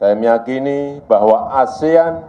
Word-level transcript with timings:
Saya 0.00 0.16
meyakini 0.16 1.04
bahwa 1.04 1.52
ASEAN 1.60 2.24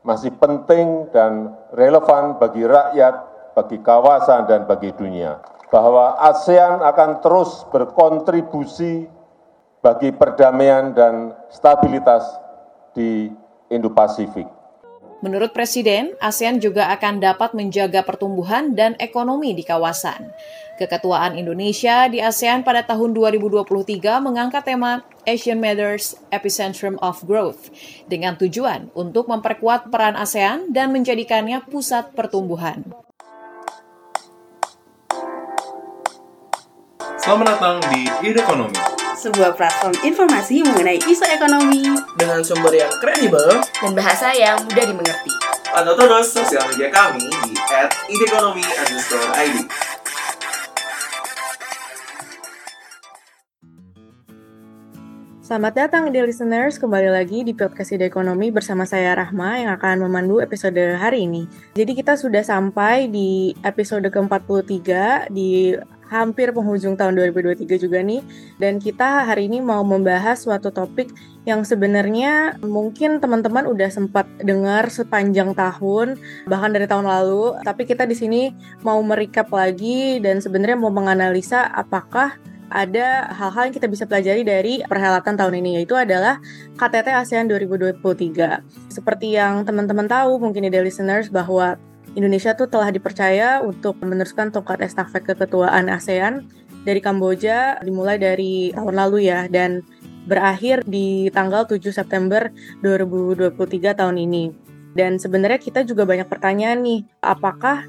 masih 0.00 0.32
penting 0.40 1.12
dan 1.12 1.52
relevan 1.76 2.40
bagi 2.40 2.64
rakyat, 2.64 3.14
bagi 3.52 3.76
kawasan, 3.84 4.48
dan 4.48 4.64
bagi 4.64 4.96
dunia. 4.96 5.36
Bahwa 5.68 6.16
ASEAN 6.16 6.80
akan 6.80 7.20
terus 7.20 7.68
berkontribusi 7.68 9.04
bagi 9.84 10.16
perdamaian 10.16 10.96
dan 10.96 11.36
stabilitas 11.52 12.24
di 12.96 13.36
Indo-Pasifik. 13.68 14.48
Menurut 15.20 15.52
Presiden, 15.52 16.16
ASEAN 16.24 16.56
juga 16.56 16.88
akan 16.88 17.20
dapat 17.20 17.52
menjaga 17.52 18.00
pertumbuhan 18.00 18.72
dan 18.72 18.96
ekonomi 18.96 19.52
di 19.52 19.60
kawasan. 19.60 20.32
Keketuaan 20.78 21.34
Indonesia 21.34 22.06
di 22.06 22.22
ASEAN 22.22 22.62
pada 22.62 22.86
tahun 22.86 23.10
2023 23.10 23.98
mengangkat 24.22 24.62
tema 24.62 25.02
Asian 25.26 25.58
Matters 25.58 26.14
Epicentrum 26.30 26.94
of 27.02 27.26
Growth 27.26 27.74
dengan 28.06 28.38
tujuan 28.38 28.86
untuk 28.94 29.26
memperkuat 29.26 29.90
peran 29.90 30.14
ASEAN 30.14 30.70
dan 30.70 30.94
menjadikannya 30.94 31.66
pusat 31.66 32.14
pertumbuhan. 32.14 32.86
Selamat 37.18 37.58
datang 37.58 37.82
di 37.90 38.06
Ide 38.22 38.38
Ekonomi, 38.38 38.78
sebuah 39.18 39.58
platform 39.58 39.98
informasi 40.06 40.62
mengenai 40.62 41.02
isu 41.02 41.26
ekonomi 41.26 41.90
dengan 42.14 42.46
sumber 42.46 42.70
yang 42.70 42.94
kredibel 43.02 43.50
dan 43.82 43.92
bahasa 43.98 44.30
yang 44.30 44.62
mudah 44.62 44.86
dimengerti. 44.86 45.34
Pantau 45.68 45.92
terus 46.00 46.32
sosial 46.32 46.64
media 46.72 46.88
kami 46.88 47.28
di 47.44 47.52
@idekonomi_id. 48.08 49.68
Selamat 55.48 55.80
datang 55.80 56.12
di 56.12 56.20
listeners, 56.20 56.76
kembali 56.76 57.08
lagi 57.08 57.40
di 57.40 57.56
podcast 57.56 57.96
Ide 57.96 58.04
Ekonomi 58.04 58.52
bersama 58.52 58.84
saya 58.84 59.16
Rahma 59.16 59.56
yang 59.56 59.72
akan 59.80 60.04
memandu 60.04 60.44
episode 60.44 60.76
hari 60.76 61.24
ini. 61.24 61.48
Jadi 61.72 61.96
kita 61.96 62.20
sudah 62.20 62.44
sampai 62.44 63.08
di 63.08 63.56
episode 63.64 64.04
ke-43 64.12 64.84
di 65.32 65.72
hampir 66.12 66.52
penghujung 66.52 67.00
tahun 67.00 67.16
2023 67.32 67.64
juga 67.80 68.04
nih. 68.04 68.20
Dan 68.60 68.76
kita 68.76 69.24
hari 69.24 69.48
ini 69.48 69.64
mau 69.64 69.80
membahas 69.88 70.36
suatu 70.36 70.68
topik 70.68 71.16
yang 71.48 71.64
sebenarnya 71.64 72.60
mungkin 72.60 73.16
teman-teman 73.16 73.72
udah 73.72 73.88
sempat 73.88 74.28
dengar 74.44 74.92
sepanjang 74.92 75.56
tahun 75.56 76.20
bahkan 76.44 76.76
dari 76.76 76.84
tahun 76.84 77.08
lalu. 77.08 77.56
Tapi 77.64 77.88
kita 77.88 78.04
di 78.04 78.12
sini 78.12 78.52
mau 78.84 79.00
merecap 79.00 79.48
lagi 79.48 80.20
dan 80.20 80.44
sebenarnya 80.44 80.76
mau 80.76 80.92
menganalisa 80.92 81.72
apakah 81.72 82.36
ada 82.68 83.28
hal-hal 83.32 83.68
yang 83.68 83.74
kita 83.74 83.88
bisa 83.88 84.04
pelajari 84.04 84.44
dari 84.44 84.74
perhelatan 84.84 85.34
tahun 85.36 85.60
ini 85.64 85.80
yaitu 85.80 85.96
adalah 85.96 86.40
KTT 86.76 87.08
ASEAN 87.12 87.48
2023. 87.48 88.92
Seperti 88.92 89.36
yang 89.36 89.64
teman-teman 89.64 90.08
tahu 90.08 90.40
mungkin 90.40 90.68
di 90.68 90.78
listeners 90.80 91.32
bahwa 91.32 91.80
Indonesia 92.16 92.56
tuh 92.56 92.68
telah 92.68 92.88
dipercaya 92.92 93.60
untuk 93.60 94.00
meneruskan 94.00 94.52
tongkat 94.52 94.84
estafet 94.84 95.24
keketuaan 95.24 95.92
ASEAN 95.92 96.48
dari 96.84 97.00
Kamboja 97.04 97.80
dimulai 97.84 98.16
dari 98.16 98.72
tahun 98.72 98.94
lalu 98.96 99.28
ya 99.28 99.44
dan 99.48 99.84
berakhir 100.28 100.84
di 100.84 101.32
tanggal 101.32 101.64
7 101.64 101.80
September 101.88 102.52
2023 102.84 103.96
tahun 103.96 104.16
ini. 104.20 104.44
Dan 104.92 105.16
sebenarnya 105.16 105.60
kita 105.60 105.84
juga 105.86 106.04
banyak 106.04 106.26
pertanyaan 106.26 106.82
nih, 106.84 107.00
apakah 107.22 107.86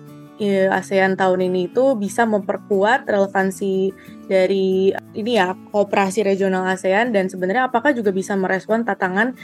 ASEAN 0.72 1.20
tahun 1.20 1.52
ini 1.52 1.68
itu 1.68 2.00
bisa 2.00 2.24
memperkuat 2.24 3.04
relevansi 3.12 3.92
dari 4.32 4.96
ini 5.12 5.32
ya 5.36 5.52
kooperasi 5.76 6.24
regional 6.24 6.64
ASEAN 6.64 7.12
dan 7.12 7.28
sebenarnya 7.28 7.68
apakah 7.68 7.92
juga 7.92 8.16
bisa 8.16 8.40
merespon 8.40 8.88
tantangan 8.88 9.36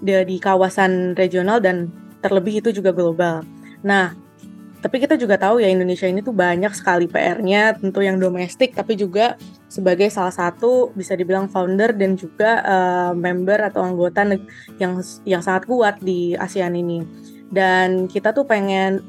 di 0.00 0.36
kawasan 0.40 1.12
regional 1.18 1.60
dan 1.60 1.92
terlebih 2.24 2.64
itu 2.64 2.70
juga 2.72 2.94
global. 2.94 3.44
Nah, 3.82 4.14
tapi 4.78 5.02
kita 5.02 5.18
juga 5.18 5.34
tahu 5.34 5.58
ya 5.58 5.68
Indonesia 5.68 6.06
ini 6.06 6.22
tuh 6.22 6.30
banyak 6.30 6.70
sekali 6.70 7.10
PR-nya 7.10 7.82
tentu 7.82 7.98
yang 7.98 8.14
domestik 8.22 8.78
tapi 8.78 8.94
juga 8.94 9.34
sebagai 9.66 10.06
salah 10.06 10.30
satu 10.30 10.94
bisa 10.94 11.18
dibilang 11.18 11.50
founder 11.50 11.90
dan 11.98 12.14
juga 12.14 12.62
uh, 12.62 13.12
member 13.12 13.58
atau 13.58 13.82
anggota 13.82 14.22
yang 14.78 15.02
yang 15.26 15.42
sangat 15.42 15.66
kuat 15.66 15.98
di 15.98 16.38
ASEAN 16.38 16.78
ini 16.78 17.02
dan 17.48 18.06
kita 18.08 18.36
tuh 18.36 18.44
pengen 18.44 19.00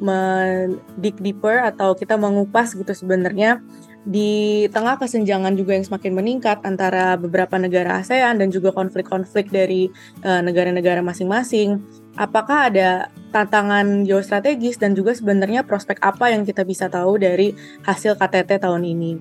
dig 0.96 1.16
deeper 1.20 1.60
atau 1.64 1.92
kita 1.96 2.16
mengupas 2.16 2.72
gitu 2.72 2.92
sebenarnya 2.96 3.60
di 4.08 4.66
tengah 4.72 4.96
kesenjangan 4.96 5.60
juga 5.60 5.76
yang 5.76 5.84
semakin 5.84 6.16
meningkat 6.16 6.64
antara 6.64 7.20
beberapa 7.20 7.60
negara 7.60 8.00
ASEAN 8.00 8.40
dan 8.40 8.48
juga 8.48 8.72
konflik-konflik 8.72 9.52
dari 9.52 9.92
uh, 10.24 10.40
negara-negara 10.40 11.04
masing-masing, 11.04 11.84
apakah 12.16 12.72
ada 12.72 13.12
tantangan 13.36 14.08
geostrategis 14.08 14.80
dan 14.80 14.96
juga 14.96 15.12
sebenarnya 15.12 15.68
prospek 15.68 16.00
apa 16.00 16.32
yang 16.32 16.48
kita 16.48 16.64
bisa 16.64 16.88
tahu 16.88 17.20
dari 17.20 17.52
hasil 17.84 18.16
KTT 18.16 18.64
tahun 18.64 18.88
ini. 18.88 19.12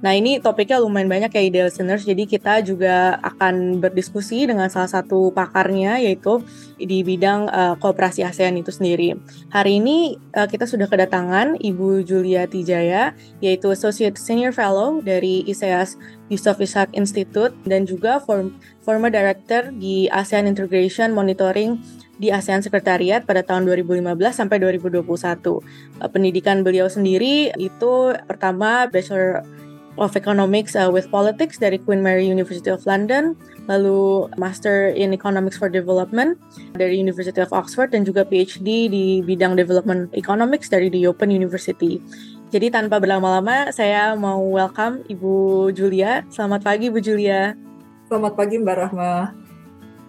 Nah 0.00 0.16
ini 0.16 0.40
topiknya 0.40 0.80
lumayan 0.80 1.12
banyak 1.12 1.28
ya 1.28 1.42
ide 1.44 1.60
listeners, 1.68 2.08
jadi 2.08 2.24
kita 2.24 2.64
juga 2.64 3.20
akan 3.20 3.84
berdiskusi 3.84 4.48
dengan 4.48 4.72
salah 4.72 4.88
satu 4.88 5.28
pakarnya 5.36 6.00
yaitu 6.00 6.40
di 6.80 7.04
bidang 7.04 7.52
uh, 7.52 7.76
kooperasi 7.76 8.24
ASEAN 8.24 8.56
itu 8.56 8.72
sendiri. 8.72 9.20
Hari 9.52 9.76
ini 9.76 10.16
uh, 10.32 10.48
kita 10.48 10.64
sudah 10.64 10.88
kedatangan 10.88 11.60
Ibu 11.60 12.08
Julia 12.08 12.48
Tijaya, 12.48 13.12
yaitu 13.44 13.68
Associate 13.68 14.16
Senior 14.16 14.56
Fellow 14.56 15.04
dari 15.04 15.44
ISEAS 15.44 16.00
Yusof 16.32 16.64
Ishak 16.64 16.96
Institute 16.96 17.52
dan 17.68 17.84
juga 17.84 18.24
form, 18.24 18.56
former 18.80 19.12
Director 19.12 19.68
di 19.76 20.08
ASEAN 20.08 20.48
Integration 20.48 21.12
Monitoring 21.12 21.76
di 22.16 22.32
ASEAN 22.32 22.64
Sekretariat 22.64 23.24
pada 23.24 23.44
tahun 23.44 23.68
2015 23.68 24.16
sampai 24.32 24.56
2021. 24.64 25.04
Uh, 25.04 25.60
pendidikan 26.08 26.64
beliau 26.64 26.88
sendiri 26.88 27.52
itu 27.60 28.16
pertama 28.24 28.88
Bachelor 28.88 29.44
of 30.00 30.16
Economics 30.16 30.72
uh, 30.72 30.88
with 30.88 31.12
Politics 31.12 31.60
dari 31.60 31.76
Queen 31.76 32.00
Mary 32.00 32.24
University 32.24 32.72
of 32.72 32.80
London, 32.88 33.36
lalu 33.68 34.26
Master 34.40 34.90
in 34.96 35.12
Economics 35.12 35.60
for 35.60 35.68
Development 35.68 36.40
dari 36.72 36.96
University 36.96 37.36
of 37.38 37.52
Oxford 37.52 37.92
dan 37.92 38.08
juga 38.08 38.24
PhD 38.24 38.88
di 38.88 39.20
bidang 39.20 39.60
Development 39.60 40.08
Economics 40.16 40.72
dari 40.72 40.88
The 40.88 41.04
Open 41.12 41.28
University. 41.28 42.00
Jadi 42.50 42.72
tanpa 42.72 42.98
berlama-lama 42.98 43.70
saya 43.70 44.16
mau 44.18 44.40
welcome 44.42 45.04
Ibu 45.06 45.68
Julia. 45.76 46.26
Selamat 46.32 46.66
pagi 46.66 46.90
Bu 46.90 46.98
Julia. 46.98 47.54
Selamat 48.10 48.34
pagi 48.34 48.58
Mbak 48.58 48.74
Rahma. 48.74 49.36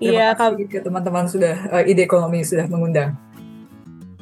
Iya, 0.01 0.33
ke 0.65 0.81
teman-teman 0.81 1.29
sudah 1.29 1.53
uh, 1.69 1.83
ide 1.85 2.01
ekonomi 2.01 2.41
sudah 2.41 2.65
mengundang. 2.65 3.13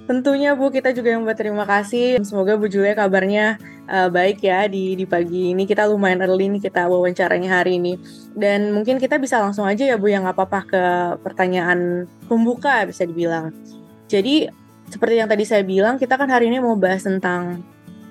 Tentunya 0.09 0.57
Bu, 0.57 0.73
kita 0.73 0.89
juga 0.89 1.13
yang 1.13 1.21
berterima 1.21 1.69
kasih. 1.69 2.17
Semoga 2.25 2.57
Bu 2.57 2.65
Julia 2.65 2.97
kabarnya 2.97 3.61
uh, 3.89 4.09
baik 4.13 4.45
ya 4.45 4.69
di 4.69 4.93
di 4.93 5.09
pagi 5.09 5.51
ini. 5.51 5.65
Kita 5.65 5.89
lumayan 5.89 6.21
early 6.21 6.47
nih 6.53 6.61
kita 6.69 6.85
wawancaranya 6.85 7.49
hari 7.49 7.81
ini. 7.81 7.97
Dan 8.37 8.71
mungkin 8.71 9.01
kita 9.01 9.17
bisa 9.17 9.41
langsung 9.41 9.65
aja 9.65 9.83
ya 9.83 9.97
Bu 9.97 10.07
yang 10.07 10.23
nggak 10.23 10.37
apa-apa 10.37 10.59
ke 10.69 10.83
pertanyaan 11.25 12.05
pembuka 12.29 12.85
bisa 12.85 13.03
dibilang. 13.03 13.49
Jadi 14.05 14.47
seperti 14.89 15.15
yang 15.21 15.29
tadi 15.29 15.43
saya 15.45 15.61
bilang 15.65 15.97
kita 15.97 16.17
kan 16.17 16.29
hari 16.29 16.49
ini 16.49 16.61
mau 16.61 16.77
bahas 16.77 17.05
tentang 17.05 17.61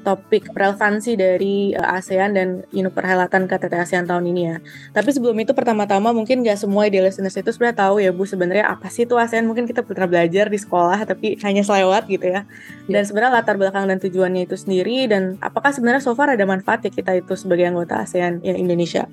topik 0.08 0.48
relevansi 0.56 1.20
dari 1.20 1.76
uh, 1.76 1.96
ASEAN 2.00 2.32
dan 2.32 2.48
you 2.72 2.80
know, 2.80 2.88
perhelatan 2.88 3.44
KTT 3.44 3.74
ASEAN 3.76 4.08
tahun 4.08 4.24
ini 4.32 4.42
ya. 4.48 4.56
Tapi 4.96 5.12
sebelum 5.12 5.36
itu 5.36 5.52
pertama-tama 5.52 6.16
mungkin 6.16 6.40
gak 6.40 6.56
semua 6.64 6.88
ide 6.88 7.04
listeners 7.04 7.36
itu 7.36 7.52
sebenarnya 7.52 7.76
tahu 7.84 8.00
ya 8.00 8.08
Bu 8.08 8.24
sebenarnya 8.24 8.72
apa 8.72 8.88
sih 8.88 9.04
itu 9.04 9.12
ASEAN 9.20 9.44
mungkin 9.44 9.68
kita 9.68 9.84
pernah 9.84 10.08
belajar 10.08 10.48
di 10.48 10.56
sekolah 10.56 11.04
tapi 11.04 11.36
hanya 11.44 11.60
selewat 11.60 12.08
gitu 12.08 12.24
ya. 12.24 12.48
Iya. 12.88 12.96
Dan 12.96 13.02
sebenarnya 13.04 13.32
latar 13.44 13.60
belakang 13.60 13.84
dan 13.84 14.00
tujuannya 14.00 14.48
itu 14.48 14.56
sendiri 14.56 15.04
dan 15.12 15.36
apakah 15.44 15.68
sebenarnya 15.68 16.00
so 16.00 16.16
far 16.16 16.32
ada 16.32 16.44
manfaat 16.48 16.88
ya 16.88 16.90
kita 16.90 17.12
itu 17.20 17.36
sebagai 17.36 17.68
anggota 17.68 18.00
ASEAN 18.00 18.40
ya 18.40 18.56
Indonesia. 18.56 19.04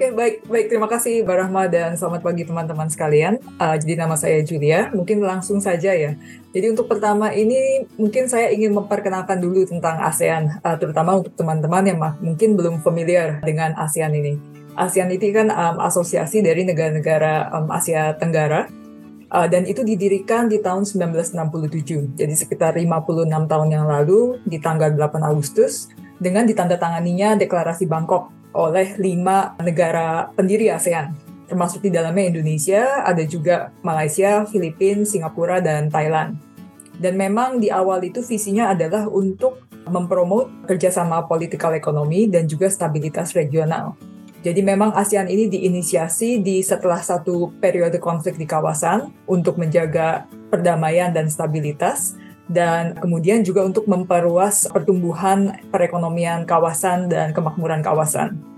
Oke, 0.00 0.16
baik, 0.16 0.48
baik. 0.48 0.66
Terima 0.72 0.88
kasih, 0.88 1.28
Mbak 1.28 1.36
Rahma, 1.44 1.68
dan 1.68 1.92
selamat 1.92 2.24
pagi 2.24 2.48
teman-teman 2.48 2.88
sekalian. 2.88 3.36
Uh, 3.60 3.76
jadi 3.76 4.00
nama 4.00 4.16
saya 4.16 4.40
Julia. 4.40 4.88
Mungkin 4.96 5.20
langsung 5.20 5.60
saja 5.60 5.92
ya. 5.92 6.16
Jadi 6.56 6.72
untuk 6.72 6.88
pertama 6.88 7.28
ini 7.36 7.84
mungkin 8.00 8.24
saya 8.24 8.48
ingin 8.48 8.72
memperkenalkan 8.72 9.44
dulu 9.44 9.60
tentang 9.68 10.00
ASEAN, 10.00 10.56
uh, 10.64 10.76
terutama 10.80 11.20
untuk 11.20 11.36
teman-teman 11.36 11.84
yang 11.84 12.00
mungkin 12.16 12.56
belum 12.56 12.80
familiar 12.80 13.44
dengan 13.44 13.76
ASEAN 13.76 14.16
ini. 14.16 14.40
ASEAN 14.72 15.12
ini 15.12 15.36
kan 15.36 15.52
um, 15.52 15.84
asosiasi 15.84 16.40
dari 16.40 16.64
negara-negara 16.64 17.52
um, 17.60 17.68
Asia 17.68 18.16
Tenggara, 18.16 18.72
uh, 19.28 19.48
dan 19.52 19.68
itu 19.68 19.84
didirikan 19.84 20.48
di 20.48 20.64
tahun 20.64 20.88
1967. 20.88 22.16
Jadi 22.16 22.34
sekitar 22.40 22.72
56 22.80 23.28
tahun 23.28 23.68
yang 23.68 23.84
lalu, 23.84 24.40
di 24.48 24.64
tanggal 24.64 24.96
8 24.96 25.28
Agustus, 25.28 25.92
dengan 26.16 26.48
ditandatanganinya 26.48 27.36
Deklarasi 27.36 27.84
Bangkok 27.84 28.39
oleh 28.54 28.98
lima 28.98 29.54
negara 29.62 30.30
pendiri 30.34 30.70
ASEAN, 30.70 31.14
termasuk 31.46 31.82
di 31.82 31.90
dalamnya 31.90 32.30
Indonesia, 32.30 33.02
ada 33.02 33.22
juga 33.26 33.74
Malaysia, 33.82 34.46
Filipina, 34.46 35.06
Singapura, 35.06 35.58
dan 35.58 35.90
Thailand. 35.90 36.38
Dan 37.00 37.16
memang 37.16 37.58
di 37.58 37.72
awal 37.72 38.04
itu 38.04 38.20
visinya 38.20 38.70
adalah 38.70 39.08
untuk 39.08 39.64
mempromot 39.88 40.68
kerjasama 40.68 41.24
politikal 41.24 41.72
ekonomi 41.72 42.28
dan 42.28 42.44
juga 42.46 42.68
stabilitas 42.68 43.32
regional. 43.32 43.96
Jadi 44.40 44.64
memang 44.64 44.96
ASEAN 44.96 45.28
ini 45.28 45.52
diinisiasi 45.52 46.40
di 46.40 46.64
setelah 46.64 47.04
satu 47.04 47.52
periode 47.60 48.00
konflik 48.00 48.40
di 48.40 48.48
kawasan 48.48 49.12
untuk 49.28 49.60
menjaga 49.60 50.24
perdamaian 50.48 51.12
dan 51.12 51.28
stabilitas 51.28 52.16
dan 52.50 52.98
kemudian 52.98 53.46
juga 53.46 53.62
untuk 53.62 53.86
memperluas 53.86 54.66
pertumbuhan 54.74 55.54
perekonomian 55.70 56.42
kawasan 56.42 57.06
dan 57.06 57.30
kemakmuran 57.30 57.78
kawasan 57.78 58.50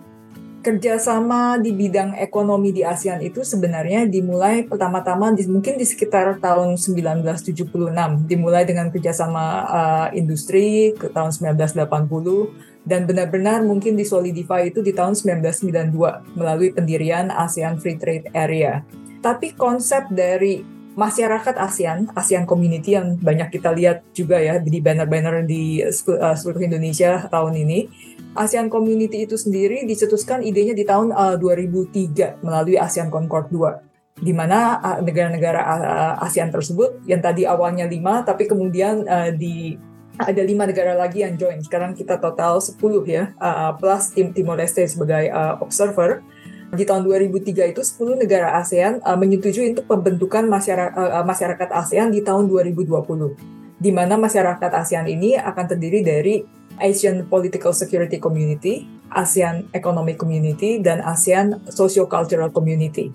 kerjasama 0.62 1.58
di 1.58 1.74
bidang 1.74 2.14
ekonomi 2.22 2.70
di 2.70 2.86
ASEAN 2.86 3.18
itu 3.20 3.42
sebenarnya 3.42 4.06
dimulai 4.06 4.62
pertama-tama 4.62 5.34
di, 5.34 5.42
mungkin 5.50 5.74
di 5.74 5.82
sekitar 5.82 6.38
tahun 6.38 6.78
1976, 6.78 7.66
dimulai 8.30 8.62
dengan 8.62 8.88
kerjasama 8.94 9.44
uh, 9.66 10.08
industri 10.14 10.94
ke 10.94 11.10
tahun 11.10 11.34
1980 11.34 12.86
dan 12.86 13.06
benar-benar 13.06 13.66
mungkin 13.66 13.98
disolidify 13.98 14.70
itu 14.70 14.80
di 14.86 14.94
tahun 14.94 15.18
1992 15.18 16.38
melalui 16.38 16.70
pendirian 16.70 17.34
ASEAN 17.34 17.82
Free 17.82 17.98
Trade 17.98 18.30
Area. 18.30 18.86
Tapi 19.18 19.54
konsep 19.58 20.06
dari 20.14 20.62
masyarakat 20.92 21.56
ASEAN, 21.56 22.12
ASEAN 22.12 22.44
Community 22.44 22.96
yang 22.96 23.16
banyak 23.16 23.48
kita 23.48 23.72
lihat 23.72 24.04
juga 24.12 24.36
ya 24.40 24.60
di 24.60 24.78
banner-banner 24.80 25.44
di 25.48 25.80
uh, 25.80 26.36
seluruh 26.36 26.60
Indonesia 26.60 27.24
tahun 27.32 27.56
ini, 27.64 27.88
ASEAN 28.36 28.68
Community 28.68 29.24
itu 29.24 29.36
sendiri 29.36 29.84
dicetuskan 29.88 30.44
idenya 30.44 30.76
di 30.76 30.84
tahun 30.84 31.12
uh, 31.12 31.36
2003 31.40 32.44
melalui 32.44 32.76
ASEAN 32.76 33.08
Concord 33.08 33.48
2 33.48 34.20
di 34.22 34.32
mana 34.36 34.78
uh, 34.78 34.98
negara-negara 35.00 35.60
uh, 35.64 36.24
ASEAN 36.28 36.52
tersebut 36.52 37.00
yang 37.08 37.24
tadi 37.24 37.48
awalnya 37.48 37.88
lima 37.88 38.20
tapi 38.22 38.44
kemudian 38.44 39.04
di 39.36 39.76
ada 40.20 40.44
lima 40.44 40.68
negara 40.68 40.92
lagi 40.92 41.24
yang 41.24 41.40
join. 41.40 41.56
Sekarang 41.64 41.96
kita 41.96 42.20
total 42.20 42.60
10 42.60 42.76
ya, 43.08 43.32
plus 43.80 44.12
tim 44.12 44.28
Timor 44.28 44.60
Leste 44.60 44.84
sebagai 44.84 45.32
observer. 45.56 46.20
Di 46.72 46.88
tahun 46.88 47.04
2003 47.04 47.76
itu 47.76 47.84
10 47.84 48.16
negara 48.16 48.56
ASEAN 48.56 49.04
uh, 49.04 49.12
menyetujui 49.12 49.76
untuk 49.76 49.84
pembentukan 49.84 50.48
masyarakat, 50.48 50.96
uh, 50.96 51.20
masyarakat 51.20 51.68
ASEAN 51.68 52.08
di 52.08 52.24
tahun 52.24 52.48
2020. 52.48 52.88
Di 53.76 53.92
mana 53.92 54.16
masyarakat 54.16 54.72
ASEAN 54.72 55.04
ini 55.04 55.36
akan 55.36 55.68
terdiri 55.68 56.00
dari 56.00 56.40
Asian 56.80 57.28
Political 57.28 57.76
Security 57.76 58.16
Community, 58.16 58.88
ASEAN 59.12 59.68
Economic 59.76 60.16
Community, 60.16 60.80
dan 60.80 61.04
ASEAN 61.04 61.60
Socio-Cultural 61.68 62.48
Community. 62.48 63.12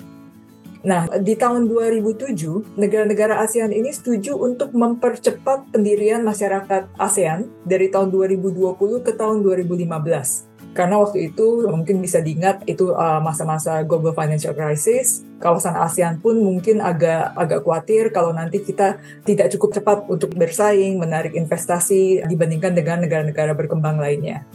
Nah, 0.86 1.10
di 1.18 1.34
tahun 1.34 1.66
2007, 1.66 2.78
negara-negara 2.78 3.42
ASEAN 3.42 3.74
ini 3.74 3.90
setuju 3.90 4.38
untuk 4.38 4.70
mempercepat 4.78 5.74
pendirian 5.74 6.22
masyarakat 6.22 6.94
ASEAN 7.02 7.50
dari 7.66 7.90
tahun 7.90 8.14
2020 8.14 9.02
ke 9.02 9.18
tahun 9.18 9.42
2015. 9.42 10.46
Karena 10.78 11.02
waktu 11.02 11.34
itu 11.34 11.66
mungkin 11.66 11.98
bisa 12.06 12.22
diingat 12.22 12.62
itu 12.70 12.94
uh, 12.94 13.18
masa-masa 13.18 13.82
global 13.82 14.14
financial 14.14 14.54
crisis, 14.54 15.26
kawasan 15.42 15.74
ASEAN 15.74 16.22
pun 16.22 16.38
mungkin 16.38 16.86
agak 16.86 17.34
agak 17.34 17.66
khawatir 17.66 18.14
kalau 18.14 18.30
nanti 18.30 18.62
kita 18.62 19.02
tidak 19.26 19.50
cukup 19.58 19.74
cepat 19.74 20.06
untuk 20.06 20.38
bersaing, 20.38 21.02
menarik 21.02 21.34
investasi 21.34 22.22
dibandingkan 22.30 22.78
dengan 22.78 23.02
negara-negara 23.02 23.58
berkembang 23.58 23.98
lainnya. 23.98 24.46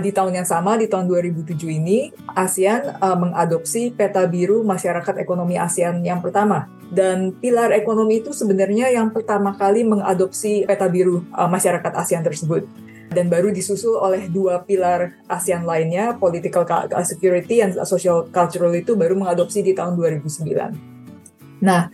Di 0.00 0.16
tahun 0.16 0.40
yang 0.40 0.48
sama, 0.48 0.80
di 0.80 0.88
tahun 0.88 1.12
2007 1.12 1.60
ini, 1.68 2.08
ASEAN 2.32 2.96
uh, 2.96 3.16
mengadopsi 3.20 3.92
peta 3.92 4.24
biru 4.24 4.64
masyarakat 4.64 5.20
ekonomi 5.20 5.60
ASEAN 5.60 6.00
yang 6.00 6.24
pertama. 6.24 6.72
Dan 6.88 7.36
pilar 7.36 7.76
ekonomi 7.76 8.24
itu 8.24 8.32
sebenarnya 8.32 8.88
yang 8.96 9.12
pertama 9.12 9.52
kali 9.52 9.84
mengadopsi 9.84 10.64
peta 10.64 10.88
biru 10.88 11.20
uh, 11.36 11.48
masyarakat 11.52 11.92
ASEAN 11.92 12.24
tersebut 12.24 12.64
dan 13.12 13.30
baru 13.30 13.54
disusul 13.54 13.96
oleh 13.98 14.26
dua 14.26 14.66
pilar 14.66 15.14
ASEAN 15.30 15.62
lainnya, 15.62 16.18
political 16.18 16.66
security 17.06 17.62
dan 17.62 17.72
social 17.86 18.26
cultural 18.28 18.74
itu 18.74 18.98
baru 18.98 19.14
mengadopsi 19.14 19.62
di 19.62 19.72
tahun 19.72 19.94
2009. 19.94 21.62
Nah, 21.62 21.88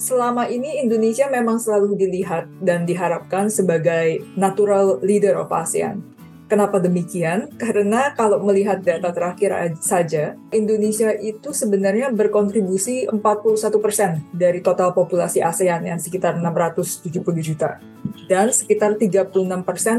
selama 0.00 0.48
ini 0.48 0.80
Indonesia 0.82 1.28
memang 1.28 1.60
selalu 1.60 1.94
dilihat 1.96 2.48
dan 2.64 2.88
diharapkan 2.88 3.52
sebagai 3.52 4.24
natural 4.34 4.98
leader 5.04 5.38
of 5.38 5.52
ASEAN. 5.52 6.15
Kenapa 6.46 6.78
demikian? 6.78 7.50
Karena 7.58 8.14
kalau 8.14 8.38
melihat 8.38 8.78
data 8.78 9.10
terakhir 9.10 9.74
saja, 9.82 10.38
Indonesia 10.54 11.10
itu 11.18 11.50
sebenarnya 11.50 12.14
berkontribusi 12.14 13.10
41% 13.10 14.30
dari 14.30 14.62
total 14.62 14.94
populasi 14.94 15.42
ASEAN 15.42 15.90
yang 15.90 15.98
sekitar 15.98 16.38
670 16.38 17.18
juta 17.42 17.82
dan 18.30 18.54
sekitar 18.54 18.94
36% 18.94 19.26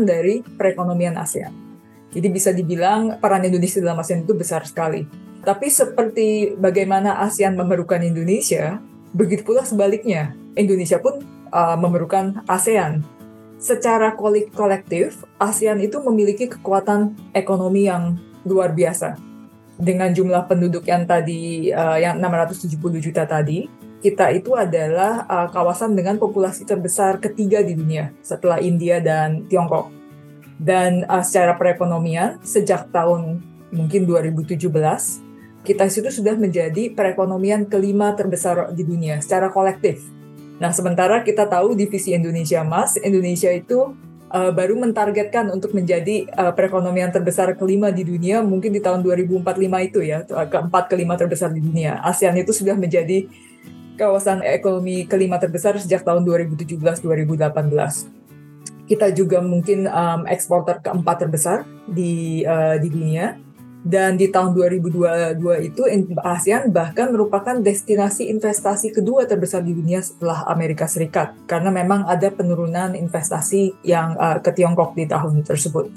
dari 0.08 0.40
perekonomian 0.40 1.20
ASEAN. 1.20 1.52
Jadi 2.16 2.28
bisa 2.32 2.56
dibilang 2.56 3.20
peran 3.20 3.44
Indonesia 3.44 3.84
dalam 3.84 4.00
ASEAN 4.00 4.24
itu 4.24 4.32
besar 4.32 4.64
sekali. 4.64 5.04
Tapi 5.44 5.68
seperti 5.68 6.56
bagaimana 6.56 7.20
ASEAN 7.28 7.60
memerlukan 7.60 8.00
Indonesia, 8.00 8.80
begitu 9.12 9.44
pula 9.44 9.68
sebaliknya. 9.68 10.32
Indonesia 10.56 10.96
pun 11.04 11.20
uh, 11.52 11.76
memerlukan 11.76 12.48
ASEAN 12.48 13.17
secara 13.58 14.14
kolektif, 14.54 15.26
ASEAN 15.42 15.82
itu 15.82 15.98
memiliki 16.02 16.46
kekuatan 16.50 17.18
ekonomi 17.34 17.90
yang 17.90 18.18
luar 18.46 18.72
biasa. 18.72 19.18
Dengan 19.78 20.10
jumlah 20.10 20.50
penduduk 20.50 20.90
yang 20.90 21.06
tadi, 21.06 21.70
uh, 21.70 21.98
yang 22.02 22.18
670 22.18 22.98
juta 22.98 23.30
tadi, 23.30 23.70
kita 24.02 24.34
itu 24.34 24.54
adalah 24.58 25.26
uh, 25.26 25.48
kawasan 25.50 25.94
dengan 25.94 26.18
populasi 26.18 26.66
terbesar 26.66 27.22
ketiga 27.22 27.62
di 27.62 27.78
dunia 27.78 28.14
setelah 28.22 28.58
India 28.62 28.98
dan 29.02 29.46
Tiongkok. 29.46 29.94
Dan 30.58 31.06
uh, 31.06 31.22
secara 31.22 31.54
perekonomian, 31.54 32.42
sejak 32.42 32.90
tahun 32.90 33.42
mungkin 33.70 34.10
2017, 34.10 34.58
kita 35.62 35.84
itu 35.86 36.10
sudah 36.10 36.34
menjadi 36.40 36.96
perekonomian 36.96 37.68
kelima 37.68 38.16
terbesar 38.16 38.72
di 38.74 38.88
dunia 38.88 39.20
secara 39.20 39.52
kolektif 39.52 40.17
Nah, 40.58 40.74
sementara 40.74 41.22
kita 41.22 41.46
tahu 41.46 41.78
divisi 41.78 42.18
Indonesia 42.18 42.66
Mas, 42.66 42.98
Indonesia 42.98 43.54
itu 43.54 43.94
uh, 44.34 44.52
baru 44.52 44.74
mentargetkan 44.74 45.54
untuk 45.54 45.78
menjadi 45.78 46.26
uh, 46.34 46.50
perekonomian 46.50 47.14
terbesar 47.14 47.54
kelima 47.54 47.94
di 47.94 48.02
dunia 48.02 48.42
mungkin 48.42 48.74
di 48.74 48.82
tahun 48.82 49.06
2045 49.06 49.46
itu 49.88 50.00
ya, 50.02 50.26
keempat 50.26 50.90
kelima 50.90 51.14
terbesar 51.14 51.54
di 51.54 51.62
dunia. 51.62 52.02
ASEAN 52.02 52.42
itu 52.42 52.50
sudah 52.50 52.74
menjadi 52.74 53.30
kawasan 53.98 54.46
ekonomi 54.46 55.06
kelima 55.10 55.38
terbesar 55.42 55.78
sejak 55.78 56.06
tahun 56.06 56.26
2017-2018. 56.26 57.06
Kita 58.88 59.12
juga 59.12 59.44
mungkin 59.44 59.84
um, 59.90 60.24
eksporter 60.26 60.80
keempat 60.80 61.28
terbesar 61.28 61.68
di 61.86 62.46
uh, 62.48 62.80
di 62.80 62.88
dunia 62.88 63.36
dan 63.88 64.20
di 64.20 64.28
tahun 64.28 64.52
2022 64.52 65.40
itu 65.64 65.82
ASEAN 66.20 66.76
bahkan 66.76 67.08
merupakan 67.08 67.56
destinasi 67.56 68.28
investasi 68.28 68.92
kedua 68.92 69.24
terbesar 69.24 69.64
di 69.64 69.72
dunia 69.72 70.04
setelah 70.04 70.44
Amerika 70.52 70.92
Serikat 70.92 71.32
karena 71.48 71.72
memang 71.72 72.04
ada 72.04 72.28
penurunan 72.28 72.92
investasi 73.00 73.80
yang 73.88 74.20
uh, 74.20 74.44
ke 74.44 74.52
Tiongkok 74.52 74.92
di 74.92 75.08
tahun 75.08 75.40
tersebut. 75.48 75.88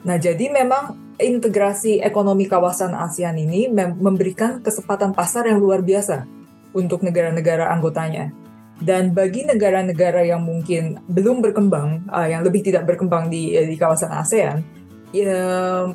Nah, 0.00 0.16
jadi 0.16 0.48
memang 0.48 1.12
integrasi 1.20 2.00
ekonomi 2.00 2.48
kawasan 2.48 2.96
ASEAN 2.96 3.36
ini 3.36 3.68
memberikan 3.76 4.64
kesempatan 4.64 5.12
pasar 5.12 5.44
yang 5.44 5.60
luar 5.60 5.84
biasa 5.84 6.24
untuk 6.72 7.04
negara-negara 7.04 7.68
anggotanya. 7.68 8.32
Dan 8.80 9.12
bagi 9.12 9.44
negara-negara 9.44 10.24
yang 10.24 10.40
mungkin 10.40 11.04
belum 11.04 11.44
berkembang, 11.44 12.08
uh, 12.08 12.24
yang 12.24 12.40
lebih 12.40 12.64
tidak 12.64 12.88
berkembang 12.88 13.28
di, 13.28 13.52
di 13.52 13.76
kawasan 13.76 14.08
ASEAN, 14.08 14.79
ya, 15.10 15.42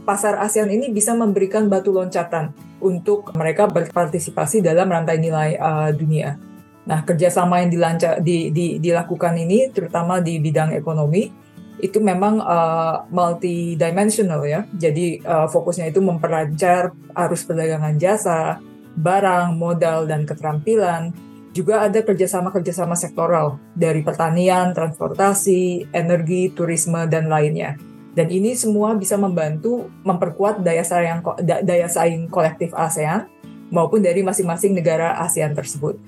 pasar 0.04 0.40
ASEAN 0.40 0.72
ini 0.72 0.92
bisa 0.92 1.16
memberikan 1.16 1.68
batu 1.68 1.92
loncatan 1.92 2.52
untuk 2.80 3.32
mereka 3.36 3.68
berpartisipasi 3.68 4.62
dalam 4.62 4.92
rantai 4.92 5.18
nilai 5.20 5.56
uh, 5.58 5.92
dunia. 5.92 6.38
Nah, 6.86 7.02
kerjasama 7.02 7.66
yang 7.66 7.74
dilancar, 7.74 8.22
di, 8.22 8.54
di, 8.54 8.78
dilakukan 8.78 9.34
ini, 9.42 9.74
terutama 9.74 10.22
di 10.22 10.38
bidang 10.38 10.78
ekonomi, 10.78 11.34
itu 11.82 11.98
memang 11.98 12.40
uh, 12.40 13.10
multidimensional 13.10 14.46
ya. 14.46 14.70
Jadi 14.70 15.20
uh, 15.26 15.50
fokusnya 15.50 15.90
itu 15.90 16.00
memperlancar 16.00 16.94
arus 17.26 17.42
perdagangan 17.44 17.98
jasa, 17.98 18.62
barang, 18.96 19.58
modal, 19.58 20.06
dan 20.06 20.24
keterampilan. 20.30 21.12
Juga 21.56 21.88
ada 21.88 22.04
kerjasama-kerjasama 22.04 23.00
sektoral 23.00 23.58
dari 23.72 24.04
pertanian, 24.04 24.76
transportasi, 24.76 25.88
energi, 25.96 26.52
turisme, 26.52 27.08
dan 27.08 27.32
lainnya. 27.32 27.80
Dan 28.16 28.32
ini 28.32 28.56
semua 28.56 28.96
bisa 28.96 29.20
membantu 29.20 29.92
memperkuat 30.08 30.64
daya 30.64 30.88
saing 30.88 31.20
daya 31.44 31.88
saing 31.92 32.32
kolektif 32.32 32.72
ASEAN 32.72 33.28
maupun 33.70 34.00
dari 34.00 34.24
masing-masing 34.24 34.72
negara 34.72 35.20
ASEAN 35.20 35.52
tersebut. 35.52 36.00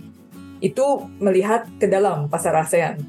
Itu 0.64 1.12
melihat 1.20 1.68
ke 1.78 1.86
dalam 1.86 2.32
pasar 2.32 2.56
ASEAN. 2.58 3.04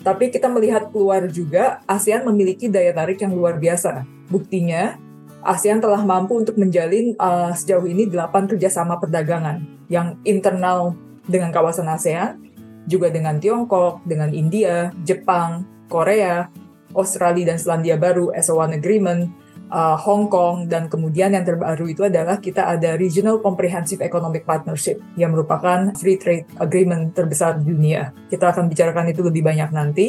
Tapi 0.00 0.32
kita 0.32 0.48
melihat 0.48 0.88
keluar 0.88 1.28
juga, 1.28 1.84
ASEAN 1.84 2.24
memiliki 2.24 2.72
daya 2.72 2.96
tarik 2.96 3.20
yang 3.20 3.36
luar 3.36 3.60
biasa. 3.60 4.08
Buktinya, 4.32 4.96
ASEAN 5.44 5.84
telah 5.84 6.00
mampu 6.00 6.40
untuk 6.40 6.56
menjalin 6.56 7.12
uh, 7.20 7.52
sejauh 7.52 7.84
ini 7.84 8.08
delapan 8.08 8.48
kerjasama 8.48 8.96
perdagangan 8.96 9.60
yang 9.92 10.16
internal 10.24 10.96
dengan 11.28 11.52
kawasan 11.52 11.92
ASEAN, 11.92 12.40
juga 12.88 13.12
dengan 13.12 13.36
Tiongkok, 13.36 14.00
dengan 14.08 14.32
India, 14.32 14.88
Jepang, 15.04 15.68
Korea, 15.92 16.48
Australia 16.94 17.54
dan 17.54 17.58
Selandia 17.58 17.96
Baru 17.96 18.34
as 18.34 18.50
a 18.50 18.54
one 18.54 18.74
agreement, 18.74 19.30
uh, 19.70 19.96
Hong 19.96 20.26
Kong, 20.26 20.66
dan 20.66 20.90
kemudian 20.90 21.32
yang 21.32 21.46
terbaru 21.46 21.86
itu 21.88 22.04
adalah 22.04 22.42
kita 22.42 22.66
ada 22.66 22.98
Regional 22.98 23.38
Comprehensive 23.38 24.02
Economic 24.02 24.42
Partnership 24.44 24.98
yang 25.14 25.32
merupakan 25.32 25.94
free 25.96 26.18
trade 26.18 26.46
agreement 26.58 27.14
terbesar 27.14 27.62
di 27.62 27.70
dunia. 27.70 28.10
Kita 28.28 28.50
akan 28.50 28.66
bicarakan 28.68 29.10
itu 29.10 29.22
lebih 29.22 29.46
banyak 29.46 29.70
nanti. 29.70 30.06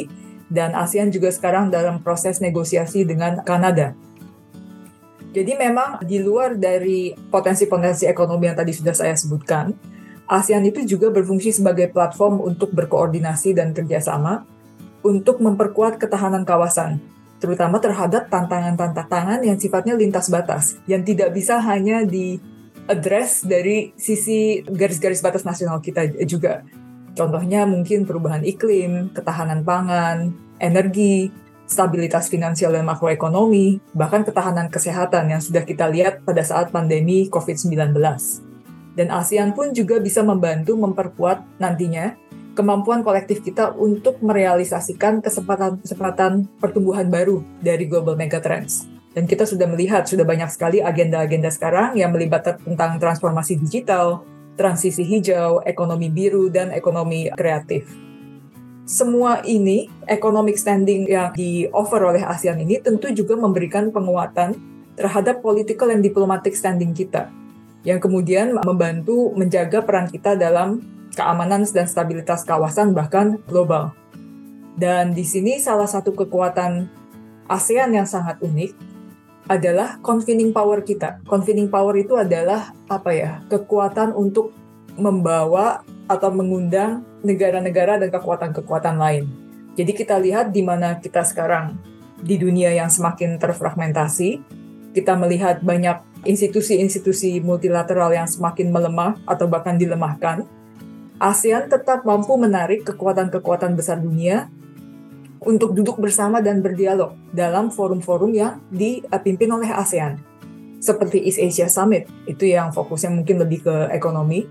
Dan 0.52 0.76
ASEAN 0.76 1.08
juga 1.08 1.32
sekarang 1.32 1.72
dalam 1.72 2.04
proses 2.04 2.36
negosiasi 2.36 3.08
dengan 3.08 3.40
Kanada. 3.40 3.96
Jadi 5.32 5.56
memang 5.56 6.04
di 6.04 6.20
luar 6.20 6.60
dari 6.60 7.16
potensi-potensi 7.16 8.04
ekonomi 8.04 8.52
yang 8.52 8.58
tadi 8.60 8.76
sudah 8.76 8.92
saya 8.92 9.16
sebutkan, 9.16 9.72
ASEAN 10.28 10.68
itu 10.68 10.84
juga 10.84 11.08
berfungsi 11.08 11.56
sebagai 11.56 11.88
platform 11.88 12.44
untuk 12.44 12.68
berkoordinasi 12.76 13.56
dan 13.56 13.72
kerjasama 13.72 14.44
untuk 15.02 15.42
memperkuat 15.42 15.98
ketahanan 15.98 16.46
kawasan 16.46 17.02
terutama 17.42 17.82
terhadap 17.82 18.30
tantangan-tantangan 18.30 19.42
yang 19.42 19.58
sifatnya 19.58 19.98
lintas 19.98 20.30
batas, 20.30 20.78
yang 20.86 21.02
tidak 21.02 21.34
bisa 21.34 21.58
hanya 21.58 22.06
di 22.06 22.38
dari 23.42 23.90
sisi 23.98 24.62
garis-garis 24.62 25.18
batas 25.18 25.42
nasional 25.42 25.82
kita 25.82 26.06
juga. 26.22 26.62
Contohnya 27.18 27.66
mungkin 27.66 28.06
perubahan 28.06 28.46
iklim, 28.46 29.10
ketahanan 29.10 29.66
pangan, 29.66 30.30
energi, 30.62 31.34
stabilitas 31.66 32.30
finansial 32.30 32.72
dan 32.72 32.86
makroekonomi, 32.86 33.82
bahkan 33.90 34.22
ketahanan 34.22 34.70
kesehatan 34.70 35.34
yang 35.34 35.42
sudah 35.42 35.66
kita 35.66 35.90
lihat 35.90 36.22
pada 36.22 36.46
saat 36.46 36.70
pandemi 36.70 37.26
COVID-19. 37.26 37.90
Dan 38.92 39.08
ASEAN 39.08 39.56
pun 39.56 39.74
juga 39.74 39.98
bisa 39.98 40.20
membantu 40.20 40.78
memperkuat 40.78 41.58
nantinya 41.58 42.14
kemampuan 42.52 43.00
kolektif 43.00 43.40
kita 43.40 43.72
untuk 43.76 44.20
merealisasikan 44.20 45.24
kesempatan-kesempatan 45.24 46.48
pertumbuhan 46.60 47.08
baru 47.08 47.40
dari 47.64 47.88
global 47.88 48.16
megatrends. 48.16 48.88
Dan 49.12 49.28
kita 49.28 49.44
sudah 49.44 49.68
melihat, 49.68 50.08
sudah 50.08 50.24
banyak 50.24 50.48
sekali 50.48 50.80
agenda-agenda 50.80 51.52
sekarang 51.52 51.96
yang 52.00 52.16
melibatkan 52.16 52.56
tentang 52.64 52.96
transformasi 52.96 53.60
digital, 53.60 54.24
transisi 54.56 55.04
hijau, 55.04 55.60
ekonomi 55.68 56.08
biru, 56.08 56.48
dan 56.48 56.72
ekonomi 56.72 57.28
kreatif. 57.36 57.88
Semua 58.88 59.44
ini, 59.44 59.88
economic 60.08 60.56
standing 60.56 61.08
yang 61.08 61.30
di-offer 61.36 62.00
oleh 62.02 62.24
ASEAN 62.24 62.60
ini 62.60 62.80
tentu 62.80 63.12
juga 63.12 63.36
memberikan 63.36 63.92
penguatan 63.92 64.56
terhadap 64.96 65.40
political 65.40 65.92
and 65.92 66.04
diplomatic 66.04 66.56
standing 66.56 66.92
kita, 66.92 67.28
yang 67.84 68.00
kemudian 68.00 68.56
membantu 68.64 69.32
menjaga 69.36 69.84
peran 69.84 70.08
kita 70.08 70.36
dalam 70.36 70.82
keamanan 71.12 71.64
dan 71.68 71.86
stabilitas 71.86 72.44
kawasan 72.44 72.96
bahkan 72.96 73.40
global. 73.48 73.92
Dan 74.76 75.12
di 75.12 75.22
sini 75.22 75.60
salah 75.60 75.86
satu 75.86 76.16
kekuatan 76.16 76.88
ASEAN 77.48 77.92
yang 77.92 78.08
sangat 78.08 78.40
unik 78.40 78.72
adalah 79.50 80.00
convening 80.00 80.54
power 80.54 80.80
kita. 80.80 81.20
Convening 81.28 81.68
power 81.68 81.92
itu 81.98 82.16
adalah 82.16 82.72
apa 82.88 83.10
ya? 83.12 83.32
kekuatan 83.52 84.16
untuk 84.16 84.54
membawa 84.96 85.84
atau 86.08 86.30
mengundang 86.32 87.04
negara-negara 87.24 88.00
dan 88.00 88.08
kekuatan-kekuatan 88.12 88.96
lain. 88.96 89.24
Jadi 89.72 89.92
kita 89.96 90.20
lihat 90.20 90.52
di 90.52 90.60
mana 90.60 91.00
kita 91.00 91.24
sekarang 91.24 91.80
di 92.20 92.36
dunia 92.36 92.70
yang 92.76 92.92
semakin 92.92 93.40
terfragmentasi, 93.40 94.44
kita 94.92 95.16
melihat 95.16 95.64
banyak 95.64 96.00
institusi-institusi 96.22 97.40
multilateral 97.40 98.12
yang 98.14 98.28
semakin 98.28 98.70
melemah 98.70 99.18
atau 99.26 99.48
bahkan 99.48 99.74
dilemahkan 99.74 100.44
ASEAN 101.22 101.70
tetap 101.70 102.02
mampu 102.02 102.34
menarik 102.34 102.82
kekuatan-kekuatan 102.82 103.78
besar 103.78 104.02
dunia 104.02 104.50
untuk 105.38 105.70
duduk 105.70 106.02
bersama 106.02 106.42
dan 106.42 106.58
berdialog 106.58 107.14
dalam 107.30 107.70
forum-forum 107.70 108.34
yang 108.34 108.58
dipimpin 108.74 109.54
oleh 109.54 109.70
ASEAN. 109.70 110.18
Seperti 110.82 111.22
East 111.22 111.38
Asia 111.38 111.70
Summit, 111.70 112.10
itu 112.26 112.50
yang 112.50 112.74
fokusnya 112.74 113.14
mungkin 113.14 113.38
lebih 113.38 113.62
ke 113.62 113.74
ekonomi, 113.94 114.50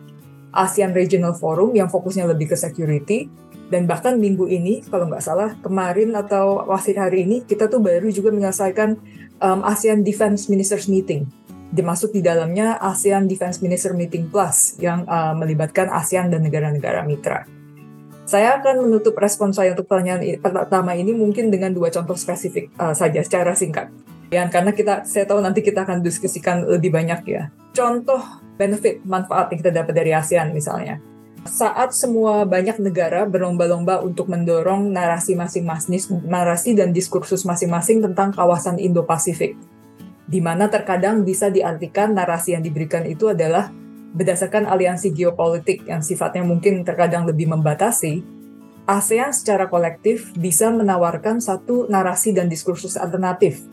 ASEAN 0.56 0.96
Regional 0.96 1.36
Forum 1.36 1.76
yang 1.76 1.92
fokusnya 1.92 2.24
lebih 2.32 2.56
ke 2.56 2.56
security, 2.56 3.28
dan 3.68 3.84
bahkan 3.84 4.16
minggu 4.16 4.48
ini, 4.48 4.80
kalau 4.88 5.12
nggak 5.12 5.24
salah, 5.24 5.60
kemarin 5.60 6.16
atau 6.16 6.64
wasit 6.72 6.96
hari 6.96 7.28
ini, 7.28 7.44
kita 7.44 7.68
tuh 7.68 7.84
baru 7.84 8.08
juga 8.16 8.32
menyelesaikan 8.32 8.96
um, 9.44 9.60
ASEAN 9.68 10.08
Defense 10.08 10.48
Ministers 10.48 10.88
Meeting 10.88 11.28
dimasuk 11.72 12.12
di 12.12 12.22
dalamnya 12.22 12.76
ASEAN 12.78 13.26
Defense 13.32 13.64
Minister 13.64 13.96
Meeting 13.96 14.28
Plus 14.28 14.76
yang 14.78 15.08
uh, 15.08 15.32
melibatkan 15.32 15.88
ASEAN 15.88 16.28
dan 16.28 16.44
negara-negara 16.44 17.08
mitra. 17.08 17.48
Saya 18.28 18.60
akan 18.60 18.88
menutup 18.88 19.16
respon 19.18 19.52
saya 19.52 19.74
untuk 19.74 19.88
pertanyaan 19.88 20.24
pertama 20.40 20.96
ini 20.96 21.12
mungkin 21.12 21.52
dengan 21.52 21.74
dua 21.74 21.92
contoh 21.92 22.16
spesifik 22.16 22.72
uh, 22.78 22.96
saja 22.96 23.24
secara 23.24 23.56
singkat. 23.56 23.92
Ya, 24.32 24.48
karena 24.48 24.72
kita 24.72 25.04
saya 25.04 25.28
tahu 25.28 25.44
nanti 25.44 25.60
kita 25.60 25.84
akan 25.84 26.00
diskusikan 26.00 26.64
lebih 26.64 26.96
banyak 26.96 27.20
ya. 27.28 27.52
Contoh 27.76 28.24
benefit 28.56 29.04
manfaat 29.04 29.52
yang 29.52 29.60
kita 29.60 29.72
dapat 29.72 29.94
dari 29.96 30.12
ASEAN 30.16 30.56
misalnya. 30.56 31.04
Saat 31.42 31.98
semua 31.98 32.46
banyak 32.46 32.78
negara 32.78 33.26
berlomba-lomba 33.26 34.06
untuk 34.06 34.30
mendorong 34.30 34.94
narasi 34.94 35.34
masing-masing, 35.34 36.22
narasi 36.30 36.78
dan 36.78 36.94
diskursus 36.94 37.42
masing-masing 37.44 38.06
tentang 38.06 38.30
kawasan 38.30 38.78
Indo-Pasifik 38.78 39.58
di 40.32 40.40
mana 40.40 40.72
terkadang 40.72 41.28
bisa 41.28 41.52
diartikan 41.52 42.16
narasi 42.16 42.56
yang 42.56 42.64
diberikan 42.64 43.04
itu 43.04 43.28
adalah 43.28 43.68
berdasarkan 44.16 44.64
aliansi 44.64 45.12
geopolitik 45.12 45.84
yang 45.88 46.00
sifatnya 46.00 46.48
mungkin 46.48 46.88
terkadang 46.88 47.28
lebih 47.28 47.52
membatasi, 47.52 48.24
ASEAN 48.88 49.36
secara 49.36 49.68
kolektif 49.68 50.32
bisa 50.40 50.72
menawarkan 50.72 51.44
satu 51.44 51.88
narasi 51.92 52.32
dan 52.32 52.48
diskursus 52.48 52.96
alternatif 52.96 53.64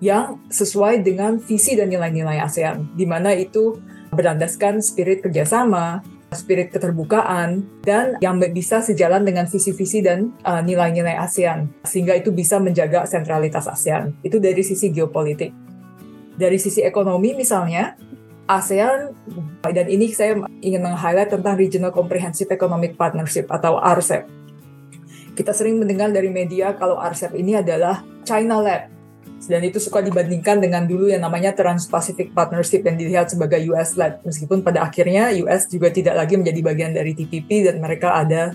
yang 0.00 0.40
sesuai 0.48 1.04
dengan 1.04 1.36
visi 1.36 1.76
dan 1.76 1.92
nilai-nilai 1.92 2.40
ASEAN, 2.40 2.96
di 2.96 3.04
mana 3.04 3.36
itu 3.36 3.76
berlandaskan 4.10 4.80
spirit 4.80 5.20
kerjasama, 5.20 6.00
spirit 6.32 6.72
keterbukaan, 6.72 7.62
dan 7.84 8.16
yang 8.24 8.40
bisa 8.40 8.80
sejalan 8.80 9.22
dengan 9.22 9.44
visi-visi 9.44 10.00
dan 10.00 10.32
uh, 10.42 10.64
nilai-nilai 10.64 11.20
ASEAN, 11.20 11.68
sehingga 11.84 12.16
itu 12.16 12.32
bisa 12.32 12.56
menjaga 12.56 13.04
sentralitas 13.04 13.68
ASEAN. 13.68 14.16
Itu 14.24 14.40
dari 14.40 14.64
sisi 14.64 14.88
geopolitik. 14.88 15.69
Dari 16.40 16.56
sisi 16.56 16.80
ekonomi 16.80 17.36
misalnya, 17.36 18.00
ASEAN, 18.48 19.12
dan 19.60 19.86
ini 19.92 20.08
saya 20.08 20.40
ingin 20.64 20.80
meng-highlight 20.80 21.36
tentang 21.36 21.60
Regional 21.60 21.92
Comprehensive 21.92 22.48
Economic 22.48 22.96
Partnership 22.96 23.44
atau 23.52 23.76
RCEP. 23.76 24.24
Kita 25.36 25.52
sering 25.52 25.76
mendengar 25.76 26.08
dari 26.08 26.32
media 26.32 26.72
kalau 26.80 26.96
RCEP 26.96 27.36
ini 27.36 27.60
adalah 27.60 28.00
China 28.24 28.64
Lab, 28.64 28.88
dan 29.48 29.60
itu 29.64 29.76
suka 29.80 30.00
dibandingkan 30.00 30.60
dengan 30.60 30.88
dulu 30.88 31.08
yang 31.08 31.24
namanya 31.24 31.52
Trans-Pacific 31.56 32.32
Partnership 32.32 32.84
yang 32.88 32.96
dilihat 32.96 33.32
sebagai 33.32 33.60
US 33.72 33.96
led 33.96 34.20
meskipun 34.20 34.60
pada 34.60 34.84
akhirnya 34.84 35.32
US 35.44 35.64
juga 35.68 35.88
tidak 35.88 36.16
lagi 36.16 36.36
menjadi 36.36 36.60
bagian 36.60 36.92
dari 36.92 37.16
TPP 37.16 37.68
dan 37.68 37.80
mereka 37.80 38.16
ada 38.16 38.52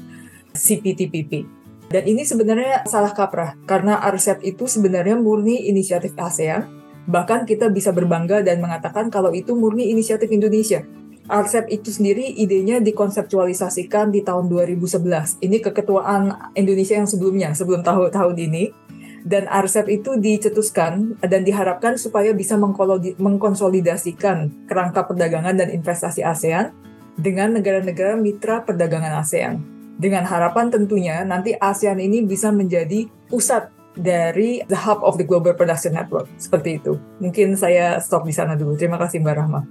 CPTPP. 0.54 1.46
Dan 1.90 2.04
ini 2.06 2.26
sebenarnya 2.26 2.86
salah 2.90 3.14
kaprah 3.14 3.58
karena 3.70 3.98
RCEP 4.10 4.42
itu 4.46 4.66
sebenarnya 4.70 5.18
murni 5.18 5.70
inisiatif 5.70 6.14
ASEAN 6.18 6.85
Bahkan 7.06 7.46
kita 7.46 7.70
bisa 7.70 7.94
berbangga 7.94 8.42
dan 8.42 8.62
mengatakan 8.62 9.14
kalau 9.14 9.30
itu 9.30 9.54
murni 9.54 9.94
inisiatif 9.94 10.30
Indonesia. 10.34 10.82
RCEP 11.26 11.66
itu 11.74 11.90
sendiri 11.90 12.38
idenya 12.38 12.78
dikonseptualisasikan 12.78 14.14
di 14.14 14.22
tahun 14.22 14.46
2011. 14.46 15.42
Ini 15.42 15.58
keketuaan 15.58 16.54
Indonesia 16.54 17.02
yang 17.02 17.10
sebelumnya, 17.10 17.50
sebelum 17.58 17.82
tahun-tahun 17.82 18.38
ini. 18.38 18.70
Dan 19.26 19.50
RCEP 19.50 19.90
itu 19.90 20.22
dicetuskan 20.22 21.18
dan 21.18 21.42
diharapkan 21.42 21.98
supaya 21.98 22.30
bisa 22.30 22.62
mengkonsolidasikan 23.18 24.70
kerangka 24.70 25.10
perdagangan 25.10 25.58
dan 25.58 25.74
investasi 25.74 26.22
ASEAN 26.22 26.70
dengan 27.18 27.58
negara-negara 27.58 28.14
mitra 28.22 28.62
perdagangan 28.62 29.18
ASEAN. 29.26 29.66
Dengan 29.98 30.30
harapan 30.30 30.70
tentunya 30.70 31.26
nanti 31.26 31.58
ASEAN 31.58 31.98
ini 31.98 32.22
bisa 32.22 32.54
menjadi 32.54 33.10
pusat 33.26 33.74
dari 33.96 34.62
the 34.68 34.76
hub 34.76 35.02
of 35.02 35.16
the 35.16 35.26
global 35.26 35.56
production 35.56 35.96
network 35.96 36.28
seperti 36.36 36.84
itu. 36.84 37.00
Mungkin 37.24 37.56
saya 37.56 38.00
stop 38.04 38.28
di 38.28 38.36
sana 38.36 38.54
dulu. 38.60 38.76
Terima 38.76 39.00
kasih 39.00 39.24
Mbak 39.24 39.36
Rahma. 39.36 39.62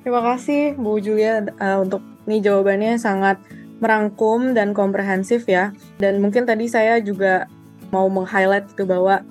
Terima 0.00 0.20
kasih 0.24 0.74
Bu 0.74 0.98
Julia 0.98 1.44
uh, 1.60 1.78
untuk 1.82 2.02
ini 2.26 2.42
jawabannya 2.42 2.98
sangat 2.98 3.38
merangkum 3.80 4.52
dan 4.52 4.74
komprehensif 4.76 5.46
ya. 5.46 5.72
Dan 5.96 6.20
mungkin 6.20 6.44
tadi 6.44 6.66
saya 6.66 6.98
juga 7.00 7.46
mau 7.94 8.06
meng-highlight 8.06 8.74
itu 8.74 8.84
bahwa 8.86 9.22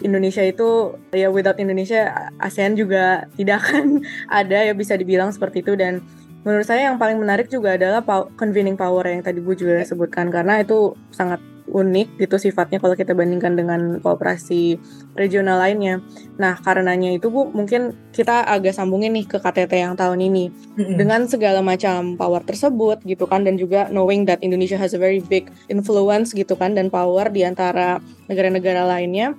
Indonesia 0.00 0.40
itu 0.40 0.96
ya 1.12 1.28
without 1.28 1.60
Indonesia 1.60 2.32
ASEAN 2.40 2.74
juga 2.74 3.28
tidak 3.36 3.60
akan 3.64 4.00
ada 4.40 4.58
ya 4.64 4.72
bisa 4.72 4.96
dibilang 4.96 5.28
seperti 5.30 5.60
itu 5.60 5.76
dan 5.76 6.00
menurut 6.40 6.64
saya 6.64 6.88
yang 6.88 6.96
paling 6.96 7.20
menarik 7.20 7.52
juga 7.52 7.76
adalah 7.76 8.00
convening 8.40 8.74
power 8.74 9.04
yang 9.04 9.20
tadi 9.20 9.44
Bu 9.44 9.52
juga 9.52 9.84
sebutkan 9.84 10.32
karena 10.32 10.64
itu 10.64 10.96
sangat 11.12 11.36
unik 11.70 12.18
gitu 12.18 12.36
sifatnya 12.36 12.82
kalau 12.82 12.98
kita 12.98 13.14
bandingkan 13.14 13.54
dengan 13.54 14.02
kooperasi 14.02 14.76
regional 15.14 15.62
lainnya. 15.62 16.02
Nah, 16.36 16.58
karenanya 16.58 17.14
itu 17.14 17.30
Bu, 17.30 17.48
mungkin 17.54 17.94
kita 18.10 18.46
agak 18.46 18.74
sambungin 18.74 19.14
nih 19.14 19.26
ke 19.26 19.38
KTT 19.38 19.72
yang 19.78 19.94
tahun 19.94 20.20
ini. 20.20 20.50
Mm-hmm. 20.50 20.96
Dengan 20.98 21.20
segala 21.30 21.62
macam 21.62 22.18
power 22.18 22.42
tersebut 22.42 23.02
gitu 23.06 23.24
kan 23.30 23.46
dan 23.46 23.56
juga 23.56 23.86
knowing 23.94 24.26
that 24.26 24.42
Indonesia 24.42 24.76
has 24.76 24.92
a 24.92 25.00
very 25.00 25.22
big 25.22 25.48
influence 25.70 26.34
gitu 26.34 26.58
kan 26.58 26.74
dan 26.74 26.90
power 26.90 27.30
di 27.30 27.46
antara 27.46 28.02
negara-negara 28.26 28.84
lainnya. 28.86 29.34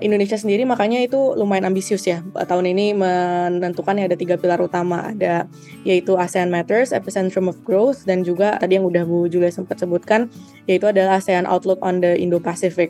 Indonesia 0.00 0.38
sendiri 0.38 0.64
makanya 0.64 1.02
itu 1.04 1.36
lumayan 1.36 1.68
ambisius 1.68 2.06
ya. 2.08 2.24
Tahun 2.32 2.64
ini 2.64 2.96
menentukan 2.96 3.98
ya 3.98 4.08
ada 4.08 4.16
tiga 4.16 4.40
pilar 4.40 4.56
utama, 4.64 5.12
ada 5.12 5.44
yaitu 5.84 6.16
ASEAN 6.16 6.48
Matters, 6.48 6.96
Epicentrum 6.96 7.52
of 7.52 7.60
Growth, 7.60 8.08
dan 8.08 8.24
juga 8.24 8.56
tadi 8.56 8.80
yang 8.80 8.88
udah 8.88 9.04
Bu 9.04 9.28
Julia 9.28 9.52
sempat 9.52 9.76
sebutkan, 9.82 10.32
yaitu 10.64 10.88
adalah 10.88 11.20
ASEAN 11.20 11.44
Outlook 11.44 11.82
on 11.84 12.00
the 12.00 12.16
Indo-Pacific. 12.16 12.88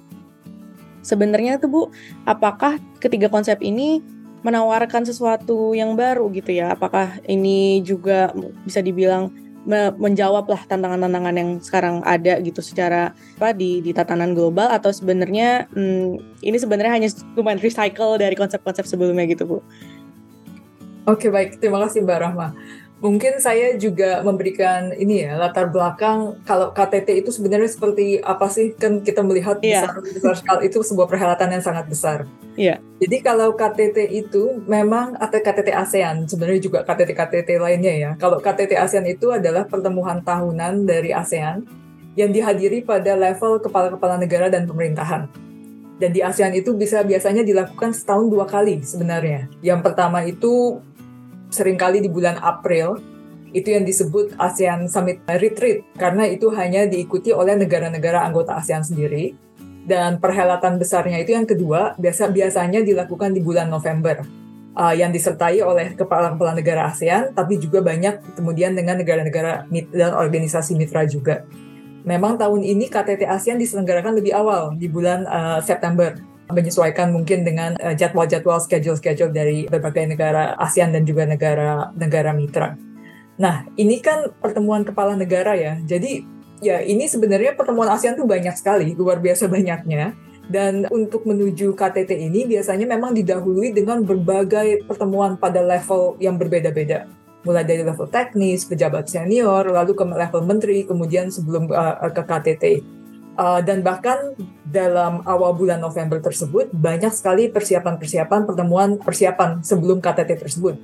Sebenarnya 1.03 1.59
tuh 1.59 1.71
Bu, 1.73 1.83
apakah 2.23 2.79
ketiga 3.03 3.27
konsep 3.27 3.59
ini 3.59 3.99
menawarkan 4.47 5.03
sesuatu 5.03 5.75
yang 5.75 5.99
baru 5.99 6.31
gitu 6.31 6.55
ya? 6.55 6.79
Apakah 6.79 7.19
ini 7.27 7.83
juga 7.83 8.31
bisa 8.63 8.79
dibilang 8.79 9.35
menjawab 9.71 10.51
lah 10.51 10.63
tantangan-tantangan 10.67 11.35
yang 11.39 11.51
sekarang 11.63 12.03
ada 12.03 12.43
gitu 12.43 12.59
secara 12.59 13.15
apa 13.39 13.55
di 13.55 13.79
di 13.79 13.95
tatanan 13.95 14.35
global 14.35 14.67
atau 14.75 14.91
sebenarnya 14.91 15.71
hmm, 15.71 16.43
ini 16.43 16.57
sebenarnya 16.59 16.93
hanya 16.99 17.09
lumayan 17.39 17.63
recycle 17.63 18.19
dari 18.19 18.35
konsep-konsep 18.35 18.83
sebelumnya 18.91 19.23
gitu 19.31 19.47
bu. 19.47 19.59
Oke 21.07 21.31
baik 21.31 21.63
terima 21.63 21.83
kasih 21.87 22.03
Mbak 22.03 22.19
Rahma. 22.19 22.49
Mungkin 23.03 23.43
saya 23.43 23.75
juga 23.75 24.23
memberikan 24.23 24.95
ini 24.95 25.27
ya 25.27 25.35
latar 25.35 25.75
belakang 25.75 26.39
kalau 26.47 26.71
KTT 26.71 27.27
itu 27.27 27.35
sebenarnya 27.35 27.67
seperti 27.67 28.23
apa 28.23 28.47
sih 28.47 28.79
kan 28.79 29.03
kita 29.03 29.27
melihat 29.27 29.59
yeah. 29.59 29.91
besar 29.91 30.23
besar 30.23 30.59
itu 30.63 30.79
sebuah 30.87 31.11
perhelatan 31.11 31.51
yang 31.51 31.67
sangat 31.67 31.91
besar. 31.91 32.31
Iya. 32.55 32.79
Yeah. 32.79 33.03
Jadi 33.03 33.17
kalau 33.27 33.59
KTT 33.59 34.07
itu 34.07 34.63
memang 34.71 35.19
atau 35.19 35.43
KTT 35.43 35.75
ASEAN 35.75 36.31
sebenarnya 36.31 36.63
juga 36.63 36.87
KTT 36.87 37.11
KTT 37.11 37.59
lainnya 37.59 37.91
ya. 37.91 38.11
Kalau 38.23 38.39
KTT 38.39 38.79
ASEAN 38.79 39.11
itu 39.11 39.35
adalah 39.35 39.67
pertemuan 39.67 40.23
tahunan 40.23 40.87
dari 40.87 41.11
ASEAN 41.11 41.67
yang 42.15 42.31
dihadiri 42.31 42.87
pada 42.87 43.19
level 43.19 43.59
kepala-kepala 43.59 44.15
negara 44.15 44.47
dan 44.47 44.63
pemerintahan. 44.71 45.27
Dan 45.99 46.11
di 46.11 46.19
ASEAN 46.19 46.55
itu 46.55 46.75
bisa 46.75 47.03
biasanya 47.07 47.47
dilakukan 47.47 47.95
setahun 47.95 48.27
dua 48.27 48.47
kali 48.47 48.83
sebenarnya. 48.83 49.47
Yang 49.63 49.81
pertama 49.87 50.23
itu 50.27 50.83
sering 51.53 51.77
kali 51.77 52.01
di 52.01 52.09
bulan 52.09 52.41
April 52.41 52.99
itu 53.53 53.69
yang 53.69 53.85
disebut 53.85 54.33
ASEAN 54.41 54.89
Summit 54.89 55.21
Retreat 55.29 55.85
karena 56.01 56.25
itu 56.25 56.49
hanya 56.57 56.89
diikuti 56.89 57.31
oleh 57.31 57.55
negara-negara 57.61 58.25
anggota 58.25 58.57
ASEAN 58.57 58.81
sendiri 58.81 59.37
dan 59.85 60.17
perhelatan 60.17 60.81
besarnya 60.81 61.21
itu 61.21 61.37
yang 61.37 61.45
kedua 61.45 61.93
biasa 62.01 62.33
biasanya 62.33 62.81
dilakukan 62.81 63.37
di 63.37 63.45
bulan 63.45 63.69
November 63.69 64.25
uh, 64.73 64.95
yang 64.97 65.13
disertai 65.13 65.61
oleh 65.61 65.93
kepala-kepala 65.93 66.57
negara 66.57 66.89
ASEAN 66.89 67.37
tapi 67.37 67.61
juga 67.61 67.85
banyak 67.85 68.41
kemudian 68.41 68.73
dengan 68.73 68.97
negara-negara 68.99 69.69
dan 69.69 70.11
organisasi 70.17 70.73
mitra 70.79 71.05
juga. 71.05 71.45
Memang 72.03 72.35
tahun 72.35 72.67
ini 72.67 72.91
KTT 72.91 73.31
ASEAN 73.31 73.63
diselenggarakan 73.63 74.19
lebih 74.19 74.35
awal 74.35 74.75
di 74.75 74.91
bulan 74.91 75.23
uh, 75.23 75.63
September 75.63 76.19
menyesuaikan 76.53 77.11
mungkin 77.11 77.43
dengan 77.43 77.75
uh, 77.81 77.97
jadwal-jadwal 77.97 78.61
schedule-schedule 78.61 79.33
dari 79.33 79.65
berbagai 79.67 80.07
negara 80.13 80.55
ASEAN 80.61 80.93
dan 80.93 81.03
juga 81.09 81.25
negara-negara 81.25 82.31
mitra. 82.37 82.77
Nah, 83.41 83.65
ini 83.81 83.99
kan 83.99 84.31
pertemuan 84.39 84.85
kepala 84.85 85.17
negara 85.17 85.57
ya. 85.57 85.81
Jadi 85.83 86.23
ya 86.63 86.79
ini 86.85 87.11
sebenarnya 87.11 87.59
pertemuan 87.59 87.91
ASEAN 87.91 88.15
tuh 88.15 88.29
banyak 88.29 88.55
sekali, 88.55 88.95
luar 88.95 89.19
biasa 89.19 89.49
banyaknya. 89.51 90.15
Dan 90.43 90.85
untuk 90.91 91.25
menuju 91.25 91.73
KTT 91.73 92.19
ini 92.19 92.45
biasanya 92.45 92.85
memang 92.85 93.15
didahului 93.15 93.73
dengan 93.73 94.03
berbagai 94.03 94.85
pertemuan 94.85 95.39
pada 95.39 95.63
level 95.63 96.19
yang 96.19 96.37
berbeda-beda. 96.37 97.09
Mulai 97.47 97.65
dari 97.67 97.83
level 97.83 98.07
teknis, 98.11 98.67
pejabat 98.67 99.09
senior, 99.09 99.67
lalu 99.71 99.95
ke 99.97 100.05
level 100.05 100.43
menteri, 100.45 100.85
kemudian 100.87 101.31
sebelum 101.31 101.71
uh, 101.71 102.11
ke 102.11 102.23
KTT. 102.23 102.65
Uh, 103.33 103.65
dan 103.65 103.81
bahkan 103.81 104.37
dalam 104.69 105.25
awal 105.25 105.57
bulan 105.57 105.81
November 105.81 106.21
tersebut 106.21 106.69
banyak 106.73 107.09
sekali 107.17 107.49
persiapan-persiapan 107.49 108.45
pertemuan 108.45 109.01
persiapan 109.01 109.65
sebelum 109.65 110.05
KTT 110.05 110.37
tersebut. 110.37 110.77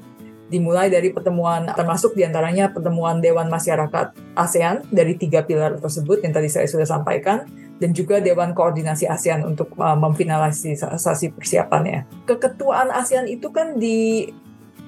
Dimulai 0.48 0.88
dari 0.88 1.12
pertemuan 1.12 1.68
termasuk 1.76 2.16
di 2.16 2.24
antaranya 2.24 2.72
pertemuan 2.72 3.20
Dewan 3.20 3.52
Masyarakat 3.52 4.16
ASEAN 4.32 4.88
dari 4.88 5.12
tiga 5.20 5.44
pilar 5.44 5.76
tersebut 5.76 6.24
yang 6.24 6.32
tadi 6.32 6.48
saya 6.48 6.64
sudah 6.64 6.88
sampaikan 6.88 7.44
dan 7.76 7.92
juga 7.92 8.16
Dewan 8.16 8.56
Koordinasi 8.56 9.04
ASEAN 9.04 9.44
untuk 9.44 9.76
uh, 9.76 9.92
memfinalisasi 9.92 11.36
persiapannya. 11.36 12.08
Keketuaan 12.24 12.88
ASEAN 12.88 13.28
itu 13.28 13.52
kan 13.52 13.76
di 13.76 14.32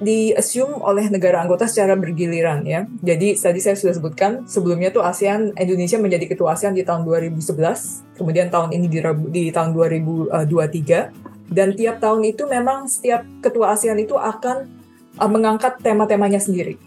di-assume 0.00 0.80
oleh 0.80 1.12
negara 1.12 1.44
anggota 1.44 1.68
secara 1.68 1.92
bergiliran 1.92 2.64
ya. 2.64 2.88
Jadi 3.04 3.36
tadi 3.36 3.60
saya 3.60 3.76
sudah 3.76 3.94
sebutkan 4.00 4.48
sebelumnya 4.48 4.88
tuh 4.88 5.04
ASEAN 5.04 5.52
Indonesia 5.60 6.00
menjadi 6.00 6.24
ketua 6.24 6.56
ASEAN 6.56 6.72
di 6.72 6.82
tahun 6.82 7.04
2011, 7.04 8.16
kemudian 8.16 8.48
tahun 8.48 8.72
ini 8.72 8.86
di, 8.88 8.98
di 9.28 9.44
tahun 9.52 9.76
2023 9.76 11.52
dan 11.52 11.76
tiap 11.76 12.00
tahun 12.00 12.24
itu 12.24 12.48
memang 12.48 12.88
setiap 12.88 13.28
ketua 13.44 13.76
ASEAN 13.76 14.00
itu 14.00 14.16
akan 14.16 14.72
uh, 15.20 15.30
mengangkat 15.30 15.76
tema-temanya 15.84 16.40
sendiri. 16.40 16.80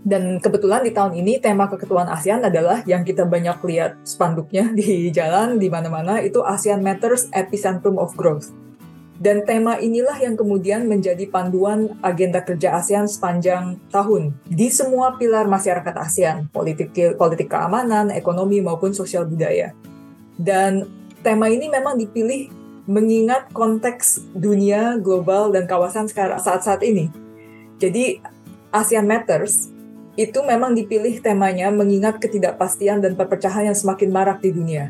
Dan 0.00 0.40
kebetulan 0.40 0.80
di 0.80 0.96
tahun 0.96 1.12
ini 1.12 1.44
tema 1.44 1.68
keketuaan 1.68 2.08
ASEAN 2.08 2.40
adalah 2.40 2.80
yang 2.88 3.04
kita 3.04 3.28
banyak 3.28 3.60
lihat 3.68 4.00
spanduknya 4.08 4.72
di 4.80 5.12
jalan 5.12 5.60
di 5.60 5.68
mana-mana 5.68 6.24
itu 6.24 6.40
ASEAN 6.40 6.80
Matters 6.80 7.28
Epicentrum 7.36 8.00
of 8.00 8.16
Growth 8.16 8.48
dan 9.20 9.44
tema 9.44 9.76
inilah 9.76 10.16
yang 10.16 10.32
kemudian 10.32 10.88
menjadi 10.88 11.28
panduan 11.28 11.92
agenda 12.00 12.40
kerja 12.40 12.80
ASEAN 12.80 13.04
sepanjang 13.04 13.76
tahun 13.92 14.32
di 14.48 14.72
semua 14.72 15.20
pilar 15.20 15.44
masyarakat 15.44 15.92
ASEAN, 15.92 16.48
politik 16.48 16.96
politik 17.20 17.52
keamanan, 17.52 18.08
ekonomi 18.08 18.64
maupun 18.64 18.96
sosial 18.96 19.28
budaya. 19.28 19.76
Dan 20.40 20.88
tema 21.20 21.52
ini 21.52 21.68
memang 21.68 22.00
dipilih 22.00 22.48
mengingat 22.88 23.52
konteks 23.52 24.32
dunia, 24.32 24.96
global 24.96 25.52
dan 25.52 25.68
kawasan 25.68 26.08
sekarang 26.08 26.40
saat-saat 26.40 26.80
ini. 26.80 27.12
Jadi 27.76 28.24
ASEAN 28.72 29.04
Matters 29.04 29.68
itu 30.16 30.40
memang 30.40 30.72
dipilih 30.72 31.20
temanya 31.20 31.68
mengingat 31.68 32.24
ketidakpastian 32.24 33.04
dan 33.04 33.20
perpecahan 33.20 33.68
yang 33.68 33.76
semakin 33.76 34.08
marak 34.08 34.40
di 34.40 34.48
dunia 34.48 34.88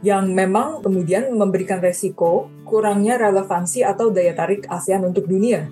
yang 0.00 0.32
memang 0.32 0.80
kemudian 0.80 1.28
memberikan 1.36 1.80
resiko 1.80 2.48
kurangnya 2.64 3.20
relevansi 3.20 3.84
atau 3.84 4.08
daya 4.08 4.32
tarik 4.32 4.64
ASEAN 4.64 5.04
untuk 5.04 5.28
dunia. 5.28 5.68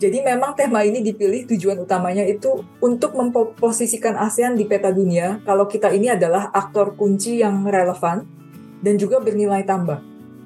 Jadi 0.00 0.24
memang 0.24 0.56
tema 0.56 0.80
ini 0.80 1.04
dipilih 1.04 1.44
tujuan 1.44 1.76
utamanya 1.84 2.24
itu 2.24 2.64
untuk 2.80 3.12
memposisikan 3.12 4.16
ASEAN 4.16 4.56
di 4.56 4.64
peta 4.64 4.88
dunia 4.88 5.44
kalau 5.44 5.68
kita 5.68 5.92
ini 5.92 6.08
adalah 6.08 6.48
aktor 6.56 6.96
kunci 6.96 7.44
yang 7.44 7.68
relevan 7.68 8.24
dan 8.80 8.94
juga 8.96 9.20
bernilai 9.20 9.62
tambah. 9.62 10.00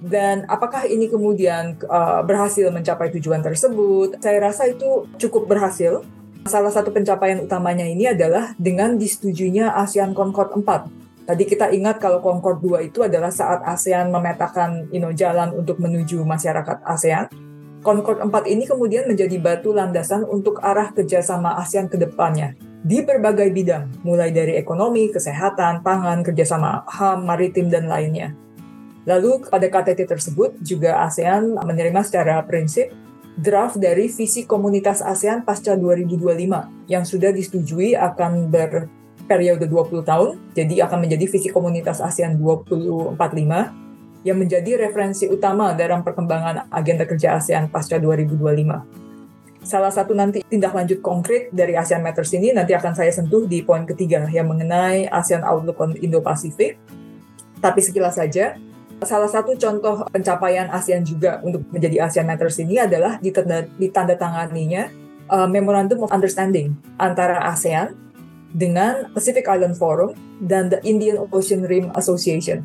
Dan 0.04 0.44
apakah 0.50 0.84
ini 0.84 1.08
kemudian 1.08 1.80
uh, 1.86 2.20
berhasil 2.26 2.68
mencapai 2.68 3.14
tujuan 3.14 3.40
tersebut? 3.40 4.20
Saya 4.20 4.42
rasa 4.42 4.68
itu 4.68 5.08
cukup 5.16 5.48
berhasil. 5.48 6.04
Salah 6.44 6.68
satu 6.68 6.92
pencapaian 6.92 7.40
utamanya 7.40 7.88
ini 7.88 8.10
adalah 8.10 8.52
dengan 8.60 9.00
disetujuinya 9.00 9.80
ASEAN 9.80 10.12
Concord 10.12 10.52
4 10.60 11.03
Tadi 11.24 11.48
kita 11.48 11.72
ingat 11.72 11.96
kalau 11.96 12.20
Concord 12.20 12.60
2 12.60 12.92
itu 12.92 13.00
adalah 13.00 13.32
saat 13.32 13.64
ASEAN 13.64 14.12
memetakan 14.12 14.92
you 14.92 15.00
know, 15.00 15.08
jalan 15.08 15.56
untuk 15.56 15.80
menuju 15.80 16.20
masyarakat 16.20 16.84
ASEAN. 16.84 17.32
Concord 17.80 18.20
4 18.20 18.28
ini 18.44 18.68
kemudian 18.68 19.08
menjadi 19.08 19.40
batu 19.40 19.72
landasan 19.72 20.28
untuk 20.28 20.60
arah 20.60 20.92
kerjasama 20.92 21.56
ASEAN 21.56 21.88
ke 21.88 21.96
depannya 21.96 22.52
di 22.84 23.00
berbagai 23.00 23.48
bidang, 23.48 24.04
mulai 24.04 24.28
dari 24.28 24.60
ekonomi, 24.60 25.08
kesehatan, 25.08 25.80
pangan, 25.80 26.20
kerjasama 26.20 26.84
HAM, 26.84 27.24
maritim, 27.24 27.72
dan 27.72 27.88
lainnya. 27.88 28.36
Lalu 29.08 29.48
pada 29.48 29.64
KTT 29.64 30.04
tersebut 30.04 30.60
juga 30.60 31.00
ASEAN 31.08 31.56
menerima 31.56 32.04
secara 32.04 32.44
prinsip 32.44 32.92
draft 33.40 33.80
dari 33.80 34.12
visi 34.12 34.44
komunitas 34.44 35.00
ASEAN 35.00 35.48
pasca 35.48 35.72
2025 35.72 36.92
yang 36.92 37.04
sudah 37.08 37.32
disetujui 37.32 37.96
akan 37.96 38.52
ber 38.52 38.92
periode 39.24 39.66
20 39.66 40.04
tahun, 40.04 40.30
jadi 40.52 40.84
akan 40.88 41.08
menjadi 41.08 41.24
visi 41.28 41.48
komunitas 41.48 42.00
ASEAN 42.00 42.36
2045 42.38 43.16
yang 44.24 44.40
menjadi 44.40 44.80
referensi 44.80 45.28
utama 45.28 45.76
dalam 45.76 46.00
perkembangan 46.00 46.72
agenda 46.72 47.04
kerja 47.04 47.36
ASEAN 47.36 47.68
pasca 47.68 48.00
2025. 48.00 49.04
Salah 49.64 49.88
satu 49.88 50.12
nanti 50.12 50.44
tindak 50.44 50.76
lanjut 50.76 51.00
konkret 51.00 51.48
dari 51.48 51.72
ASEAN 51.72 52.04
Matters 52.04 52.36
ini 52.36 52.52
nanti 52.52 52.76
akan 52.76 52.92
saya 52.92 53.08
sentuh 53.08 53.48
di 53.48 53.64
poin 53.64 53.88
ketiga 53.88 54.28
yang 54.28 54.48
mengenai 54.48 55.08
ASEAN 55.08 55.40
Outlook 55.40 55.80
on 55.80 55.96
Indo-Pacific. 55.96 56.76
Tapi 57.64 57.80
sekilas 57.80 58.20
saja, 58.20 58.60
salah 59.00 59.28
satu 59.28 59.56
contoh 59.56 60.04
pencapaian 60.12 60.68
ASEAN 60.68 61.04
juga 61.04 61.40
untuk 61.40 61.64
menjadi 61.72 62.04
ASEAN 62.04 62.28
Matters 62.28 62.60
ini 62.60 62.76
adalah 62.76 63.16
ditanda, 63.24 63.64
ditandatanganinya 63.80 64.92
uh, 65.32 65.48
Memorandum 65.48 66.04
of 66.04 66.12
Understanding 66.12 66.76
antara 67.00 67.40
ASEAN 67.48 68.03
dengan 68.54 69.10
Pacific 69.10 69.44
Island 69.50 69.74
Forum 69.74 70.14
dan 70.38 70.70
the 70.70 70.78
Indian 70.86 71.18
Ocean 71.34 71.66
Rim 71.66 71.90
Association. 71.98 72.62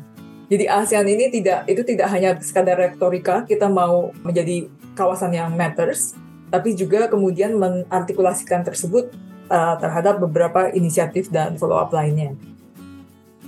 Jadi 0.50 0.66
ASEAN 0.66 1.06
ini 1.06 1.30
tidak 1.30 1.66
itu 1.70 1.82
tidak 1.82 2.10
hanya 2.10 2.34
sekadar 2.38 2.78
retorika 2.78 3.46
kita 3.46 3.70
mau 3.70 4.10
menjadi 4.22 4.66
kawasan 4.98 5.34
yang 5.34 5.54
matters, 5.54 6.14
tapi 6.50 6.74
juga 6.74 7.06
kemudian 7.06 7.54
mengartikulasikan 7.54 8.66
tersebut 8.66 9.14
uh, 9.46 9.78
terhadap 9.78 10.18
beberapa 10.18 10.70
inisiatif 10.74 11.30
dan 11.30 11.54
follow 11.54 11.78
up 11.78 11.94
lainnya. 11.94 12.34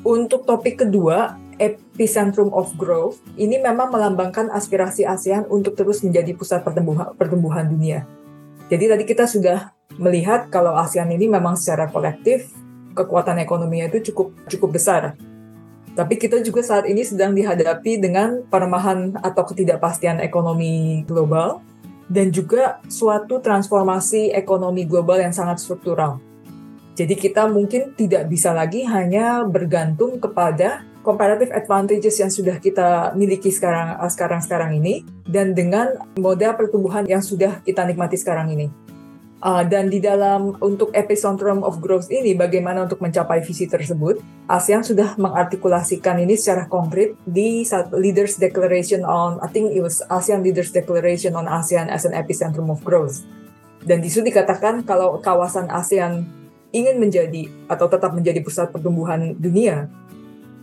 Untuk 0.02 0.46
topik 0.46 0.82
kedua, 0.82 1.38
epicentrum 1.62 2.50
of 2.54 2.74
growth 2.74 3.22
ini 3.38 3.58
memang 3.58 3.90
melambangkan 3.90 4.50
aspirasi 4.50 5.06
ASEAN 5.06 5.46
untuk 5.46 5.78
terus 5.78 6.02
menjadi 6.02 6.34
pusat 6.34 6.62
pertumbuhan, 6.66 7.14
pertumbuhan 7.14 7.66
dunia. 7.66 8.06
Jadi 8.70 8.88
tadi 8.88 9.04
kita 9.06 9.26
sudah 9.26 9.74
melihat 10.00 10.48
kalau 10.48 10.76
ASEAN 10.76 11.10
ini 11.12 11.28
memang 11.28 11.56
secara 11.58 11.88
kolektif 11.88 12.52
kekuatan 12.92 13.40
ekonominya 13.40 13.88
itu 13.92 14.12
cukup 14.12 14.32
cukup 14.48 14.70
besar. 14.76 15.16
Tapi 15.92 16.16
kita 16.16 16.40
juga 16.40 16.64
saat 16.64 16.88
ini 16.88 17.04
sedang 17.04 17.36
dihadapi 17.36 18.00
dengan 18.00 18.40
peremahan 18.48 19.12
atau 19.20 19.44
ketidakpastian 19.44 20.24
ekonomi 20.24 21.04
global 21.04 21.60
dan 22.08 22.32
juga 22.32 22.80
suatu 22.88 23.44
transformasi 23.44 24.32
ekonomi 24.32 24.88
global 24.88 25.20
yang 25.20 25.36
sangat 25.36 25.60
struktural. 25.60 26.16
Jadi 26.92 27.16
kita 27.16 27.48
mungkin 27.48 27.96
tidak 27.96 28.28
bisa 28.28 28.52
lagi 28.52 28.84
hanya 28.84 29.44
bergantung 29.48 30.20
kepada 30.20 30.84
comparative 31.00 31.52
advantages 31.52 32.20
yang 32.20 32.28
sudah 32.28 32.56
kita 32.60 33.16
miliki 33.16 33.48
sekarang 33.48 33.96
sekarang 34.12 34.40
sekarang 34.44 34.70
ini 34.76 35.04
dan 35.24 35.56
dengan 35.56 35.92
model 36.20 36.52
pertumbuhan 36.52 37.08
yang 37.08 37.24
sudah 37.24 37.64
kita 37.64 37.84
nikmati 37.88 38.16
sekarang 38.20 38.52
ini. 38.52 38.68
Uh, 39.42 39.66
dan 39.66 39.90
di 39.90 39.98
dalam 39.98 40.54
untuk 40.62 40.94
epicentrum 40.94 41.66
of 41.66 41.82
growth 41.82 42.06
ini, 42.14 42.30
bagaimana 42.38 42.86
untuk 42.86 43.02
mencapai 43.02 43.42
visi 43.42 43.66
tersebut, 43.66 44.22
ASEAN 44.46 44.86
sudah 44.86 45.18
mengartikulasikan 45.18 46.22
ini 46.22 46.38
secara 46.38 46.70
konkret 46.70 47.18
di 47.26 47.66
Leaders 47.90 48.38
Declaration 48.38 49.02
on, 49.02 49.42
I 49.42 49.50
think 49.50 49.74
it 49.74 49.82
was 49.82 49.98
ASEAN 50.06 50.46
Leaders 50.46 50.70
Declaration 50.70 51.34
on 51.34 51.50
ASEAN 51.50 51.90
as 51.90 52.06
an 52.06 52.14
epicentrum 52.14 52.70
of 52.70 52.86
growth. 52.86 53.26
Dan 53.82 53.98
di 53.98 54.14
situ 54.14 54.30
dikatakan 54.30 54.86
kalau 54.86 55.18
kawasan 55.18 55.66
ASEAN 55.74 56.22
ingin 56.70 57.02
menjadi 57.02 57.50
atau 57.66 57.90
tetap 57.90 58.14
menjadi 58.14 58.38
pusat 58.46 58.70
pertumbuhan 58.70 59.34
dunia, 59.34 59.90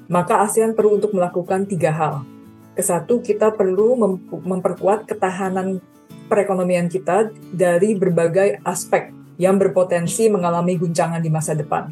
maka 0.08 0.40
ASEAN 0.48 0.72
perlu 0.72 1.04
untuk 1.04 1.12
melakukan 1.12 1.68
tiga 1.68 1.92
hal. 1.92 2.24
Kesatu, 2.80 3.20
kita 3.20 3.52
perlu 3.52 4.00
memperkuat 4.32 5.04
ketahanan 5.04 5.84
perekonomian 6.30 6.88
kita 6.88 7.34
dari 7.50 7.98
berbagai 7.98 8.62
aspek 8.62 9.10
yang 9.42 9.58
berpotensi 9.58 10.30
mengalami 10.30 10.78
guncangan 10.78 11.20
di 11.20 11.34
masa 11.34 11.58
depan. 11.58 11.90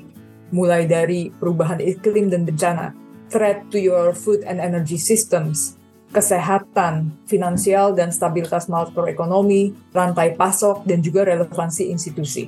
Mulai 0.53 0.87
dari 0.87 1.33
perubahan 1.33 1.81
iklim 1.81 2.29
dan 2.29 2.45
bencana, 2.45 2.93
threat 3.27 3.67
to 3.73 3.81
your 3.81 4.15
food 4.15 4.45
and 4.47 4.61
energy 4.63 4.95
systems, 4.95 5.75
kesehatan, 6.11 7.11
finansial 7.27 7.91
dan 7.91 8.15
stabilitas 8.15 8.71
makroekonomi, 8.71 9.75
rantai 9.91 10.39
pasok, 10.39 10.87
dan 10.87 11.03
juga 11.03 11.27
relevansi 11.27 11.91
institusi. 11.91 12.47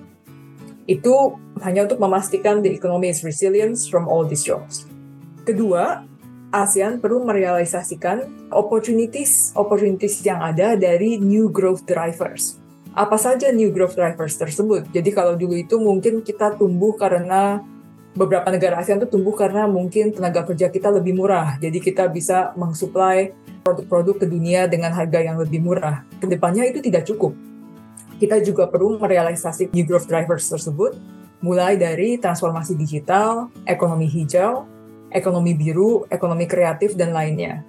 Itu 0.88 1.38
hanya 1.62 1.86
untuk 1.86 2.00
memastikan 2.00 2.64
the 2.64 2.72
economy 2.72 3.12
is 3.12 3.22
resilient 3.22 3.76
from 3.92 4.08
all 4.08 4.24
these 4.24 4.42
shocks. 4.42 4.88
Kedua, 5.44 6.08
ASEAN 6.50 6.98
perlu 6.98 7.22
merealisasikan 7.22 8.50
opportunities 8.50 9.54
opportunities 9.54 10.18
yang 10.26 10.42
ada 10.42 10.74
dari 10.74 11.22
new 11.22 11.46
growth 11.54 11.86
drivers. 11.86 12.58
Apa 12.98 13.22
saja 13.22 13.54
new 13.54 13.70
growth 13.70 13.94
drivers 13.94 14.34
tersebut? 14.34 14.90
Jadi 14.90 15.14
kalau 15.14 15.38
dulu 15.38 15.54
itu 15.54 15.78
mungkin 15.78 16.26
kita 16.26 16.58
tumbuh 16.58 16.98
karena 16.98 17.62
beberapa 18.18 18.50
negara 18.50 18.82
ASEAN 18.82 18.98
itu 19.06 19.14
tumbuh 19.14 19.38
karena 19.38 19.70
mungkin 19.70 20.10
tenaga 20.10 20.42
kerja 20.50 20.74
kita 20.74 20.90
lebih 20.90 21.14
murah. 21.14 21.62
Jadi 21.62 21.78
kita 21.78 22.10
bisa 22.10 22.50
mengsuplai 22.58 23.30
produk-produk 23.62 24.18
ke 24.18 24.26
dunia 24.26 24.66
dengan 24.66 24.90
harga 24.90 25.22
yang 25.22 25.38
lebih 25.38 25.62
murah. 25.62 26.02
Ke 26.18 26.26
depannya 26.26 26.66
itu 26.66 26.82
tidak 26.82 27.06
cukup. 27.06 27.38
Kita 28.18 28.42
juga 28.42 28.66
perlu 28.66 28.98
merealisasi 28.98 29.70
new 29.70 29.86
growth 29.86 30.10
drivers 30.10 30.50
tersebut, 30.50 30.98
mulai 31.46 31.78
dari 31.78 32.18
transformasi 32.18 32.74
digital, 32.76 33.54
ekonomi 33.70 34.10
hijau, 34.10 34.68
ekonomi 35.10 35.58
biru, 35.58 36.06
ekonomi 36.10 36.46
kreatif, 36.46 36.94
dan 36.96 37.14
lainnya. 37.14 37.66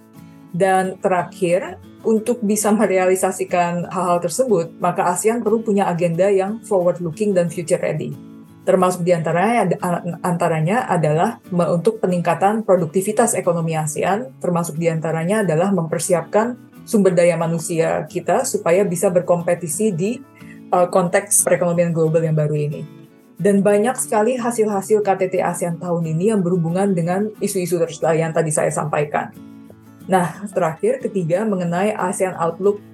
Dan 0.51 0.99
terakhir, 0.99 1.79
untuk 2.03 2.41
bisa 2.41 2.73
merealisasikan 2.73 3.87
hal-hal 3.93 4.19
tersebut, 4.25 4.73
maka 4.81 5.13
ASEAN 5.13 5.45
perlu 5.45 5.61
punya 5.61 5.87
agenda 5.87 6.27
yang 6.33 6.59
forward-looking 6.65 7.37
dan 7.37 7.53
future-ready. 7.53 8.17
Termasuk 8.65 9.05
di 9.05 9.17
antaranya 9.17 9.65
antaranya 10.21 10.85
adalah 10.85 11.41
untuk 11.51 12.01
peningkatan 12.01 12.63
produktivitas 12.65 13.33
ekonomi 13.33 13.73
ASEAN, 13.77 14.37
termasuk 14.41 14.77
di 14.77 14.89
antaranya 14.89 15.45
adalah 15.45 15.73
mempersiapkan 15.73 16.57
sumber 16.85 17.17
daya 17.17 17.41
manusia 17.41 18.05
kita 18.05 18.45
supaya 18.45 18.85
bisa 18.85 19.09
berkompetisi 19.09 19.87
di 19.97 20.21
uh, 20.73 20.89
konteks 20.89 21.45
perekonomian 21.45 21.95
global 21.95 22.21
yang 22.21 22.37
baru 22.37 22.57
ini. 22.57 23.00
Dan 23.41 23.65
banyak 23.65 23.97
sekali 23.97 24.37
hasil-hasil 24.37 25.01
KTT 25.01 25.41
ASEAN 25.41 25.81
tahun 25.81 26.13
ini 26.13 26.29
yang 26.29 26.45
berhubungan 26.45 26.93
dengan 26.93 27.33
isu-isu 27.41 27.81
yang 28.13 28.37
tadi 28.37 28.53
saya 28.53 28.69
sampaikan. 28.69 29.33
Nah, 30.05 30.45
terakhir, 30.53 31.01
ketiga, 31.01 31.49
mengenai 31.49 31.97
ASEAN 31.97 32.37
Outlook 32.37 32.85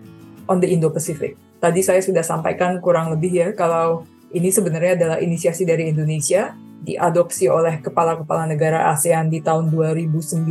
on 0.47 0.63
the 0.63 0.71
Indo-Pacific. 0.71 1.35
Tadi 1.59 1.83
saya 1.83 1.99
sudah 1.99 2.23
sampaikan 2.23 2.79
kurang 2.79 3.11
lebih 3.11 3.33
ya, 3.35 3.49
kalau 3.59 4.07
ini 4.31 4.55
sebenarnya 4.55 4.95
adalah 4.95 5.19
inisiasi 5.19 5.67
dari 5.67 5.91
Indonesia, 5.91 6.55
diadopsi 6.87 7.51
oleh 7.51 7.83
kepala-kepala 7.83 8.47
negara 8.47 8.95
ASEAN 8.95 9.27
di 9.27 9.43
tahun 9.43 9.75
2019. 9.75 10.47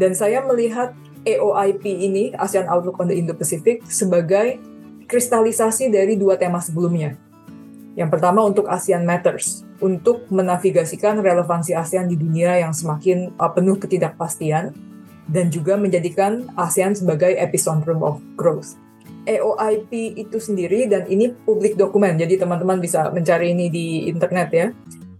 Dan 0.00 0.16
saya 0.16 0.40
melihat 0.40 0.96
AOIP 1.28 1.84
ini, 1.84 2.32
ASEAN 2.32 2.64
Outlook 2.72 2.96
on 2.96 3.12
the 3.12 3.16
Indo-Pacific, 3.20 3.84
sebagai 3.92 4.56
kristalisasi 5.04 5.92
dari 5.92 6.16
dua 6.16 6.40
tema 6.40 6.64
sebelumnya, 6.64 7.12
yang 7.94 8.10
pertama 8.10 8.42
untuk 8.42 8.66
ASEAN 8.66 9.06
Matters, 9.06 9.62
untuk 9.78 10.26
menavigasikan 10.30 11.22
relevansi 11.22 11.78
ASEAN 11.78 12.10
di 12.10 12.18
dunia 12.18 12.58
yang 12.58 12.74
semakin 12.74 13.30
uh, 13.38 13.50
penuh 13.50 13.78
ketidakpastian, 13.78 14.74
dan 15.30 15.46
juga 15.48 15.78
menjadikan 15.78 16.50
ASEAN 16.58 16.98
sebagai 16.98 17.32
epicentrum 17.38 18.02
of 18.02 18.18
growth. 18.34 18.76
EOIP 19.24 20.20
itu 20.20 20.36
sendiri, 20.36 20.84
dan 20.90 21.08
ini 21.08 21.32
publik 21.32 21.80
dokumen, 21.80 22.18
jadi 22.20 22.36
teman-teman 22.36 22.82
bisa 22.82 23.08
mencari 23.08 23.56
ini 23.56 23.72
di 23.72 23.86
internet 24.10 24.48
ya, 24.52 24.66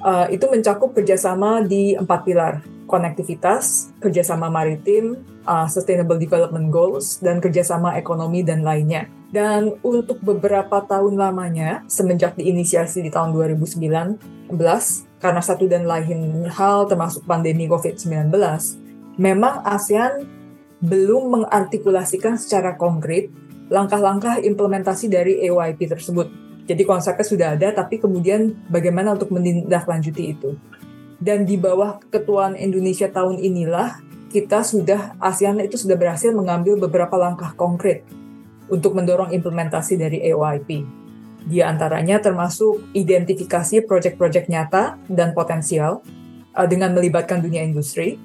uh, 0.05 0.27
itu 0.29 0.45
mencakup 0.47 0.93
kerjasama 0.93 1.65
di 1.65 1.97
empat 1.97 2.21
pilar, 2.23 2.61
konektivitas, 2.85 3.91
kerjasama 3.99 4.53
maritim, 4.53 5.25
uh, 5.49 5.65
sustainable 5.67 6.21
development 6.21 6.69
goals, 6.69 7.19
dan 7.25 7.41
kerjasama 7.41 7.97
ekonomi 7.97 8.45
dan 8.45 8.63
lainnya. 8.63 9.09
Dan 9.35 9.75
untuk 9.83 10.23
beberapa 10.23 10.85
tahun 10.85 11.19
lamanya, 11.19 11.83
semenjak 11.91 12.39
diinisiasi 12.39 13.03
di 13.03 13.11
tahun 13.11 13.35
2019, 13.35 14.21
karena 15.19 15.43
satu 15.43 15.65
dan 15.67 15.89
lain 15.89 16.47
hal 16.47 16.87
termasuk 16.87 17.25
pandemi 17.27 17.67
COVID-19, 17.67 18.31
memang 19.19 19.65
ASEAN 19.67 20.29
belum 20.85 21.41
mengartikulasikan 21.41 22.37
secara 22.37 22.77
konkret 22.77 23.33
langkah-langkah 23.73 24.45
implementasi 24.45 25.09
dari 25.09 25.41
EYP 25.49 25.89
tersebut. 25.89 26.44
Jadi 26.65 26.83
konsepnya 26.89 27.27
sudah 27.27 27.49
ada, 27.57 27.69
tapi 27.77 28.01
kemudian 28.01 28.57
bagaimana 28.73 29.13
untuk 29.13 29.33
menindaklanjuti 29.37 30.23
itu. 30.33 30.57
Dan 31.21 31.45
di 31.45 31.61
bawah 31.61 32.01
ketuaan 32.09 32.57
Indonesia 32.57 33.09
tahun 33.09 33.41
inilah, 33.41 34.01
kita 34.33 34.67
sudah, 34.67 35.15
ASEAN 35.23 35.63
itu 35.63 35.79
sudah 35.79 35.95
berhasil 35.95 36.35
mengambil 36.35 36.81
beberapa 36.81 37.15
langkah 37.15 37.55
konkret 37.55 38.03
untuk 38.67 38.97
mendorong 38.97 39.31
implementasi 39.31 39.95
dari 39.95 40.19
AOIP. 40.27 40.83
Di 41.45 41.61
antaranya 41.61 42.19
termasuk 42.25 42.97
identifikasi 42.97 43.85
proyek-proyek 43.85 44.49
nyata 44.49 44.97
dan 45.07 45.37
potensial 45.37 46.01
uh, 46.57 46.67
dengan 46.67 46.97
melibatkan 46.97 47.45
dunia 47.45 47.61
industri, 47.61 48.17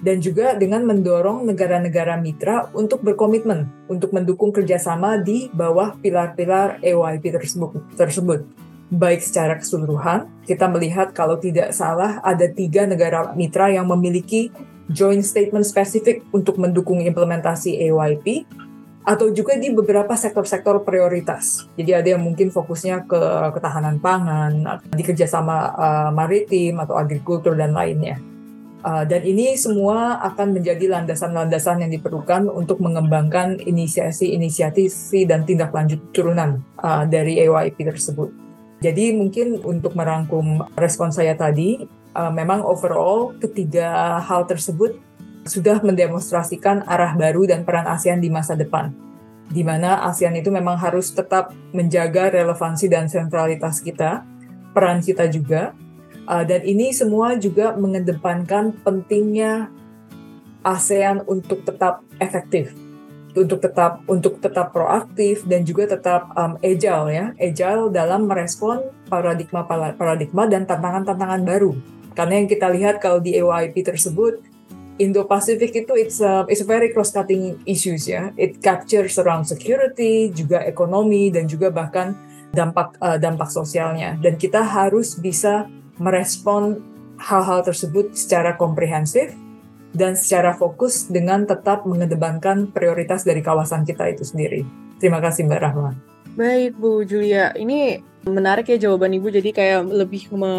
dan 0.00 0.20
juga 0.20 0.56
dengan 0.56 0.84
mendorong 0.88 1.44
negara-negara 1.44 2.16
mitra 2.20 2.72
untuk 2.72 3.04
berkomitmen 3.04 3.68
untuk 3.88 4.12
mendukung 4.16 4.50
kerjasama 4.50 5.20
di 5.20 5.52
bawah 5.52 5.96
pilar-pilar 6.00 6.80
AOIP 6.80 7.36
tersebut. 7.36 7.70
tersebut. 7.94 8.40
Baik 8.90 9.22
secara 9.22 9.54
keseluruhan, 9.54 10.26
kita 10.42 10.66
melihat 10.66 11.14
kalau 11.14 11.38
tidak 11.38 11.70
salah 11.70 12.18
ada 12.26 12.50
tiga 12.50 12.90
negara 12.90 13.30
mitra 13.38 13.70
yang 13.70 13.86
memiliki 13.86 14.50
joint 14.90 15.22
statement 15.22 15.62
spesifik 15.62 16.26
untuk 16.34 16.58
mendukung 16.58 16.98
implementasi 16.98 17.78
AOIP, 17.86 18.50
atau 19.00 19.32
juga 19.32 19.56
di 19.56 19.72
beberapa 19.72 20.12
sektor-sektor 20.12 20.84
prioritas. 20.84 21.66
Jadi 21.78 21.90
ada 21.96 22.08
yang 22.14 22.22
mungkin 22.22 22.52
fokusnya 22.52 23.08
ke 23.08 23.20
ketahanan 23.56 23.96
pangan, 23.98 24.82
di 24.92 25.02
kerjasama 25.02 25.56
uh, 25.72 26.10
maritim 26.12 26.76
atau 26.82 27.00
agrikultur 27.00 27.56
dan 27.56 27.72
lainnya. 27.72 28.20
Uh, 28.80 29.04
dan 29.04 29.20
ini 29.28 29.60
semua 29.60 30.16
akan 30.24 30.56
menjadi 30.56 30.88
landasan-landasan 30.88 31.84
yang 31.84 31.92
diperlukan 31.92 32.48
untuk 32.48 32.80
mengembangkan 32.80 33.60
inisiasi-inisiatif 33.60 34.88
dan 35.28 35.44
tindak 35.44 35.68
lanjut 35.68 36.00
turunan 36.16 36.64
uh, 36.80 37.04
dari 37.04 37.44
EYP 37.44 37.84
tersebut. 37.84 38.32
Jadi 38.80 39.12
mungkin 39.12 39.60
untuk 39.60 39.92
merangkum 39.92 40.64
respon 40.80 41.12
saya 41.12 41.36
tadi, 41.36 41.84
uh, 42.16 42.32
memang 42.32 42.64
overall 42.64 43.36
ketiga 43.36 44.16
hal 44.24 44.48
tersebut 44.48 44.96
sudah 45.44 45.84
mendemonstrasikan 45.84 46.80
arah 46.88 47.12
baru 47.12 47.44
dan 47.44 47.68
peran 47.68 47.84
ASEAN 47.84 48.24
di 48.24 48.32
masa 48.32 48.56
depan, 48.56 48.96
di 49.52 49.60
mana 49.60 50.08
ASEAN 50.08 50.40
itu 50.40 50.48
memang 50.48 50.80
harus 50.80 51.12
tetap 51.12 51.52
menjaga 51.76 52.32
relevansi 52.32 52.88
dan 52.88 53.12
sentralitas 53.12 53.84
kita, 53.84 54.24
peran 54.72 55.04
kita 55.04 55.28
juga, 55.28 55.76
uh, 56.30 56.44
dan 56.46 56.62
ini 56.62 56.94
semua 56.94 57.34
juga 57.34 57.74
mengedepankan 57.74 58.78
pentingnya 58.86 59.66
ASEAN 60.62 61.26
untuk 61.26 61.66
tetap 61.66 62.06
efektif, 62.22 62.70
untuk 63.34 63.58
tetap 63.58 64.04
untuk 64.06 64.38
tetap 64.38 64.70
proaktif 64.70 65.42
dan 65.48 65.66
juga 65.66 65.90
tetap 65.98 66.30
um, 66.38 66.54
agile 66.62 67.10
ya, 67.10 67.26
agile 67.42 67.90
dalam 67.90 68.30
merespon 68.30 68.86
paradigma 69.10 69.66
paradigma 69.98 70.46
dan 70.46 70.62
tantangan-tantangan 70.70 71.42
baru. 71.42 71.74
Karena 72.14 72.42
yang 72.42 72.48
kita 72.50 72.68
lihat 72.70 73.02
kalau 73.02 73.18
di 73.18 73.34
AYP 73.34 73.82
tersebut 73.82 74.44
Indo-Pacific 75.00 75.72
itu 75.72 75.92
it's 75.96 76.20
a, 76.20 76.44
it's 76.44 76.60
a 76.60 76.68
very 76.68 76.92
cross-cutting 76.92 77.56
issues 77.64 78.04
ya. 78.04 78.36
It 78.36 78.60
captures 78.60 79.16
around 79.16 79.48
security, 79.48 80.28
juga 80.28 80.60
ekonomi 80.60 81.32
dan 81.32 81.48
juga 81.48 81.72
bahkan 81.72 82.12
dampak 82.52 83.00
uh, 83.00 83.16
dampak 83.16 83.48
sosialnya. 83.48 84.20
Dan 84.20 84.36
kita 84.36 84.60
harus 84.60 85.16
bisa 85.16 85.64
merespon 86.00 86.80
hal-hal 87.20 87.60
tersebut 87.60 88.16
secara 88.16 88.56
komprehensif 88.56 89.36
dan 89.92 90.16
secara 90.16 90.56
fokus 90.56 91.06
dengan 91.12 91.44
tetap 91.44 91.84
mengedepankan 91.84 92.72
prioritas 92.72 93.22
dari 93.22 93.44
kawasan 93.44 93.84
kita 93.84 94.08
itu 94.08 94.24
sendiri. 94.24 94.64
Terima 94.96 95.20
kasih 95.20 95.44
Mbak 95.44 95.60
Rahma. 95.60 95.90
Baik 96.38 96.78
Bu 96.78 97.04
Julia, 97.04 97.52
ini 97.58 98.00
menarik 98.24 98.70
ya 98.70 98.78
jawaban 98.78 99.12
Ibu. 99.12 99.28
Jadi 99.34 99.50
kayak 99.50 99.90
lebih 99.90 100.30
me 100.32 100.52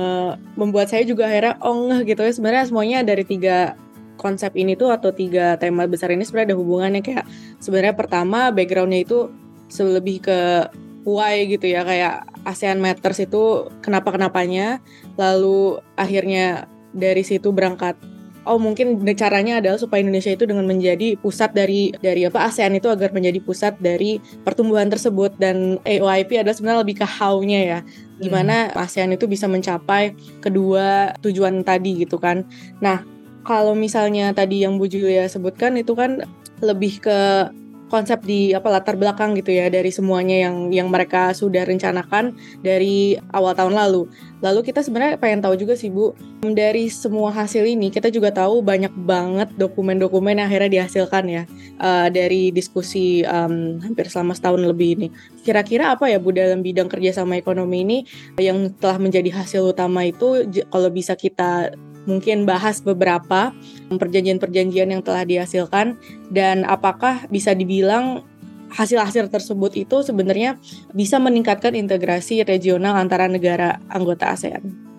membuat 0.60 0.91
saya 0.91 1.08
juga 1.08 1.32
akhirnya 1.32 1.58
oh 1.63 1.95
gitu 2.04 2.21
ya. 2.21 2.32
Sebenarnya 2.34 2.65
semuanya 2.67 2.99
dari 3.01 3.23
tiga 3.23 3.73
konsep 4.19 4.54
ini 4.54 4.77
tuh 4.77 4.93
atau 4.93 5.10
tiga 5.10 5.58
tema 5.58 5.89
besar 5.89 6.13
ini 6.13 6.21
sebenarnya 6.21 6.54
ada 6.54 6.60
hubungannya 6.62 7.01
kayak 7.01 7.25
sebenarnya 7.58 7.97
pertama 7.97 8.54
backgroundnya 8.54 9.01
itu 9.01 9.34
lebih 9.82 10.21
ke 10.21 10.69
why 11.08 11.41
gitu 11.49 11.65
ya 11.65 11.82
kayak 11.82 12.27
ASEAN 12.43 12.82
Matters 12.82 13.21
itu 13.21 13.69
kenapa 13.86 14.13
kenapanya 14.13 14.82
lalu 15.15 15.80
akhirnya 15.95 16.65
dari 16.91 17.23
situ 17.23 17.51
berangkat. 17.56 17.95
Oh 18.41 18.58
mungkin 18.58 18.97
caranya 19.13 19.62
adalah 19.62 19.77
supaya 19.77 20.01
Indonesia 20.01 20.34
itu 20.34 20.49
dengan 20.49 20.65
menjadi 20.65 21.13
pusat 21.21 21.54
dari 21.54 21.93
dari 22.01 22.25
apa 22.25 22.49
ASEAN 22.49 22.73
itu 22.73 22.89
agar 22.89 23.13
menjadi 23.13 23.38
pusat 23.38 23.77
dari 23.77 24.17
pertumbuhan 24.41 24.89
tersebut. 24.89 25.38
Dan 25.38 25.77
AOIP 25.86 26.41
adalah 26.41 26.58
sebenarnya 26.58 26.82
lebih 26.82 26.97
ke 27.01 27.06
how-nya 27.06 27.62
ya. 27.62 27.80
Gimana 28.17 28.73
hmm. 28.73 28.82
ASEAN 28.82 29.13
itu 29.13 29.30
bisa 29.30 29.45
mencapai 29.45 30.17
kedua 30.41 31.13
tujuan 31.21 31.62
tadi 31.62 32.01
gitu 32.01 32.17
kan. 32.17 32.41
Nah 32.82 33.06
kalau 33.45 33.77
misalnya 33.77 34.34
tadi 34.34 34.65
yang 34.65 34.82
Bu 34.82 34.89
Julia 34.89 35.30
sebutkan 35.30 35.77
itu 35.77 35.93
kan 35.93 36.25
lebih 36.65 36.97
ke 36.97 37.49
konsep 37.91 38.23
di 38.23 38.56
apa 38.56 38.71
latar 38.71 38.95
belakang 38.95 39.36
gitu 39.36 39.51
ya 39.51 39.67
dari 39.67 39.91
semuanya 39.91 40.47
yang 40.47 40.71
yang 40.71 40.88
mereka 40.88 41.36
sudah 41.36 41.67
rencanakan 41.67 42.39
dari 42.63 43.19
awal 43.36 43.51
tahun 43.51 43.75
lalu. 43.75 44.08
Lalu 44.39 44.71
kita 44.71 44.80
sebenarnya 44.82 45.19
pengen 45.19 45.43
tahu 45.43 45.60
juga 45.60 45.75
sih 45.75 45.91
Bu, 45.91 46.15
dari 46.41 46.88
semua 46.88 47.30
hasil 47.30 47.67
ini 47.67 47.91
kita 47.91 48.08
juga 48.10 48.32
tahu 48.32 48.63
banyak 48.63 48.89
banget 49.04 49.54
dokumen-dokumen 49.60 50.39
yang 50.39 50.47
akhirnya 50.47 50.82
dihasilkan 50.82 51.23
ya 51.30 51.43
uh, 51.77 52.08
dari 52.08 52.49
diskusi 52.49 53.21
um, 53.27 53.77
hampir 53.84 54.08
selama 54.08 54.32
setahun 54.34 54.63
lebih 54.63 54.97
ini. 54.97 55.08
Kira-kira 55.43 55.91
apa 55.93 56.08
ya 56.08 56.17
Bu 56.17 56.32
dalam 56.32 56.63
bidang 56.63 56.88
kerjasama 56.88 57.36
ekonomi 57.36 57.84
ini 57.84 57.97
yang 58.39 58.71
telah 58.80 58.97
menjadi 58.97 59.30
hasil 59.30 59.75
utama 59.75 60.08
itu 60.08 60.47
kalau 60.71 60.89
bisa 60.89 61.13
kita 61.19 61.75
mungkin 62.09 62.49
bahas 62.49 62.81
beberapa 62.81 63.53
perjanjian-perjanjian 63.91 64.89
yang 64.89 65.01
telah 65.05 65.25
dihasilkan 65.25 65.99
dan 66.33 66.65
apakah 66.65 67.25
bisa 67.29 67.53
dibilang 67.53 68.25
hasil-hasil 68.71 69.27
tersebut 69.27 69.75
itu 69.75 69.99
sebenarnya 70.01 70.55
bisa 70.95 71.19
meningkatkan 71.19 71.75
integrasi 71.75 72.41
regional 72.47 72.95
antara 72.95 73.27
negara 73.27 73.83
anggota 73.91 74.31
ASEAN. 74.31 74.91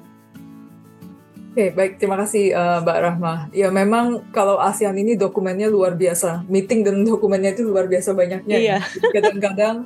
Oke, 1.52 1.68
okay, 1.68 1.70
baik. 1.76 1.92
Terima 2.00 2.16
kasih 2.16 2.56
uh, 2.56 2.80
Mbak 2.80 2.98
Rahma. 3.04 3.34
Ya 3.52 3.68
memang 3.68 4.24
kalau 4.32 4.56
ASEAN 4.56 4.96
ini 4.96 5.20
dokumennya 5.20 5.68
luar 5.68 5.92
biasa. 5.92 6.48
Meeting 6.48 6.80
dan 6.80 7.04
dokumennya 7.04 7.52
itu 7.52 7.68
luar 7.68 7.92
biasa 7.92 8.16
banyaknya. 8.16 8.56
Iya. 8.56 8.78
Kadang-kadang 9.12 9.84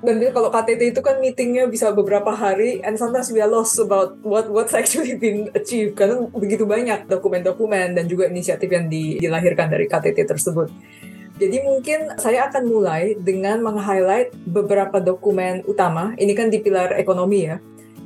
dan 0.00 0.16
kalau 0.32 0.48
KTT 0.48 0.96
itu 0.96 1.00
kan 1.04 1.20
meetingnya 1.20 1.68
bisa 1.68 1.92
beberapa 1.92 2.32
hari 2.32 2.80
and 2.80 2.96
sometimes 2.96 3.28
we 3.28 3.36
are 3.36 3.50
lost 3.52 3.76
about 3.76 4.16
what 4.24 4.48
what's 4.48 4.72
actually 4.80 5.12
been 5.20 5.52
achieved 5.52 5.92
karena 5.92 6.24
begitu 6.32 6.64
banyak 6.64 7.04
dokumen-dokumen 7.04 7.92
dan 7.92 8.04
juga 8.08 8.24
inisiatif 8.32 8.68
yang 8.72 8.88
di, 8.88 9.20
dilahirkan 9.20 9.68
dari 9.68 9.84
KTT 9.84 10.24
tersebut. 10.24 10.72
Jadi 11.40 11.56
mungkin 11.64 12.20
saya 12.20 12.52
akan 12.52 12.68
mulai 12.68 13.16
dengan 13.16 13.64
meng-highlight 13.64 14.36
beberapa 14.44 15.00
dokumen 15.00 15.64
utama. 15.64 16.12
Ini 16.20 16.36
kan 16.36 16.52
di 16.52 16.60
pilar 16.60 16.92
ekonomi 17.00 17.48
ya, 17.48 17.56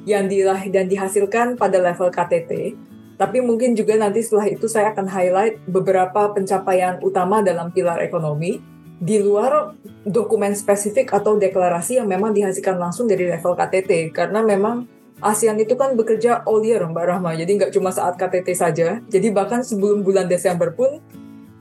yang 0.06 0.30
dilah 0.30 0.62
dan 0.70 0.86
dihasilkan 0.86 1.58
pada 1.58 1.82
level 1.82 2.14
KTT. 2.14 2.78
Tapi 3.18 3.38
mungkin 3.42 3.74
juga 3.74 3.98
nanti 3.98 4.22
setelah 4.22 4.50
itu 4.50 4.70
saya 4.70 4.94
akan 4.94 5.06
highlight 5.10 5.62
beberapa 5.66 6.30
pencapaian 6.30 7.02
utama 7.02 7.42
dalam 7.42 7.74
pilar 7.74 8.02
ekonomi 8.02 8.73
di 9.00 9.18
luar 9.18 9.74
dokumen 10.06 10.54
spesifik 10.54 11.10
atau 11.10 11.34
deklarasi 11.34 11.98
yang 11.98 12.06
memang 12.06 12.30
dihasilkan 12.30 12.78
langsung 12.78 13.10
dari 13.10 13.26
level 13.26 13.58
KTT 13.58 14.14
karena 14.14 14.40
memang 14.44 14.86
ASEAN 15.18 15.56
itu 15.58 15.74
kan 15.74 15.96
bekerja 15.96 16.42
all 16.46 16.62
year 16.62 16.84
Mbak 16.84 17.04
Rahma 17.06 17.34
jadi 17.34 17.48
nggak 17.48 17.72
cuma 17.74 17.90
saat 17.90 18.14
KTT 18.14 18.48
saja 18.54 18.88
jadi 19.10 19.28
bahkan 19.34 19.66
sebelum 19.66 20.06
bulan 20.06 20.30
Desember 20.30 20.70
pun 20.70 21.02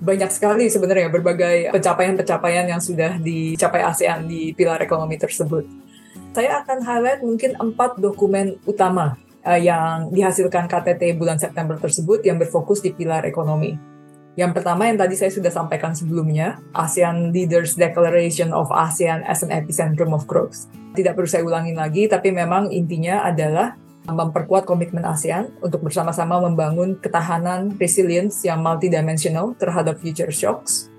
banyak 0.04 0.28
sekali 0.36 0.68
sebenarnya 0.68 1.08
berbagai 1.08 1.72
pencapaian-pencapaian 1.72 2.68
yang 2.68 2.84
sudah 2.84 3.16
dicapai 3.24 3.88
ASEAN 3.88 4.28
di 4.28 4.52
pilar 4.52 4.84
ekonomi 4.84 5.16
tersebut. 5.16 5.64
Saya 6.36 6.60
akan 6.60 6.84
highlight 6.84 7.24
mungkin 7.24 7.56
empat 7.56 8.04
dokumen 8.04 8.60
utama 8.68 9.16
uh, 9.48 9.56
yang 9.56 10.12
dihasilkan 10.12 10.68
KTT 10.68 11.16
bulan 11.16 11.40
September 11.40 11.80
tersebut 11.80 12.20
yang 12.28 12.36
berfokus 12.36 12.84
di 12.84 12.92
pilar 12.92 13.24
ekonomi. 13.24 13.93
Yang 14.34 14.52
pertama 14.58 14.90
yang 14.90 14.98
tadi 14.98 15.14
saya 15.14 15.30
sudah 15.30 15.54
sampaikan 15.54 15.94
sebelumnya, 15.94 16.58
ASEAN 16.74 17.30
Leaders 17.30 17.78
Declaration 17.78 18.50
of 18.50 18.66
ASEAN 18.74 19.22
as 19.30 19.46
an 19.46 19.54
Epicentrum 19.54 20.10
of 20.10 20.26
Growth. 20.26 20.66
Tidak 20.98 21.14
perlu 21.14 21.30
saya 21.30 21.46
ulangin 21.46 21.78
lagi, 21.78 22.10
tapi 22.10 22.34
memang 22.34 22.74
intinya 22.74 23.22
adalah 23.30 23.78
memperkuat 24.10 24.66
komitmen 24.66 25.06
ASEAN 25.06 25.54
untuk 25.62 25.86
bersama-sama 25.86 26.42
membangun 26.42 26.98
ketahanan 26.98 27.78
resilience 27.78 28.42
yang 28.42 28.66
multidimensional 28.66 29.54
terhadap 29.62 30.02
future 30.02 30.34
shocks, 30.34 30.90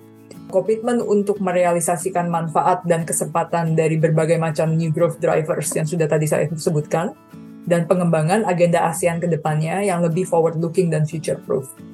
komitmen 0.54 1.02
untuk 1.02 1.42
merealisasikan 1.42 2.30
manfaat 2.30 2.86
dan 2.86 3.02
kesempatan 3.02 3.74
dari 3.74 3.98
berbagai 3.98 4.38
macam 4.38 4.78
new 4.78 4.94
growth 4.94 5.18
drivers 5.18 5.74
yang 5.74 5.90
sudah 5.90 6.06
tadi 6.06 6.30
saya 6.30 6.46
sebutkan, 6.54 7.18
dan 7.66 7.90
pengembangan 7.90 8.46
agenda 8.46 8.86
ASEAN 8.86 9.18
ke 9.18 9.26
depannya 9.26 9.82
yang 9.82 10.06
lebih 10.06 10.22
forward-looking 10.22 10.86
dan 10.86 11.02
future-proof 11.02 11.93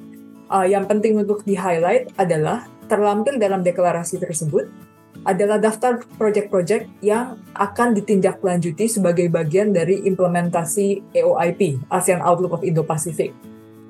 uh, 0.51 0.67
yang 0.67 0.83
penting 0.85 1.15
untuk 1.15 1.41
di-highlight 1.47 2.11
adalah 2.19 2.67
terlampir 2.91 3.39
dalam 3.39 3.63
deklarasi 3.63 4.19
tersebut 4.19 4.67
adalah 5.21 5.61
daftar 5.61 6.01
proyek-proyek 6.17 6.89
yang 7.05 7.37
akan 7.53 7.93
ditindaklanjuti 7.93 8.89
sebagai 8.89 9.29
bagian 9.29 9.69
dari 9.69 10.01
implementasi 10.03 11.13
EOIP, 11.13 11.87
ASEAN 11.93 12.25
Outlook 12.25 12.57
of 12.57 12.65
Indo-Pacific. 12.65 13.29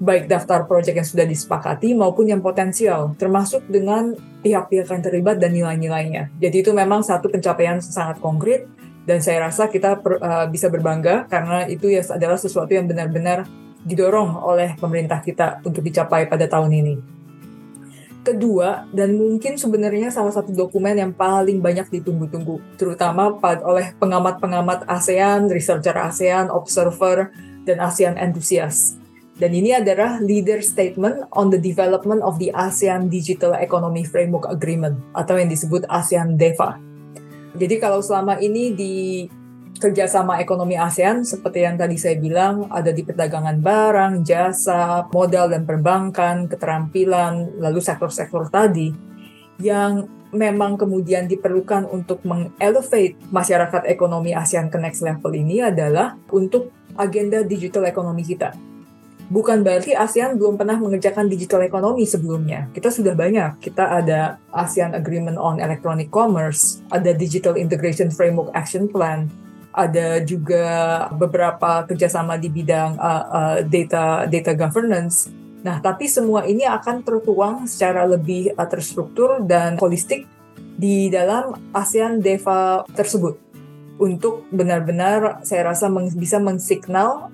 Baik 0.02 0.28
daftar 0.28 0.66
proyek 0.66 0.98
yang 0.98 1.08
sudah 1.08 1.24
disepakati 1.30 1.94
maupun 1.94 2.28
yang 2.28 2.42
potensial, 2.44 3.16
termasuk 3.16 3.64
dengan 3.70 4.18
pihak-pihak 4.42 4.90
yang 4.92 5.04
terlibat 5.06 5.38
dan 5.38 5.54
nilai-nilainya. 5.54 6.34
Jadi 6.42 6.66
itu 6.66 6.74
memang 6.74 7.06
satu 7.06 7.30
pencapaian 7.30 7.80
sangat 7.80 8.18
konkret 8.20 8.68
dan 9.06 9.22
saya 9.22 9.46
rasa 9.46 9.70
kita 9.70 10.02
per, 10.02 10.20
uh, 10.20 10.46
bisa 10.50 10.68
berbangga 10.68 11.30
karena 11.30 11.70
itu 11.70 11.90
ya 11.90 12.02
adalah 12.12 12.38
sesuatu 12.38 12.74
yang 12.74 12.90
benar-benar 12.90 13.46
didorong 13.82 14.38
oleh 14.42 14.78
pemerintah 14.78 15.20
kita 15.22 15.62
untuk 15.66 15.82
dicapai 15.82 16.30
pada 16.30 16.46
tahun 16.46 16.72
ini. 16.72 16.96
Kedua, 18.22 18.86
dan 18.94 19.18
mungkin 19.18 19.58
sebenarnya 19.58 20.14
salah 20.14 20.30
satu 20.30 20.54
dokumen 20.54 20.94
yang 20.94 21.10
paling 21.10 21.58
banyak 21.58 21.90
ditunggu-tunggu, 21.90 22.78
terutama 22.78 23.34
oleh 23.66 23.98
pengamat-pengamat 23.98 24.86
ASEAN, 24.86 25.50
researcher 25.50 25.98
ASEAN, 25.98 26.54
observer, 26.54 27.34
dan 27.66 27.82
ASEAN 27.82 28.22
enthusiast. 28.22 29.02
Dan 29.42 29.58
ini 29.58 29.74
adalah 29.74 30.22
Leader 30.22 30.62
Statement 30.62 31.34
on 31.34 31.50
the 31.50 31.58
Development 31.58 32.22
of 32.22 32.38
the 32.38 32.54
ASEAN 32.54 33.10
Digital 33.10 33.58
Economy 33.58 34.06
Framework 34.06 34.46
Agreement, 34.54 35.02
atau 35.18 35.42
yang 35.42 35.50
disebut 35.50 35.90
ASEAN 35.90 36.38
DEFA. 36.38 36.78
Jadi 37.58 37.82
kalau 37.82 38.06
selama 38.06 38.38
ini 38.38 38.78
di 38.78 38.94
kerjasama 39.82 40.38
ekonomi 40.38 40.78
ASEAN 40.78 41.26
seperti 41.26 41.66
yang 41.66 41.74
tadi 41.74 41.98
saya 41.98 42.22
bilang 42.22 42.70
ada 42.70 42.94
di 42.94 43.02
perdagangan 43.02 43.58
barang, 43.58 44.14
jasa, 44.22 45.10
modal 45.10 45.50
dan 45.50 45.66
perbankan, 45.66 46.46
keterampilan, 46.46 47.58
lalu 47.58 47.82
sektor-sektor 47.82 48.46
tadi 48.54 48.94
yang 49.58 50.06
memang 50.32 50.78
kemudian 50.78 51.26
diperlukan 51.26 51.90
untuk 51.90 52.22
mengelevate 52.24 53.18
masyarakat 53.34 53.90
ekonomi 53.90 54.32
ASEAN 54.38 54.70
ke 54.70 54.78
next 54.78 55.02
level 55.02 55.34
ini 55.34 55.66
adalah 55.66 56.16
untuk 56.30 56.70
agenda 56.96 57.42
digital 57.42 57.84
ekonomi 57.90 58.22
kita. 58.22 58.54
Bukan 59.32 59.64
berarti 59.64 59.96
ASEAN 59.96 60.36
belum 60.36 60.60
pernah 60.60 60.76
mengerjakan 60.76 61.32
digital 61.32 61.64
ekonomi 61.64 62.04
sebelumnya. 62.04 62.68
Kita 62.76 62.92
sudah 62.92 63.16
banyak. 63.16 63.64
Kita 63.64 63.88
ada 64.04 64.36
ASEAN 64.52 64.92
Agreement 64.92 65.40
on 65.40 65.64
Electronic 65.64 66.12
Commerce, 66.12 66.84
ada 66.92 67.16
Digital 67.16 67.56
Integration 67.56 68.12
Framework 68.12 68.52
Action 68.52 68.92
Plan, 68.92 69.32
ada 69.72 70.20
juga 70.24 70.68
beberapa 71.16 71.88
kerjasama 71.88 72.36
di 72.36 72.52
bidang 72.52 73.00
uh, 73.00 73.26
uh, 73.32 73.58
data 73.64 74.28
data 74.28 74.52
governance 74.52 75.32
Nah, 75.62 75.78
tapi 75.78 76.10
semua 76.10 76.46
ini 76.50 76.66
akan 76.66 77.06
tertuang 77.06 77.70
secara 77.70 78.06
lebih 78.10 78.54
uh, 78.58 78.66
terstruktur 78.66 79.46
dan 79.46 79.78
holistik 79.78 80.26
di 80.78 81.14
dalam 81.14 81.54
ASEAN 81.70 82.18
DEVA 82.18 82.82
tersebut 82.98 83.38
untuk 84.02 84.50
benar-benar 84.50 85.46
saya 85.46 85.70
rasa 85.70 85.86
meng, 85.94 86.10
bisa 86.18 86.42
mensignal 86.42 87.30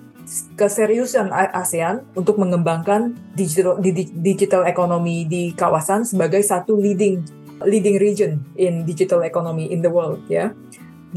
keseriusan 0.60 1.32
ASEAN 1.32 2.04
untuk 2.20 2.36
mengembangkan 2.36 3.16
digital, 3.32 3.80
digital 4.20 4.68
economy 4.68 5.24
di 5.24 5.56
kawasan 5.56 6.04
sebagai 6.04 6.44
satu 6.44 6.76
leading 6.76 7.24
leading 7.64 7.96
region 7.96 8.44
in 8.60 8.84
digital 8.84 9.24
economy 9.24 9.72
in 9.72 9.80
the 9.80 9.88
world 9.88 10.20
ya. 10.28 10.52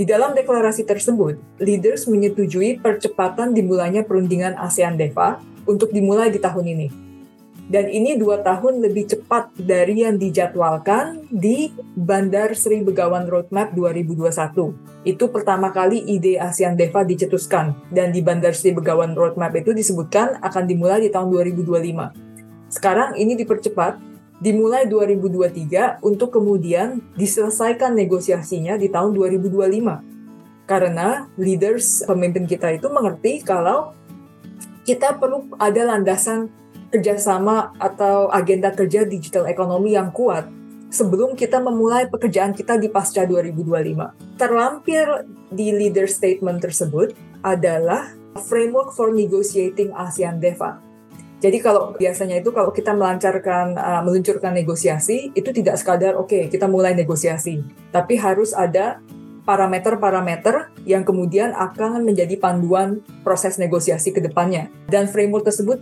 Di 0.00 0.08
dalam 0.08 0.32
deklarasi 0.32 0.88
tersebut, 0.88 1.60
leaders 1.60 2.08
menyetujui 2.08 2.80
percepatan 2.80 3.52
dimulainya 3.52 4.00
perundingan 4.00 4.56
ASEAN 4.56 4.96
DEVA 4.96 5.36
untuk 5.68 5.92
dimulai 5.92 6.32
di 6.32 6.40
tahun 6.40 6.72
ini. 6.72 6.88
Dan 7.68 7.92
ini 7.92 8.16
dua 8.16 8.40
tahun 8.40 8.80
lebih 8.80 9.12
cepat 9.12 9.52
dari 9.60 10.00
yang 10.00 10.16
dijadwalkan 10.16 11.28
di 11.28 11.68
Bandar 11.92 12.56
Sri 12.56 12.80
Begawan 12.80 13.28
Roadmap 13.28 13.76
2021. 13.76 14.72
Itu 15.04 15.28
pertama 15.28 15.68
kali 15.68 16.00
ide 16.08 16.40
ASEAN 16.40 16.80
DEVA 16.80 17.04
dicetuskan. 17.04 17.76
Dan 17.92 18.08
di 18.16 18.24
Bandar 18.24 18.56
Sri 18.56 18.72
Begawan 18.72 19.12
Roadmap 19.12 19.52
itu 19.52 19.76
disebutkan 19.76 20.40
akan 20.40 20.64
dimulai 20.64 21.04
di 21.04 21.12
tahun 21.12 21.28
2025. 21.28 22.72
Sekarang 22.72 23.20
ini 23.20 23.36
dipercepat, 23.36 24.09
dimulai 24.40 24.88
2023 24.88 26.00
untuk 26.00 26.32
kemudian 26.32 27.04
diselesaikan 27.14 27.92
negosiasinya 27.92 28.80
di 28.80 28.88
tahun 28.88 29.12
2025. 29.12 30.64
Karena 30.64 31.28
leaders 31.36 32.02
pemimpin 32.08 32.48
kita 32.48 32.72
itu 32.72 32.88
mengerti 32.88 33.44
kalau 33.44 33.92
kita 34.88 35.20
perlu 35.20 35.52
ada 35.60 35.94
landasan 35.94 36.48
kerjasama 36.90 37.76
atau 37.78 38.32
agenda 38.32 38.72
kerja 38.74 39.06
digital 39.06 39.46
ekonomi 39.46 39.94
yang 39.94 40.10
kuat 40.10 40.48
sebelum 40.90 41.38
kita 41.38 41.62
memulai 41.62 42.10
pekerjaan 42.10 42.50
kita 42.50 42.74
di 42.80 42.90
pasca 42.90 43.22
2025. 43.22 44.40
Terlampir 44.40 45.06
di 45.52 45.70
leader 45.70 46.10
statement 46.10 46.58
tersebut 46.58 47.14
adalah 47.46 48.10
framework 48.50 48.90
for 48.94 49.14
negotiating 49.14 49.94
ASEAN 49.94 50.42
DEVA. 50.42 50.89
Jadi 51.40 51.56
kalau 51.64 51.96
biasanya 51.96 52.44
itu 52.44 52.52
kalau 52.52 52.68
kita 52.68 52.92
melancarkan 52.92 53.72
uh, 53.72 54.04
meluncurkan 54.04 54.52
negosiasi 54.52 55.32
itu 55.32 55.50
tidak 55.56 55.80
sekadar 55.80 56.20
oke 56.20 56.28
okay, 56.28 56.42
kita 56.52 56.68
mulai 56.68 56.92
negosiasi, 56.92 57.64
tapi 57.88 58.20
harus 58.20 58.52
ada 58.52 59.00
parameter-parameter 59.48 60.68
yang 60.84 61.02
kemudian 61.02 61.56
akan 61.56 62.04
menjadi 62.04 62.36
panduan 62.36 63.00
proses 63.24 63.56
negosiasi 63.56 64.12
ke 64.12 64.20
depannya. 64.20 64.68
Dan 64.86 65.08
framework 65.08 65.48
tersebut 65.48 65.80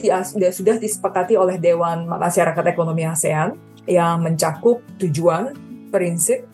sudah 0.54 0.78
disepakati 0.78 1.34
oleh 1.34 1.58
Dewan 1.58 2.06
Masyarakat 2.06 2.64
Ekonomi 2.70 3.04
ASEAN 3.04 3.58
yang 3.90 4.22
mencakup 4.22 4.78
tujuan, 5.02 5.52
prinsip, 5.90 6.46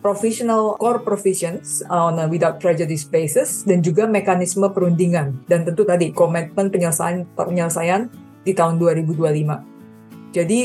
professional 0.00 0.78
core 0.78 1.02
provisions 1.02 1.82
on 1.90 2.18
a 2.22 2.26
without 2.30 2.62
prejudice 2.62 3.04
basis, 3.04 3.66
dan 3.66 3.82
juga 3.82 4.06
mekanisme 4.06 4.66
perundingan. 4.70 5.38
Dan 5.46 5.66
tentu 5.66 5.82
tadi 5.82 6.10
komitmen 6.10 6.72
penyelesaian, 6.72 7.26
penyelesaian 7.36 8.08
di 8.46 8.54
tahun 8.54 8.78
2025. 8.78 10.30
Jadi 10.30 10.60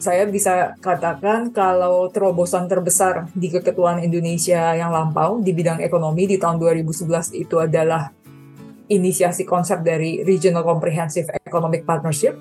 saya 0.00 0.24
bisa 0.26 0.74
katakan 0.80 1.52
kalau 1.52 2.08
terobosan 2.08 2.66
terbesar 2.66 3.28
di 3.36 3.52
keketuaan 3.52 4.00
Indonesia 4.00 4.72
yang 4.74 4.90
lampau 4.90 5.38
di 5.44 5.52
bidang 5.52 5.78
ekonomi 5.84 6.24
di 6.24 6.40
tahun 6.40 6.56
2011 6.56 7.36
itu 7.36 7.60
adalah 7.60 8.08
inisiasi 8.90 9.46
konsep 9.46 9.86
dari 9.86 10.26
Regional 10.26 10.66
Comprehensive 10.66 11.30
Economic 11.46 11.86
Partnership, 11.86 12.34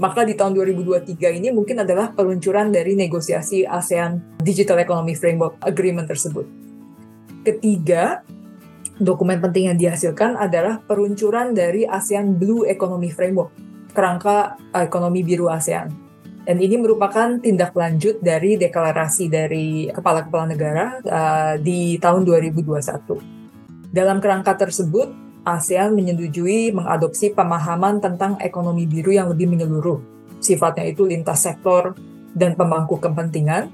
maka 0.00 0.24
di 0.24 0.32
tahun 0.32 0.56
2023 0.56 1.12
ini 1.36 1.52
mungkin 1.52 1.84
adalah 1.84 2.14
peluncuran 2.16 2.72
dari 2.72 2.96
negosiasi 2.96 3.68
ASEAN 3.68 4.40
Digital 4.40 4.80
Economy 4.80 5.12
Framework 5.12 5.60
Agreement 5.60 6.08
tersebut. 6.08 6.48
Ketiga, 7.44 8.24
dokumen 8.96 9.44
penting 9.44 9.68
yang 9.68 9.76
dihasilkan 9.76 10.40
adalah 10.40 10.80
peluncuran 10.88 11.52
dari 11.52 11.84
ASEAN 11.84 12.38
Blue 12.38 12.64
Economy 12.64 13.12
Framework, 13.12 13.52
kerangka 13.92 14.56
ekonomi 14.74 15.22
biru 15.22 15.50
ASEAN 15.50 16.10
dan 16.50 16.56
ini 16.56 16.80
merupakan 16.80 17.36
tindak 17.38 17.76
lanjut 17.76 18.18
dari 18.18 18.56
deklarasi 18.56 19.28
dari 19.28 19.86
kepala-kepala 19.92 20.50
negara 20.50 20.98
uh, 21.04 21.54
di 21.60 22.00
tahun 22.00 22.24
2021. 22.26 23.94
Dalam 23.94 24.18
kerangka 24.18 24.56
tersebut, 24.56 25.12
ASEAN 25.44 25.92
menyetujui 25.92 26.72
mengadopsi 26.72 27.36
pemahaman 27.36 28.00
tentang 28.00 28.34
ekonomi 28.40 28.88
biru 28.88 29.12
yang 29.12 29.28
lebih 29.28 29.46
menyeluruh. 29.52 30.00
Sifatnya 30.40 30.88
itu 30.88 31.04
lintas 31.04 31.44
sektor 31.44 31.94
dan 32.32 32.56
pemangku 32.56 32.96
kepentingan, 32.96 33.70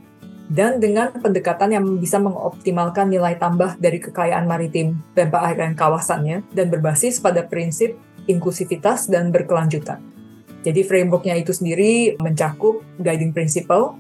dan 0.53 0.77
dengan 0.77 1.15
pendekatan 1.17 1.75
yang 1.75 1.85
bisa 1.97 2.21
mengoptimalkan 2.21 3.09
nilai 3.09 3.39
tambah 3.39 3.79
dari 3.81 3.99
kekayaan 4.05 4.45
maritim 4.45 4.99
dan 5.15 5.31
perairan 5.31 5.73
kawasannya, 5.73 6.43
dan 6.51 6.67
berbasis 6.69 7.23
pada 7.23 7.47
prinsip 7.47 7.95
inklusivitas 8.27 9.11
dan 9.11 9.31
berkelanjutan. 9.31 10.03
Jadi 10.67 10.83
frameworknya 10.83 11.39
itu 11.39 11.55
sendiri 11.55 12.19
mencakup 12.19 12.83
guiding 12.99 13.31
principle, 13.31 13.95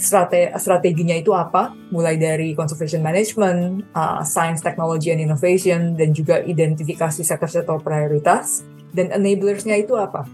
strate 0.00 0.50
strateginya 0.56 1.14
itu 1.14 1.36
apa, 1.36 1.76
mulai 1.92 2.16
dari 2.16 2.56
conservation 2.56 3.04
management, 3.04 3.84
uh, 3.92 4.24
science, 4.24 4.64
technology, 4.64 5.12
and 5.12 5.20
innovation, 5.20 5.92
dan 5.94 6.16
juga 6.16 6.40
identifikasi 6.40 7.20
sektor-sektor 7.20 7.84
prioritas, 7.84 8.64
dan 8.96 9.12
enablersnya 9.12 9.76
itu 9.76 9.94
apa, 9.94 10.24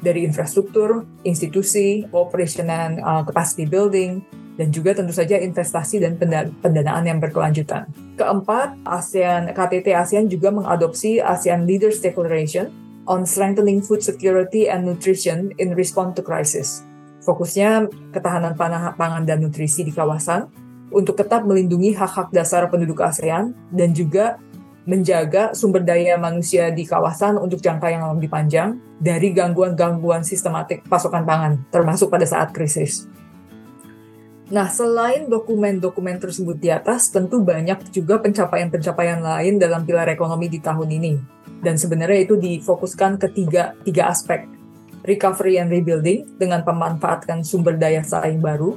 dari 0.00 0.22
infrastruktur, 0.22 1.02
institusi, 1.26 2.06
operation 2.14 2.70
and 2.70 3.02
uh, 3.02 3.26
capacity 3.26 3.66
building, 3.66 4.22
dan 4.54 4.70
juga 4.70 4.94
tentu 4.94 5.10
saja 5.10 5.38
investasi 5.38 5.98
dan 5.98 6.14
pendanaan 6.62 7.04
yang 7.04 7.18
berkelanjutan. 7.18 7.90
Keempat, 8.14 8.78
ASEAN 8.86 9.50
KTT 9.50 9.94
ASEAN 9.94 10.30
juga 10.30 10.54
mengadopsi 10.54 11.18
ASEAN 11.18 11.66
Leaders 11.66 11.98
Declaration 11.98 12.70
on 13.10 13.26
strengthening 13.28 13.82
food 13.82 14.00
security 14.00 14.70
and 14.70 14.86
nutrition 14.86 15.50
in 15.58 15.74
response 15.74 16.14
to 16.16 16.22
crisis. 16.22 16.86
Fokusnya 17.24 17.88
ketahanan 18.12 18.54
pangan 18.54 19.24
dan 19.24 19.40
nutrisi 19.40 19.82
di 19.82 19.92
kawasan 19.92 20.48
untuk 20.92 21.18
tetap 21.18 21.42
melindungi 21.42 21.96
hak-hak 21.96 22.30
dasar 22.30 22.68
penduduk 22.70 23.02
ASEAN 23.02 23.56
dan 23.74 23.90
juga 23.90 24.38
menjaga 24.84 25.56
sumber 25.56 25.80
daya 25.80 26.20
manusia 26.20 26.68
di 26.68 26.84
kawasan 26.84 27.40
untuk 27.40 27.58
jangka 27.64 27.88
yang 27.88 28.04
lebih 28.14 28.28
panjang 28.28 28.76
dari 29.00 29.32
gangguan-gangguan 29.32 30.20
sistematik 30.20 30.84
pasokan 30.84 31.24
pangan, 31.24 31.64
termasuk 31.72 32.12
pada 32.12 32.28
saat 32.28 32.52
krisis. 32.52 33.08
Nah, 34.52 34.68
selain 34.68 35.32
dokumen-dokumen 35.32 36.20
tersebut 36.20 36.60
di 36.60 36.68
atas, 36.68 37.08
tentu 37.08 37.40
banyak 37.40 37.88
juga 37.88 38.20
pencapaian-pencapaian 38.20 39.24
lain 39.24 39.56
dalam 39.56 39.88
pilar 39.88 40.04
ekonomi 40.12 40.52
di 40.52 40.60
tahun 40.60 40.88
ini. 40.92 41.14
Dan 41.64 41.80
sebenarnya 41.80 42.28
itu 42.28 42.36
difokuskan 42.36 43.16
ke 43.16 43.32
tiga, 43.32 43.72
tiga 43.88 44.12
aspek. 44.12 44.44
Recovery 45.04 45.56
and 45.56 45.72
rebuilding 45.72 46.36
dengan 46.36 46.60
pemanfaatkan 46.60 47.40
sumber 47.40 47.80
daya 47.80 48.04
saing 48.04 48.44
baru, 48.44 48.76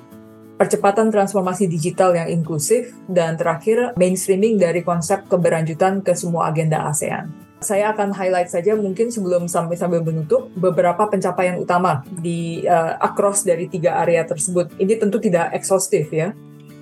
percepatan 0.55 1.11
transformasi 1.11 1.67
digital 1.67 2.15
yang 2.15 2.31
inklusif, 2.31 2.95
dan 3.11 3.35
terakhir 3.35 3.91
mainstreaming 3.99 4.55
dari 4.55 4.87
konsep 4.87 5.27
keberlanjutan 5.27 5.99
ke 5.99 6.15
semua 6.15 6.47
agenda 6.47 6.87
ASEAN. 6.87 7.46
Saya 7.57 7.89
akan 7.89 8.13
highlight 8.13 8.53
saja 8.53 8.77
mungkin 8.77 9.09
sebelum 9.09 9.49
sampai 9.49 9.73
sambil 9.73 10.05
menutup 10.05 10.53
beberapa 10.53 11.09
pencapaian 11.09 11.57
utama 11.57 12.05
di 12.05 12.61
uh, 12.69 13.01
across 13.01 13.41
dari 13.41 13.65
tiga 13.65 13.97
area 14.05 14.21
tersebut. 14.21 14.77
Ini 14.77 15.01
tentu 15.01 15.17
tidak 15.17 15.57
ekshaustif 15.57 16.13
ya. 16.13 16.37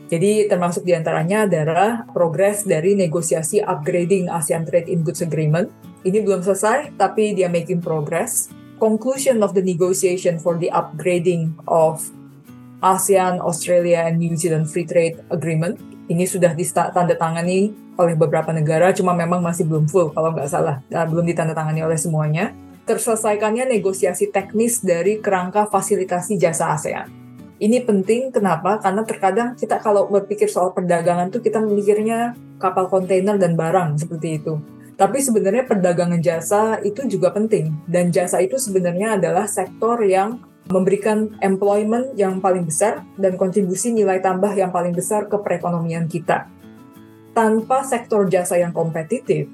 Jadi 0.05 0.45
termasuk 0.45 0.85
di 0.85 0.93
antaranya 0.93 1.49
adalah 1.49 2.05
progres 2.11 2.67
dari 2.67 2.93
negosiasi 2.93 3.63
upgrading 3.63 4.29
ASEAN 4.29 4.67
Trade 4.67 4.91
in 4.91 5.01
Goods 5.01 5.25
Agreement. 5.25 5.71
Ini 6.05 6.21
belum 6.21 6.45
selesai, 6.45 6.93
tapi 6.99 7.33
dia 7.33 7.49
making 7.49 7.81
progress. 7.81 8.53
Conclusion 8.77 9.41
of 9.41 9.57
the 9.57 9.63
negotiation 9.65 10.37
for 10.37 10.59
the 10.61 10.69
upgrading 10.69 11.57
of 11.65 12.05
ASEAN, 12.85 13.41
Australia, 13.41 14.05
and 14.05 14.21
New 14.21 14.37
Zealand 14.37 14.69
Free 14.69 14.85
Trade 14.85 15.23
Agreement. 15.33 15.94
Ini 16.05 16.25
sudah 16.29 16.53
ditandatangani 16.53 17.73
oleh 17.97 18.15
beberapa 18.17 18.53
negara, 18.53 18.93
cuma 18.93 19.17
memang 19.17 19.41
masih 19.41 19.65
belum 19.65 19.89
full 19.89 20.13
kalau 20.13 20.35
nggak 20.35 20.49
salah, 20.51 20.83
uh, 20.93 21.05
belum 21.09 21.25
ditandatangani 21.25 21.81
oleh 21.81 21.97
semuanya. 21.97 22.53
Terselesaikannya 22.85 23.65
negosiasi 23.65 24.29
teknis 24.29 24.85
dari 24.85 25.17
kerangka 25.17 25.65
fasilitasi 25.65 26.37
jasa 26.37 26.77
ASEAN. 26.77 27.09
Ini 27.57 27.81
penting, 27.87 28.29
kenapa? 28.35 28.77
Karena 28.77 29.01
terkadang 29.01 29.57
kita 29.57 29.81
kalau 29.81 30.05
berpikir 30.11 30.45
soal 30.45 30.75
perdagangan 30.75 31.31
tuh 31.33 31.41
kita 31.41 31.63
memikirnya 31.63 32.35
kapal 32.61 32.91
kontainer 32.91 33.39
dan 33.39 33.57
barang 33.57 33.97
seperti 33.97 34.43
itu. 34.43 34.59
Tapi 34.95 35.19
sebenarnya 35.19 35.67
perdagangan 35.67 36.19
jasa 36.23 36.79
itu 36.83 37.03
juga 37.07 37.31
penting. 37.31 37.71
Dan 37.87 38.11
jasa 38.11 38.39
itu 38.39 38.55
sebenarnya 38.55 39.19
adalah 39.19 39.47
sektor 39.47 39.99
yang 40.03 40.39
memberikan 40.69 41.37
employment 41.45 42.17
yang 42.17 42.41
paling 42.41 42.65
besar 42.65 43.05
dan 43.17 43.37
kontribusi 43.37 43.93
nilai 43.93 44.17
tambah 44.21 44.49
yang 44.57 44.73
paling 44.73 44.93
besar 44.93 45.29
ke 45.29 45.37
perekonomian 45.37 46.09
kita. 46.09 46.49
Tanpa 47.35 47.83
sektor 47.83 48.25
jasa 48.31 48.57
yang 48.57 48.71
kompetitif, 48.71 49.45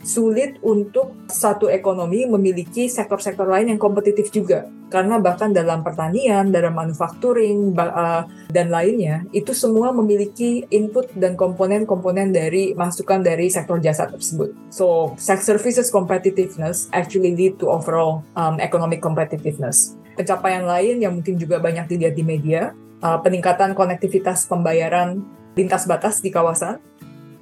sulit 0.00 0.56
untuk 0.64 1.12
satu 1.28 1.68
ekonomi 1.68 2.24
memiliki 2.24 2.88
sektor-sektor 2.88 3.44
lain 3.44 3.76
yang 3.76 3.80
kompetitif 3.80 4.32
juga. 4.32 4.68
Karena 4.90 5.22
bahkan 5.22 5.54
dalam 5.54 5.86
pertanian, 5.86 6.50
dalam 6.50 6.74
manufacturing, 6.74 7.76
uh, 7.78 8.26
dan 8.50 8.74
lainnya, 8.74 9.22
itu 9.30 9.54
semua 9.54 9.94
memiliki 9.94 10.66
input 10.66 11.14
dan 11.14 11.38
komponen-komponen 11.38 12.34
dari 12.34 12.74
masukan 12.74 13.22
dari 13.22 13.46
sektor 13.52 13.78
jasa 13.78 14.10
tersebut. 14.10 14.50
So, 14.72 15.14
sex 15.14 15.46
services 15.46 15.94
competitiveness 15.94 16.90
actually 16.90 17.38
lead 17.38 17.62
to 17.62 17.70
overall 17.70 18.26
um, 18.34 18.58
economic 18.58 18.98
competitiveness. 18.98 19.94
Pencapaian 20.18 20.66
lain 20.66 20.98
yang 20.98 21.14
mungkin 21.14 21.38
juga 21.38 21.62
banyak 21.62 21.86
dilihat 21.86 22.18
di 22.18 22.24
media, 22.26 22.74
uh, 22.98 23.22
peningkatan 23.22 23.78
konektivitas 23.78 24.50
pembayaran 24.50 25.22
lintas 25.54 25.86
batas 25.86 26.18
di 26.22 26.30
kawasan, 26.34 26.78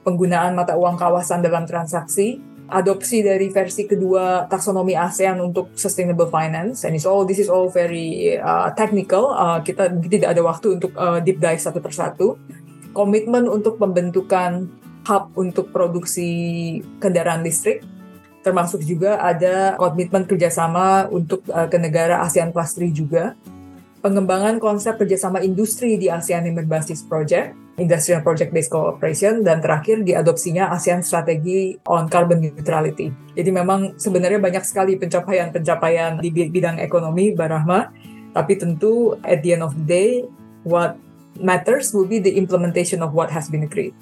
penggunaan 0.08 0.56
mata 0.56 0.72
uang 0.72 0.96
kawasan 0.96 1.44
dalam 1.44 1.68
transaksi, 1.68 2.40
adopsi 2.72 3.20
dari 3.20 3.52
versi 3.52 3.84
kedua 3.84 4.48
taksonomi 4.48 4.96
ASEAN 4.96 5.36
untuk 5.44 5.76
sustainable 5.76 6.32
finance, 6.32 6.88
and 6.88 6.96
it's 6.96 7.04
all 7.04 7.28
this 7.28 7.36
is 7.36 7.52
all 7.52 7.68
very 7.68 8.40
uh, 8.40 8.72
technical. 8.72 9.36
Uh, 9.36 9.60
kita 9.60 9.92
tidak 10.08 10.32
ada 10.32 10.40
waktu 10.40 10.80
untuk 10.80 10.96
uh, 10.96 11.20
deep 11.20 11.36
dive 11.36 11.60
satu 11.60 11.84
persatu. 11.84 12.40
Komitmen 12.96 13.44
untuk 13.52 13.76
pembentukan 13.76 14.64
hub 15.04 15.28
untuk 15.36 15.68
produksi 15.68 16.80
kendaraan 17.04 17.44
listrik, 17.44 17.84
termasuk 18.40 18.80
juga 18.80 19.20
ada 19.20 19.76
komitmen 19.76 20.24
kerjasama 20.24 21.12
untuk 21.12 21.44
uh, 21.52 21.68
ke 21.68 21.76
negara 21.76 22.24
ASEAN 22.24 22.48
Plus 22.48 22.72
3 22.80 22.88
juga 22.96 23.36
pengembangan 23.98 24.62
konsep 24.62 24.94
kerjasama 24.94 25.42
industri 25.42 25.98
di 25.98 26.06
ASEAN 26.06 26.46
yang 26.46 26.56
berbasis 26.64 27.02
project, 27.02 27.54
Industrial 27.78 28.20
Project 28.20 28.50
Based 28.50 28.68
Cooperation, 28.68 29.46
dan 29.46 29.62
terakhir 29.62 30.02
diadopsinya 30.02 30.74
ASEAN 30.74 31.00
Strategi 31.06 31.78
on 31.86 32.10
Carbon 32.10 32.42
Neutrality. 32.42 33.14
Jadi 33.38 33.50
memang 33.54 33.94
sebenarnya 33.94 34.42
banyak 34.42 34.66
sekali 34.66 34.98
pencapaian-pencapaian 34.98 36.18
di 36.18 36.28
bidang 36.30 36.82
ekonomi, 36.82 37.32
Barahma, 37.32 37.94
tapi 38.34 38.58
tentu 38.58 39.16
at 39.22 39.40
the 39.46 39.54
end 39.54 39.62
of 39.62 39.72
the 39.78 39.86
day, 39.86 40.10
what 40.66 40.98
matters 41.38 41.94
will 41.94 42.06
be 42.06 42.18
the 42.18 42.34
implementation 42.34 43.00
of 43.00 43.14
what 43.14 43.30
has 43.30 43.46
been 43.46 43.62
agreed. 43.62 43.94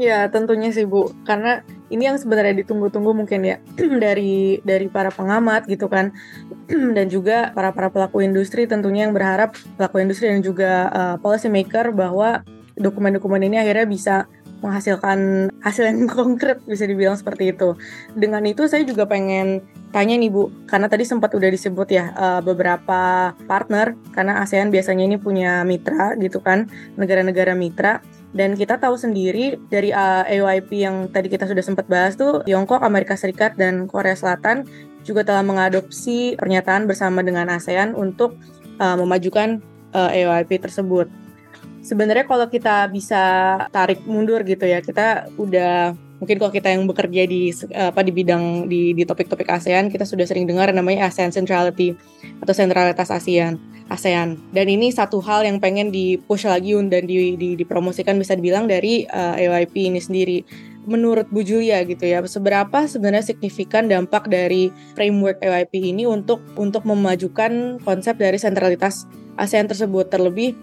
Ya, 0.00 0.24
tentunya 0.32 0.72
sih 0.72 0.88
Bu, 0.88 1.12
karena 1.28 1.62
ini 1.92 2.08
yang 2.08 2.16
sebenarnya 2.16 2.64
ditunggu-tunggu 2.64 3.12
mungkin 3.12 3.44
ya 3.44 3.56
dari 4.04 4.58
dari 4.64 4.88
para 4.88 5.12
pengamat 5.12 5.68
gitu 5.68 5.86
kan, 5.86 6.10
dan 6.96 7.06
juga 7.12 7.52
para 7.52 7.70
para 7.70 7.92
pelaku 7.92 8.24
industri 8.24 8.64
tentunya 8.64 9.06
yang 9.06 9.14
berharap 9.14 9.54
pelaku 9.76 10.00
industri 10.00 10.32
dan 10.32 10.40
juga 10.40 10.88
uh, 10.90 11.16
policy 11.20 11.52
maker 11.52 11.92
bahwa 11.92 12.40
dokumen-dokumen 12.78 13.42
ini 13.44 13.60
akhirnya 13.60 13.86
bisa 13.88 14.16
menghasilkan 14.62 15.50
hasil 15.60 15.90
yang 15.90 16.06
konkret 16.16 16.62
bisa 16.64 16.86
dibilang 16.86 17.18
seperti 17.18 17.52
itu. 17.52 17.74
Dengan 18.14 18.46
itu 18.46 18.64
saya 18.70 18.86
juga 18.86 19.04
pengen 19.04 19.60
tanya 19.90 20.16
nih 20.16 20.32
Bu, 20.32 20.48
karena 20.64 20.88
tadi 20.88 21.04
sempat 21.04 21.36
udah 21.36 21.50
disebut 21.52 21.88
ya 21.92 22.14
uh, 22.16 22.40
beberapa 22.40 23.34
partner 23.44 23.92
karena 24.16 24.40
ASEAN 24.40 24.72
biasanya 24.72 25.04
ini 25.04 25.16
punya 25.20 25.66
mitra 25.68 26.16
gitu 26.16 26.40
kan, 26.40 26.70
negara-negara 26.96 27.52
mitra 27.52 28.00
dan 28.32 28.56
kita 28.56 28.80
tahu 28.80 28.96
sendiri 28.96 29.60
dari 29.68 29.92
uh, 29.92 30.24
AOIP 30.24 30.72
yang 30.72 31.12
tadi 31.12 31.28
kita 31.28 31.44
sudah 31.44 31.60
sempat 31.60 31.84
bahas 31.92 32.16
tuh 32.16 32.40
Tiongkok, 32.48 32.80
Amerika 32.80 33.12
Serikat, 33.12 33.60
dan 33.60 33.84
Korea 33.84 34.16
Selatan 34.16 34.64
juga 35.04 35.26
telah 35.26 35.44
mengadopsi 35.44 36.40
pernyataan 36.40 36.88
bersama 36.88 37.20
dengan 37.20 37.52
ASEAN 37.52 37.92
untuk 37.92 38.40
uh, 38.80 38.96
memajukan 38.96 39.60
uh, 39.92 40.08
tersebut. 40.48 41.12
Sebenarnya 41.82 42.30
kalau 42.30 42.46
kita 42.46 42.86
bisa 42.94 43.22
tarik 43.74 44.06
mundur 44.06 44.46
gitu 44.46 44.62
ya, 44.62 44.78
kita 44.78 45.26
udah 45.34 45.98
mungkin 46.22 46.38
kalau 46.38 46.54
kita 46.54 46.70
yang 46.70 46.86
bekerja 46.86 47.26
di 47.26 47.50
apa 47.74 48.06
di 48.06 48.14
bidang 48.14 48.70
di 48.70 48.94
di 48.94 49.02
topik-topik 49.02 49.50
ASEAN 49.50 49.90
kita 49.90 50.06
sudah 50.06 50.22
sering 50.22 50.46
dengar 50.46 50.70
namanya 50.70 51.10
ASEAN 51.10 51.34
Centrality 51.34 51.98
atau 52.38 52.54
sentralitas 52.54 53.10
ASEAN. 53.10 53.58
ASEAN. 53.90 54.38
Dan 54.54 54.70
ini 54.70 54.94
satu 54.94 55.18
hal 55.20 55.42
yang 55.42 55.58
pengen 55.58 55.90
di-push 55.90 56.46
lagi 56.46 56.72
dan 56.86 57.04
di, 57.04 57.34
di, 57.34 57.58
dipromosikan 57.58 58.16
bisa 58.16 58.38
dibilang 58.38 58.70
dari 58.70 59.04
uh, 59.10 59.34
eh, 59.36 59.50
AYP 59.50 59.90
ini 59.90 60.00
sendiri. 60.00 60.38
Menurut 60.86 61.26
Bu 61.30 61.42
Julia 61.42 61.82
gitu 61.82 62.06
ya, 62.06 62.22
seberapa 62.22 62.86
sebenarnya 62.86 63.34
signifikan 63.34 63.90
dampak 63.90 64.30
dari 64.30 64.70
framework 64.94 65.42
AYP 65.42 65.78
ini 65.78 66.06
untuk 66.06 66.40
untuk 66.54 66.86
memajukan 66.86 67.82
konsep 67.82 68.14
dari 68.16 68.38
sentralitas 68.38 69.04
ASEAN 69.36 69.66
tersebut 69.66 70.08
terlebih 70.08 70.56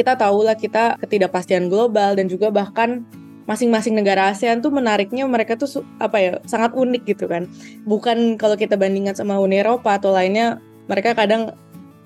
kita 0.00 0.16
tahulah 0.16 0.56
kita 0.56 0.96
ketidakpastian 1.04 1.68
global 1.68 2.16
dan 2.16 2.24
juga 2.24 2.48
bahkan 2.48 3.04
masing-masing 3.44 3.92
negara 3.92 4.32
ASEAN 4.32 4.64
tuh 4.64 4.72
menariknya 4.72 5.28
mereka 5.28 5.60
tuh 5.60 5.84
apa 6.00 6.16
ya 6.16 6.32
sangat 6.48 6.72
unik 6.72 7.02
gitu 7.04 7.28
kan. 7.28 7.44
Bukan 7.84 8.40
kalau 8.40 8.56
kita 8.56 8.80
bandingkan 8.80 9.12
sama 9.12 9.36
Uni 9.36 9.60
Eropa 9.60 10.00
atau 10.00 10.16
lainnya 10.16 10.56
mereka 10.88 11.12
kadang 11.12 11.52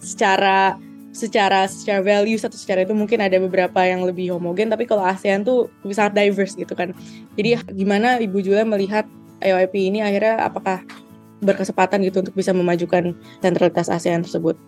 secara 0.02 0.74
secara 1.14 1.70
secara 1.70 2.02
value 2.02 2.34
atau 2.42 2.58
secara 2.58 2.82
itu 2.82 2.90
mungkin 2.90 3.22
ada 3.22 3.38
beberapa 3.38 3.86
yang 3.86 4.02
lebih 4.02 4.34
homogen 4.34 4.66
tapi 4.66 4.82
kalau 4.82 5.06
ASEAN 5.06 5.46
tuh 5.46 5.70
sangat 5.94 6.18
diverse 6.18 6.58
gitu 6.58 6.74
kan. 6.74 6.90
Jadi 7.38 7.62
gimana 7.78 8.18
Ibu 8.18 8.42
Julia 8.42 8.66
melihat 8.66 9.06
IOIP 9.38 9.74
ini 9.78 10.02
akhirnya 10.02 10.42
apakah 10.42 10.82
berkesempatan 11.38 12.02
gitu 12.02 12.26
untuk 12.26 12.34
bisa 12.34 12.50
memajukan 12.50 13.14
sentralitas 13.38 13.86
ASEAN 13.86 14.26
tersebut? 14.26 14.58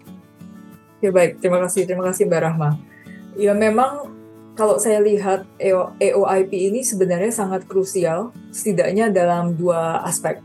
Ya 1.03 1.11
baik. 1.11 1.43
Terima 1.43 1.59
kasih. 1.65 1.89
Terima 1.89 2.05
kasih 2.07 2.31
Mbak 2.31 2.41
Rahma 2.47 2.96
ya 3.37 3.53
memang 3.53 4.13
kalau 4.57 4.81
saya 4.81 5.05
lihat 5.05 5.45
EOIP 6.01 6.53
ini 6.53 6.81
sebenarnya 6.81 7.29
sangat 7.29 7.69
krusial 7.69 8.33
setidaknya 8.49 9.13
dalam 9.13 9.53
dua 9.53 10.01
aspek 10.01 10.41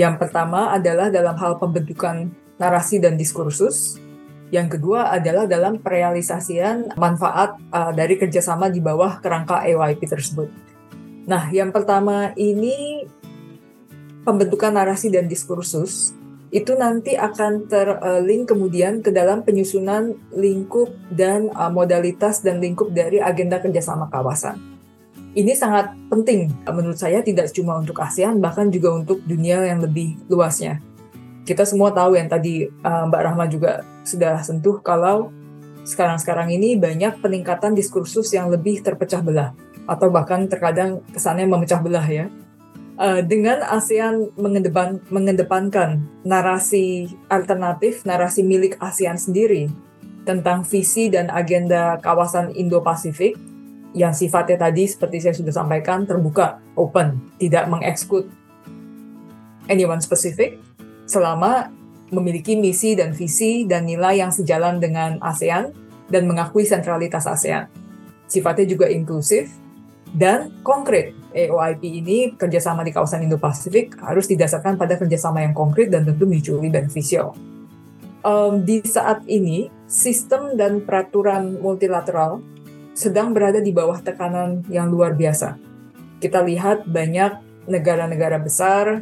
yang 0.00 0.16
pertama 0.16 0.72
adalah 0.72 1.12
dalam 1.12 1.36
hal 1.36 1.60
pembentukan 1.60 2.32
narasi 2.56 2.96
dan 3.02 3.20
diskursus. 3.20 4.00
Yang 4.48 4.80
kedua 4.80 5.12
adalah 5.14 5.44
dalam 5.44 5.78
perealisasian 5.78 6.96
manfaat 6.98 7.60
uh, 7.70 7.92
dari 7.92 8.16
kerjasama 8.18 8.72
di 8.72 8.82
bawah 8.82 9.20
kerangka 9.22 9.62
EYP 9.68 10.08
tersebut. 10.10 10.48
Nah, 11.28 11.52
yang 11.54 11.70
pertama 11.70 12.34
ini 12.34 13.06
pembentukan 14.26 14.74
narasi 14.74 15.12
dan 15.12 15.30
diskursus 15.30 16.16
itu 16.50 16.74
nanti 16.74 17.14
akan 17.14 17.70
terlink 17.70 18.50
kemudian 18.50 19.00
ke 19.00 19.14
dalam 19.14 19.46
penyusunan 19.46 20.18
lingkup 20.34 20.90
dan 21.14 21.46
uh, 21.54 21.70
modalitas 21.70 22.42
dan 22.42 22.58
lingkup 22.58 22.90
dari 22.90 23.22
agenda 23.22 23.62
kerjasama 23.62 24.10
kawasan. 24.10 24.58
Ini 25.30 25.54
sangat 25.54 25.94
penting 26.10 26.50
menurut 26.66 26.98
saya 26.98 27.22
tidak 27.22 27.54
cuma 27.54 27.78
untuk 27.78 28.02
ASEAN 28.02 28.42
bahkan 28.42 28.66
juga 28.66 28.90
untuk 28.90 29.22
dunia 29.22 29.62
yang 29.62 29.78
lebih 29.78 30.18
luasnya 30.26 30.82
kita 31.50 31.66
semua 31.66 31.90
tahu 31.90 32.14
yang 32.14 32.30
tadi 32.30 32.70
uh, 32.86 33.04
Mbak 33.10 33.22
Rahma 33.26 33.44
juga 33.50 33.82
sudah 34.06 34.38
sentuh 34.44 34.78
kalau 34.78 35.34
sekarang-sekarang 35.82 36.54
ini 36.54 36.78
banyak 36.78 37.18
peningkatan 37.18 37.72
diskursus 37.72 38.30
yang 38.30 38.52
lebih 38.52 38.84
terpecah 38.86 39.18
belah 39.18 39.50
atau 39.88 40.12
bahkan 40.12 40.46
terkadang 40.46 41.02
kesannya 41.10 41.50
memecah 41.50 41.82
belah 41.82 42.06
ya. 42.06 42.30
Uh, 43.00 43.24
dengan 43.24 43.64
ASEAN 43.64 44.28
mengedepan, 44.36 45.00
mengedepankan 45.08 46.04
narasi 46.20 47.08
alternatif, 47.32 48.04
narasi 48.04 48.44
milik 48.44 48.76
ASEAN 48.76 49.16
sendiri 49.16 49.72
tentang 50.28 50.68
visi 50.68 51.08
dan 51.08 51.32
agenda 51.32 51.96
kawasan 52.04 52.52
Indo-Pasifik 52.52 53.40
yang 53.96 54.12
sifatnya 54.12 54.68
tadi 54.68 54.84
seperti 54.84 55.16
saya 55.24 55.32
sudah 55.32 55.48
sampaikan 55.48 56.04
terbuka, 56.04 56.60
open, 56.76 57.24
tidak 57.40 57.72
mengeksklud 57.72 58.28
anyone 59.72 60.04
specific, 60.04 60.60
selama 61.08 61.72
memiliki 62.12 62.52
misi 62.58 62.92
dan 62.98 63.16
visi 63.16 63.64
dan 63.64 63.88
nilai 63.88 64.20
yang 64.20 64.34
sejalan 64.34 64.76
dengan 64.76 65.16
ASEAN 65.24 65.72
dan 66.12 66.28
mengakui 66.28 66.68
sentralitas 66.68 67.24
ASEAN. 67.24 67.64
Sifatnya 68.28 68.66
juga 68.68 68.92
inklusif 68.92 69.48
dan 70.12 70.52
konkret. 70.60 71.19
EOIP 71.34 71.82
ini 71.86 72.18
kerjasama 72.34 72.82
di 72.82 72.90
kawasan 72.90 73.26
Indo-Pasifik 73.26 73.98
harus 74.02 74.26
didasarkan 74.26 74.74
pada 74.78 74.98
kerjasama 74.98 75.42
yang 75.42 75.54
konkret 75.54 75.90
dan 75.90 76.06
tentu 76.06 76.26
mutually 76.26 76.70
beneficial. 76.70 77.34
Um, 78.20 78.66
di 78.66 78.84
saat 78.84 79.24
ini, 79.24 79.72
sistem 79.88 80.58
dan 80.58 80.84
peraturan 80.84 81.56
multilateral 81.62 82.44
sedang 82.92 83.32
berada 83.32 83.64
di 83.64 83.72
bawah 83.72 84.02
tekanan 84.02 84.66
yang 84.68 84.92
luar 84.92 85.16
biasa. 85.16 85.56
Kita 86.20 86.44
lihat 86.44 86.84
banyak 86.84 87.64
negara-negara 87.64 88.36
besar 88.36 89.00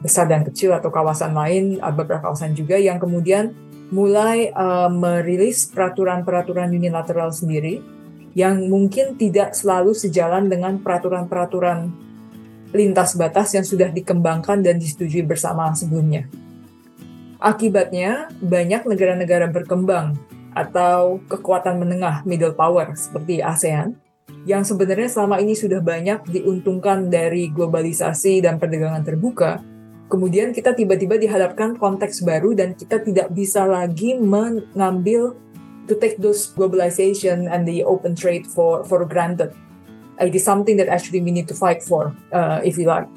besar 0.00 0.28
dan 0.28 0.44
kecil 0.44 0.76
atau 0.76 0.92
kawasan 0.92 1.32
lain, 1.32 1.80
beberapa 1.80 2.28
kawasan 2.28 2.52
juga 2.52 2.76
yang 2.76 3.00
kemudian 3.00 3.56
mulai 3.88 4.50
uh, 4.52 4.90
merilis 4.90 5.70
peraturan-peraturan 5.70 6.74
unilateral 6.74 7.30
sendiri 7.30 7.80
yang 8.36 8.68
mungkin 8.68 9.16
tidak 9.16 9.56
selalu 9.56 9.96
sejalan 9.96 10.52
dengan 10.52 10.76
peraturan-peraturan 10.84 11.88
lintas 12.76 13.16
batas 13.16 13.56
yang 13.56 13.64
sudah 13.64 13.88
dikembangkan 13.88 14.60
dan 14.60 14.76
disetujui 14.76 15.24
bersama 15.24 15.72
sebelumnya. 15.72 16.28
Akibatnya, 17.40 18.28
banyak 18.44 18.84
negara-negara 18.84 19.48
berkembang 19.48 20.20
atau 20.52 21.16
kekuatan 21.32 21.80
menengah 21.80 22.20
middle 22.28 22.52
power 22.52 22.92
seperti 22.92 23.40
ASEAN 23.40 23.96
yang 24.44 24.62
sebenarnya 24.62 25.08
selama 25.08 25.40
ini 25.40 25.56
sudah 25.56 25.80
banyak 25.80 26.28
diuntungkan 26.28 27.08
dari 27.08 27.48
globalisasi 27.50 28.44
dan 28.44 28.60
perdagangan 28.60 29.02
terbuka, 29.02 29.58
kemudian 30.12 30.54
kita 30.54 30.70
tiba-tiba 30.76 31.18
dihadapkan 31.18 31.74
konteks 31.74 32.22
baru 32.22 32.54
dan 32.54 32.76
kita 32.76 33.02
tidak 33.02 33.32
bisa 33.34 33.66
lagi 33.66 34.14
mengambil 34.14 35.34
to 35.86 35.94
take 35.98 36.18
those 36.18 36.50
globalization 36.52 37.46
and 37.50 37.66
the 37.66 37.86
open 37.86 38.14
trade 38.14 38.46
for 38.46 38.82
for 38.84 39.02
granted. 39.06 39.54
It 40.16 40.32
is 40.32 40.44
something 40.44 40.80
that 40.80 40.88
actually 40.88 41.20
we 41.20 41.28
need 41.28 41.44
to 41.52 41.56
fight 41.56 41.84
for, 41.84 42.16
uh, 42.32 42.64
if 42.64 42.80
you 42.80 42.88
like. 42.88 43.08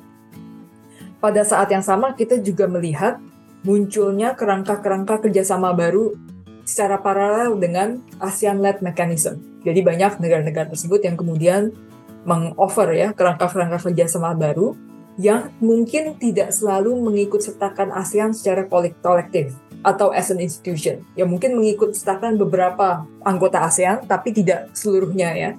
Pada 1.23 1.43
saat 1.47 1.71
yang 1.71 1.83
sama 1.83 2.15
kita 2.15 2.39
juga 2.43 2.67
melihat 2.67 3.19
munculnya 3.63 4.35
kerangka-kerangka 4.35 5.23
kerjasama 5.23 5.71
baru 5.75 6.15
secara 6.63 6.99
paralel 6.99 7.59
dengan 7.59 8.03
ASEAN-led 8.19 8.83
mechanism. 8.83 9.39
Jadi 9.63 9.79
banyak 9.83 10.19
negara-negara 10.23 10.71
tersebut 10.71 11.03
yang 11.03 11.19
kemudian 11.19 11.75
mengoffer 12.23 12.91
ya 12.95 13.11
kerangka-kerangka 13.15 13.91
kerjasama 13.91 14.35
baru 14.35 14.75
yang 15.19 15.51
mungkin 15.59 16.15
tidak 16.15 16.55
selalu 16.55 16.95
mengikut 16.95 17.43
sertakan 17.43 17.91
ASEAN 17.91 18.31
secara 18.31 18.63
kolektif 18.67 19.55
atau 19.83 20.11
as 20.11 20.31
an 20.31 20.43
institution. 20.43 21.03
Ya 21.15 21.23
mungkin 21.23 21.55
mengikut 21.55 21.95
sertakan 21.95 22.35
beberapa 22.35 23.07
anggota 23.23 23.63
ASEAN 23.63 24.05
tapi 24.07 24.35
tidak 24.35 24.71
seluruhnya 24.75 25.31
ya. 25.35 25.51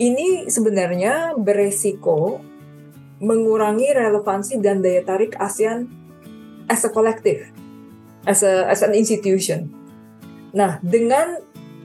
Ini 0.00 0.48
sebenarnya 0.48 1.36
beresiko 1.36 2.40
mengurangi 3.20 3.92
relevansi 3.92 4.56
dan 4.64 4.80
daya 4.80 5.04
tarik 5.04 5.36
ASEAN 5.36 5.84
as 6.72 6.80
a 6.88 6.90
collective, 6.92 7.52
as 8.24 8.40
a 8.40 8.64
as 8.68 8.80
an 8.80 8.96
institution. 8.96 9.68
Nah, 10.56 10.80
dengan 10.80 11.40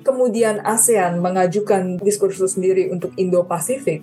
kemudian 0.07 0.63
ASEAN 0.63 1.19
mengajukan 1.19 1.99
diskursus 1.99 2.55
sendiri 2.55 2.87
untuk 2.87 3.11
Indo-Pasifik, 3.19 3.99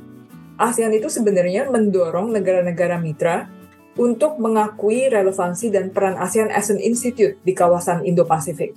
ASEAN 0.61 0.93
itu 0.93 1.09
sebenarnya 1.09 1.73
mendorong 1.73 2.31
negara-negara 2.37 3.01
mitra 3.01 3.49
untuk 3.97 4.41
mengakui 4.41 5.13
relevansi 5.13 5.69
dan 5.69 5.93
peran 5.93 6.17
ASEAN 6.17 6.49
as 6.49 6.73
an 6.73 6.81
institute 6.81 7.37
di 7.45 7.53
kawasan 7.53 8.05
Indo-Pasifik. 8.09 8.73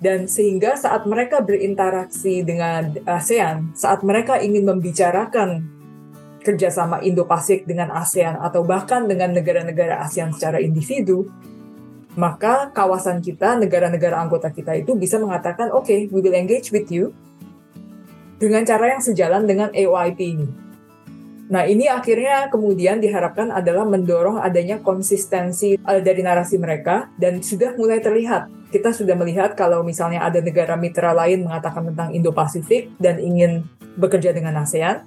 Dan 0.00 0.26
sehingga 0.26 0.80
saat 0.80 1.04
mereka 1.04 1.44
berinteraksi 1.44 2.40
dengan 2.40 2.96
ASEAN, 3.04 3.76
saat 3.76 4.00
mereka 4.00 4.40
ingin 4.40 4.64
membicarakan 4.64 5.68
kerjasama 6.40 7.04
Indo-Pasifik 7.04 7.68
dengan 7.68 7.92
ASEAN 7.92 8.40
atau 8.40 8.64
bahkan 8.64 9.04
dengan 9.04 9.36
negara-negara 9.36 10.00
ASEAN 10.02 10.32
secara 10.32 10.58
individu, 10.58 11.28
maka 12.18 12.74
kawasan 12.74 13.22
kita, 13.22 13.54
negara-negara 13.60 14.18
anggota 14.18 14.50
kita 14.50 14.74
itu 14.74 14.98
bisa 14.98 15.20
mengatakan, 15.20 15.70
oke, 15.70 15.86
okay, 15.86 16.08
we 16.10 16.18
will 16.18 16.34
engage 16.34 16.74
with 16.74 16.90
you 16.90 17.14
dengan 18.40 18.64
cara 18.64 18.96
yang 18.96 19.04
sejalan 19.04 19.44
dengan 19.44 19.68
AOIP 19.70 20.18
ini. 20.18 20.48
Nah, 21.50 21.66
ini 21.66 21.90
akhirnya 21.90 22.46
kemudian 22.46 23.02
diharapkan 23.02 23.50
adalah 23.50 23.82
mendorong 23.82 24.38
adanya 24.38 24.78
konsistensi 24.78 25.74
eh, 25.74 26.00
dari 26.00 26.22
narasi 26.22 26.62
mereka 26.62 27.10
dan 27.18 27.42
sudah 27.42 27.74
mulai 27.74 27.98
terlihat. 27.98 28.70
Kita 28.70 28.94
sudah 28.94 29.18
melihat 29.18 29.58
kalau 29.58 29.82
misalnya 29.82 30.22
ada 30.22 30.38
negara 30.38 30.78
mitra 30.78 31.10
lain 31.10 31.42
mengatakan 31.42 31.90
tentang 31.90 32.14
Indo-Pasifik 32.14 32.94
dan 33.02 33.18
ingin 33.18 33.66
bekerja 33.98 34.30
dengan 34.30 34.62
ASEAN, 34.62 35.02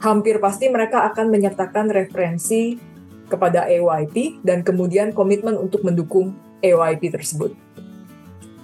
hampir 0.00 0.40
pasti 0.40 0.72
mereka 0.72 1.04
akan 1.12 1.28
menyertakan 1.28 1.92
referensi 1.92 2.80
kepada 3.28 3.68
AYP 3.68 4.40
dan 4.40 4.64
kemudian 4.64 5.12
komitmen 5.12 5.52
untuk 5.60 5.84
mendukung 5.84 6.32
AYP 6.64 7.12
tersebut. 7.12 7.52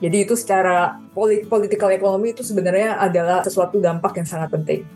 Jadi 0.01 0.25
itu 0.25 0.33
secara 0.33 0.97
political 1.45 1.93
ekonomi 1.93 2.33
itu 2.33 2.41
sebenarnya 2.41 2.97
adalah 2.97 3.45
sesuatu 3.45 3.77
dampak 3.77 4.17
yang 4.17 4.25
sangat 4.25 4.49
penting. 4.49 4.89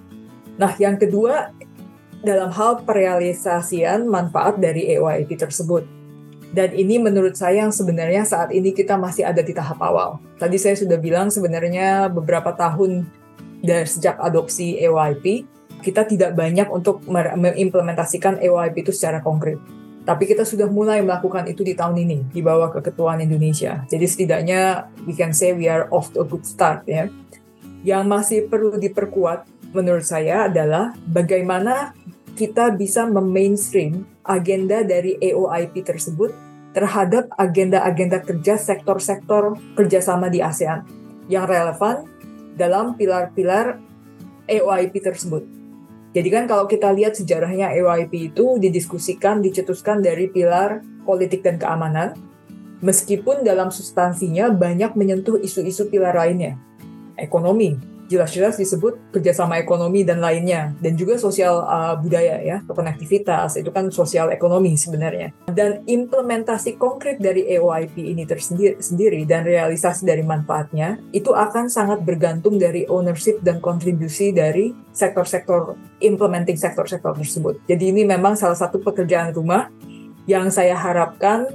Nah, 0.57 0.73
yang 0.81 0.97
kedua 0.97 1.53
dalam 2.25 2.51
hal 2.51 2.83
perealisasian 2.83 4.09
manfaat 4.09 4.57
dari 4.59 4.97
AYP 4.97 5.37
tersebut. 5.37 5.85
Dan 6.55 6.71
ini 6.73 7.03
menurut 7.03 7.35
saya 7.35 7.67
yang 7.67 7.75
sebenarnya 7.75 8.23
saat 8.23 8.55
ini 8.55 8.71
kita 8.71 8.95
masih 8.95 9.27
ada 9.27 9.43
di 9.43 9.51
tahap 9.51 9.79
awal. 9.83 10.23
Tadi 10.39 10.55
saya 10.55 10.79
sudah 10.79 10.97
bilang 11.03 11.29
sebenarnya 11.29 12.07
beberapa 12.09 12.55
tahun 12.55 13.11
dari 13.59 13.85
sejak 13.85 14.23
adopsi 14.23 14.79
AYP, 14.79 15.51
kita 15.83 16.07
tidak 16.07 16.33
banyak 16.33 16.71
untuk 16.71 17.03
mengimplementasikan 17.11 18.39
EYP 18.39 18.87
itu 18.89 18.93
secara 18.95 19.19
konkret. 19.21 19.59
Tapi 20.05 20.29
kita 20.29 20.45
sudah 20.45 20.69
mulai 20.69 21.01
melakukan 21.01 21.49
itu 21.49 21.65
di 21.65 21.73
tahun 21.73 21.97
ini, 21.97 22.29
di 22.29 22.45
bawah 22.45 22.71
keketuaan 22.71 23.25
Indonesia. 23.25 23.83
Jadi 23.89 24.05
setidaknya 24.05 24.93
we 25.09 25.17
can 25.17 25.33
say 25.33 25.57
we 25.57 25.65
are 25.65 25.89
off 25.91 26.13
to 26.13 26.23
a 26.23 26.27
good 26.29 26.45
start 26.45 26.85
ya. 26.85 27.09
Yang 27.85 28.05
masih 28.09 28.39
perlu 28.49 28.77
diperkuat 28.77 29.49
menurut 29.75 30.07
saya 30.07 30.47
adalah 30.47 30.95
bagaimana 31.11 31.93
kita 32.39 32.73
bisa 32.75 33.07
memainstream 33.07 34.07
agenda 34.25 34.87
dari 34.87 35.19
AOIP 35.19 35.85
tersebut 35.85 36.31
terhadap 36.75 37.31
agenda-agenda 37.39 38.19
kerja 38.23 38.59
sektor-sektor 38.59 39.55
kerjasama 39.79 40.27
di 40.27 40.43
ASEAN 40.43 40.83
yang 41.31 41.47
relevan 41.47 42.07
dalam 42.59 42.99
pilar-pilar 42.99 43.79
AOIP 44.51 44.95
tersebut. 45.03 45.47
Jadi 46.15 46.29
kan 46.31 46.47
kalau 46.47 46.71
kita 46.71 46.95
lihat 46.95 47.19
sejarahnya 47.19 47.75
EYP 47.75 48.31
itu 48.35 48.63
didiskusikan, 48.63 49.43
dicetuskan 49.43 49.99
dari 49.99 50.31
pilar 50.31 50.79
politik 51.03 51.43
dan 51.43 51.59
keamanan, 51.59 52.15
meskipun 52.87 53.43
dalam 53.43 53.75
substansinya 53.75 54.47
banyak 54.55 54.95
menyentuh 54.95 55.43
isu-isu 55.43 55.91
pilar 55.91 56.15
lainnya. 56.15 56.55
Ekonomi, 57.19 57.94
jelas-jelas 58.09 58.61
disebut 58.61 59.15
kerjasama 59.15 59.57
ekonomi 59.61 60.05
dan 60.05 60.21
lainnya. 60.21 60.77
Dan 60.79 60.95
juga 60.95 61.17
sosial 61.17 61.65
uh, 61.65 61.97
budaya 61.99 62.41
ya. 62.41 62.61
Konektivitas 62.67 63.57
itu 63.61 63.71
kan 63.73 63.89
sosial 63.89 64.31
ekonomi 64.31 64.77
sebenarnya. 64.77 65.33
Dan 65.49 65.85
implementasi 65.89 66.77
konkret 66.77 67.21
dari 67.21 67.49
EOIP 67.55 67.97
ini 67.97 68.25
tersendiri 68.29 68.81
sendiri 68.81 69.25
dan 69.25 69.47
realisasi 69.47 70.05
dari 70.05 70.23
manfaatnya 70.27 71.01
itu 71.15 71.33
akan 71.33 71.71
sangat 71.73 72.03
bergantung 72.05 72.61
dari 72.61 72.85
ownership 72.91 73.41
dan 73.41 73.59
kontribusi 73.63 74.35
dari 74.35 74.75
sektor-sektor 74.93 75.79
implementing 76.05 76.59
sektor-sektor 76.59 77.17
tersebut. 77.17 77.61
Jadi 77.67 77.91
ini 77.91 78.03
memang 78.05 78.37
salah 78.37 78.57
satu 78.57 78.81
pekerjaan 78.81 79.33
rumah 79.35 79.71
yang 80.25 80.49
saya 80.49 80.77
harapkan 80.77 81.49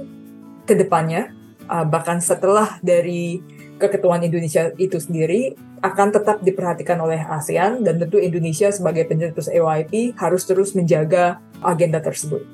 ke 0.66 0.78
depannya 0.78 1.34
uh, 1.70 1.86
bahkan 1.86 2.18
setelah 2.18 2.78
dari 2.82 3.42
keketuaan 3.80 4.20
Indonesia 4.20 4.68
itu 4.76 5.00
sendiri 5.00 5.56
akan 5.80 6.12
tetap 6.12 6.44
diperhatikan 6.44 7.00
oleh 7.00 7.24
ASEAN 7.24 7.80
dan 7.80 7.96
tentu 7.96 8.20
Indonesia 8.20 8.68
sebagai 8.68 9.08
pencetus 9.08 9.48
EYP 9.48 10.14
harus 10.20 10.44
terus 10.44 10.76
menjaga 10.76 11.40
agenda 11.64 12.04
tersebut. 12.04 12.44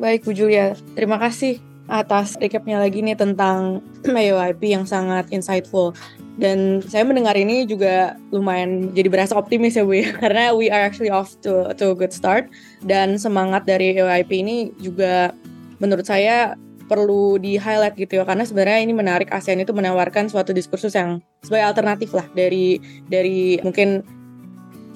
Baik 0.00 0.24
Bu 0.24 0.32
Julia, 0.32 0.72
terima 0.96 1.20
kasih 1.20 1.60
atas 1.88 2.36
recapnya 2.36 2.78
lagi 2.78 3.00
nih 3.00 3.16
tentang 3.16 3.84
EYP 4.04 4.62
yang 4.72 4.84
sangat 4.88 5.28
insightful. 5.28 5.96
Dan 6.38 6.78
saya 6.86 7.02
mendengar 7.02 7.34
ini 7.34 7.66
juga 7.66 8.14
lumayan 8.30 8.94
jadi 8.94 9.10
berasa 9.10 9.34
optimis 9.34 9.74
ya 9.74 9.82
Bu 9.82 9.98
ya, 9.98 10.14
karena 10.22 10.54
we 10.54 10.70
are 10.70 10.86
actually 10.86 11.10
off 11.10 11.34
to, 11.42 11.68
to 11.74 11.92
a 11.92 11.96
good 11.98 12.14
start. 12.14 12.46
Dan 12.86 13.18
semangat 13.18 13.66
dari 13.66 13.98
EYP 13.98 14.30
ini 14.40 14.56
juga 14.78 15.34
menurut 15.82 16.06
saya 16.06 16.54
perlu 16.88 17.36
di 17.36 17.60
highlight 17.60 17.94
gitu 17.94 18.18
ya 18.18 18.24
karena 18.24 18.48
sebenarnya 18.48 18.80
ini 18.82 18.96
menarik 18.96 19.28
ASEAN 19.28 19.60
itu 19.60 19.76
menawarkan 19.76 20.32
suatu 20.32 20.56
diskursus 20.56 20.96
yang 20.96 21.20
sebagai 21.44 21.68
alternatif 21.70 22.16
lah 22.16 22.24
dari 22.32 22.80
dari 23.06 23.60
mungkin 23.60 24.02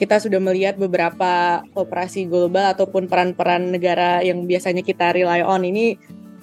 kita 0.00 0.18
sudah 0.18 0.40
melihat 0.42 0.80
beberapa 0.80 1.62
operasi 1.78 2.26
global 2.26 2.74
ataupun 2.74 3.06
peran-peran 3.06 3.70
negara 3.70 4.18
yang 4.24 4.48
biasanya 4.48 4.82
kita 4.82 5.14
rely 5.14 5.44
on 5.44 5.62
ini 5.62 5.94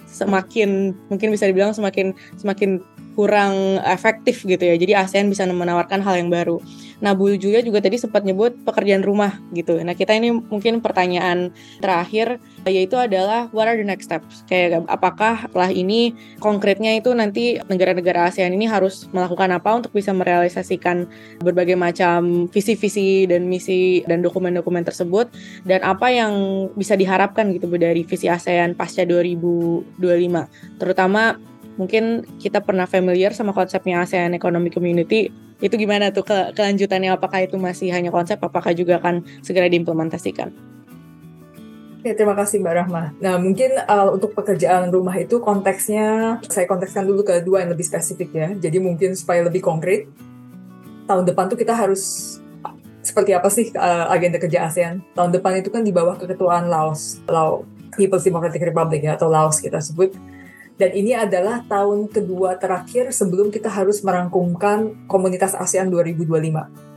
semakin 0.10 0.96
mungkin 1.12 1.30
bisa 1.30 1.46
dibilang 1.46 1.76
semakin 1.76 2.18
semakin 2.38 2.82
kurang 3.20 3.84
efektif 3.84 4.48
gitu 4.48 4.64
ya. 4.64 4.80
Jadi 4.80 4.96
ASEAN 4.96 5.28
bisa 5.28 5.44
menawarkan 5.44 6.00
hal 6.00 6.24
yang 6.24 6.32
baru. 6.32 6.64
Nah, 7.04 7.12
Bu 7.12 7.36
Julia 7.36 7.60
juga 7.60 7.84
tadi 7.84 8.00
sempat 8.00 8.24
nyebut 8.24 8.56
pekerjaan 8.64 9.04
rumah 9.04 9.44
gitu. 9.52 9.76
Nah, 9.84 9.92
kita 9.92 10.16
ini 10.16 10.32
mungkin 10.32 10.80
pertanyaan 10.80 11.52
terakhir 11.84 12.40
yaitu 12.64 12.96
adalah 12.96 13.52
what 13.52 13.68
are 13.68 13.76
the 13.76 13.84
next 13.84 14.08
steps? 14.08 14.48
Kayak 14.48 14.88
apakah 14.88 15.52
setelah 15.52 15.68
ini 15.68 16.16
konkretnya 16.40 16.96
itu 16.96 17.12
nanti 17.12 17.60
negara-negara 17.68 18.32
ASEAN 18.32 18.56
ini 18.56 18.72
harus 18.72 19.12
melakukan 19.12 19.52
apa 19.52 19.84
untuk 19.84 19.92
bisa 19.92 20.16
merealisasikan 20.16 21.04
berbagai 21.44 21.76
macam 21.76 22.48
visi-visi 22.48 23.28
dan 23.28 23.52
misi 23.52 24.00
dan 24.08 24.24
dokumen-dokumen 24.24 24.88
tersebut 24.88 25.28
dan 25.68 25.84
apa 25.84 26.08
yang 26.08 26.32
bisa 26.72 26.96
diharapkan 26.96 27.52
gitu 27.52 27.68
dari 27.76 28.08
visi 28.08 28.32
ASEAN 28.32 28.80
pasca 28.80 29.04
2025 29.04 30.00
terutama 30.80 31.36
mungkin 31.76 32.26
kita 32.42 32.64
pernah 32.64 32.90
familiar 32.90 33.36
sama 33.36 33.52
konsepnya 33.52 34.02
ASEAN 34.02 34.34
Economic 34.34 34.74
Community 34.74 35.30
itu 35.60 35.76
gimana 35.76 36.10
tuh 36.10 36.24
ke 36.24 36.56
kelanjutannya 36.56 37.12
apakah 37.12 37.44
itu 37.44 37.60
masih 37.60 37.92
hanya 37.92 38.10
konsep 38.10 38.40
apakah 38.40 38.72
juga 38.72 38.98
akan 39.04 39.22
segera 39.44 39.68
diimplementasikan 39.68 40.70
Ya, 42.00 42.16
terima 42.16 42.32
kasih 42.32 42.64
Mbak 42.64 42.76
Rahma. 42.80 43.12
Nah, 43.20 43.36
mungkin 43.36 43.76
uh, 43.76 44.08
untuk 44.16 44.32
pekerjaan 44.32 44.88
rumah 44.88 45.20
itu 45.20 45.44
konteksnya, 45.44 46.40
saya 46.48 46.64
kontekskan 46.64 47.04
dulu 47.04 47.28
ke 47.28 47.44
dua 47.44 47.68
yang 47.68 47.76
lebih 47.76 47.84
spesifik 47.84 48.32
ya. 48.32 48.48
Jadi 48.56 48.80
mungkin 48.80 49.20
supaya 49.20 49.44
lebih 49.44 49.60
konkret, 49.60 50.08
tahun 51.12 51.28
depan 51.28 51.52
tuh 51.52 51.60
kita 51.60 51.76
harus 51.76 52.40
seperti 53.04 53.36
apa 53.36 53.52
sih 53.52 53.76
uh, 53.76 54.08
agenda 54.16 54.40
kerja 54.40 54.72
ASEAN. 54.72 55.04
Tahun 55.12 55.28
depan 55.28 55.60
itu 55.60 55.68
kan 55.68 55.84
di 55.84 55.92
bawah 55.92 56.16
keketuaan 56.16 56.72
Laos, 56.72 57.20
Laos 57.28 57.68
People's 58.00 58.24
Democratic 58.24 58.64
Republic 58.64 59.04
ya, 59.04 59.20
atau 59.20 59.28
Laos 59.28 59.60
kita 59.60 59.84
sebut. 59.84 60.16
Dan 60.80 60.96
ini 60.96 61.12
adalah 61.12 61.60
tahun 61.68 62.08
kedua 62.08 62.56
terakhir 62.56 63.12
sebelum 63.12 63.52
kita 63.52 63.68
harus 63.68 64.00
merangkumkan 64.00 65.06
komunitas 65.12 65.52
ASEAN 65.52 65.92
2025 65.92 66.90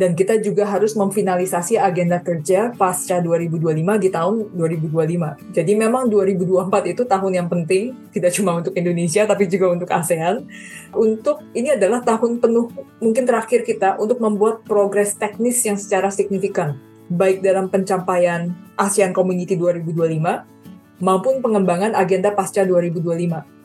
dan 0.00 0.16
kita 0.16 0.40
juga 0.40 0.64
harus 0.64 0.96
memfinalisasi 0.96 1.76
agenda 1.76 2.24
kerja 2.24 2.72
pasca 2.72 3.20
2025 3.20 4.00
di 4.00 4.08
tahun 4.08 4.34
2025. 4.56 5.52
Jadi 5.52 5.72
memang 5.76 6.08
2024 6.08 6.88
itu 6.88 7.02
tahun 7.04 7.32
yang 7.36 7.48
penting, 7.52 7.92
tidak 8.08 8.32
cuma 8.32 8.56
untuk 8.56 8.72
Indonesia 8.72 9.28
tapi 9.28 9.44
juga 9.44 9.76
untuk 9.76 9.92
ASEAN. 9.92 10.48
Untuk 10.96 11.44
ini 11.52 11.76
adalah 11.76 12.00
tahun 12.00 12.40
penuh 12.40 12.72
mungkin 13.02 13.28
terakhir 13.28 13.66
kita 13.66 14.00
untuk 14.00 14.24
membuat 14.24 14.64
progres 14.64 15.20
teknis 15.20 15.60
yang 15.68 15.76
secara 15.76 16.08
signifikan, 16.08 16.80
baik 17.12 17.44
dalam 17.44 17.68
pencapaian 17.68 18.56
ASEAN 18.80 19.12
Community 19.12 19.58
2025 19.58 20.59
maupun 21.00 21.40
pengembangan 21.40 21.96
agenda 21.96 22.30
pasca 22.32 22.62
2025 22.62 23.60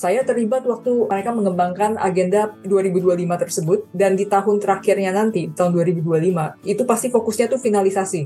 saya 0.00 0.24
terlibat 0.24 0.64
waktu 0.64 1.12
mereka 1.12 1.28
mengembangkan 1.28 2.00
agenda 2.00 2.56
2025 2.64 3.20
tersebut 3.36 3.78
dan 3.92 4.16
di 4.16 4.24
tahun 4.24 4.56
terakhirnya 4.56 5.12
nanti, 5.12 5.52
tahun 5.52 5.76
2025, 5.76 6.56
itu 6.64 6.82
pasti 6.88 7.12
fokusnya 7.12 7.52
tuh 7.52 7.60
finalisasi. 7.60 8.24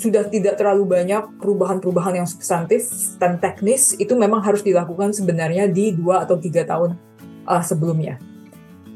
Sudah 0.00 0.24
tidak 0.24 0.56
terlalu 0.56 0.88
banyak 0.88 1.36
perubahan-perubahan 1.36 2.24
yang 2.24 2.28
substantif 2.28 2.88
dan 3.20 3.36
teknis, 3.36 3.92
itu 4.00 4.16
memang 4.16 4.40
harus 4.40 4.64
dilakukan 4.64 5.12
sebenarnya 5.12 5.68
di 5.68 5.92
dua 5.92 6.24
atau 6.24 6.40
tiga 6.40 6.64
tahun 6.64 6.96
uh, 7.44 7.60
sebelumnya. 7.60 8.16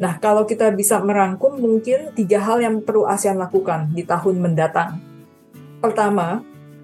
Nah, 0.00 0.16
kalau 0.16 0.48
kita 0.48 0.72
bisa 0.72 1.04
merangkum 1.04 1.60
mungkin 1.60 2.16
tiga 2.16 2.40
hal 2.40 2.64
yang 2.64 2.80
perlu 2.80 3.04
ASEAN 3.04 3.36
lakukan 3.36 3.92
di 3.92 4.08
tahun 4.08 4.40
mendatang. 4.40 4.96
Pertama, 5.84 6.40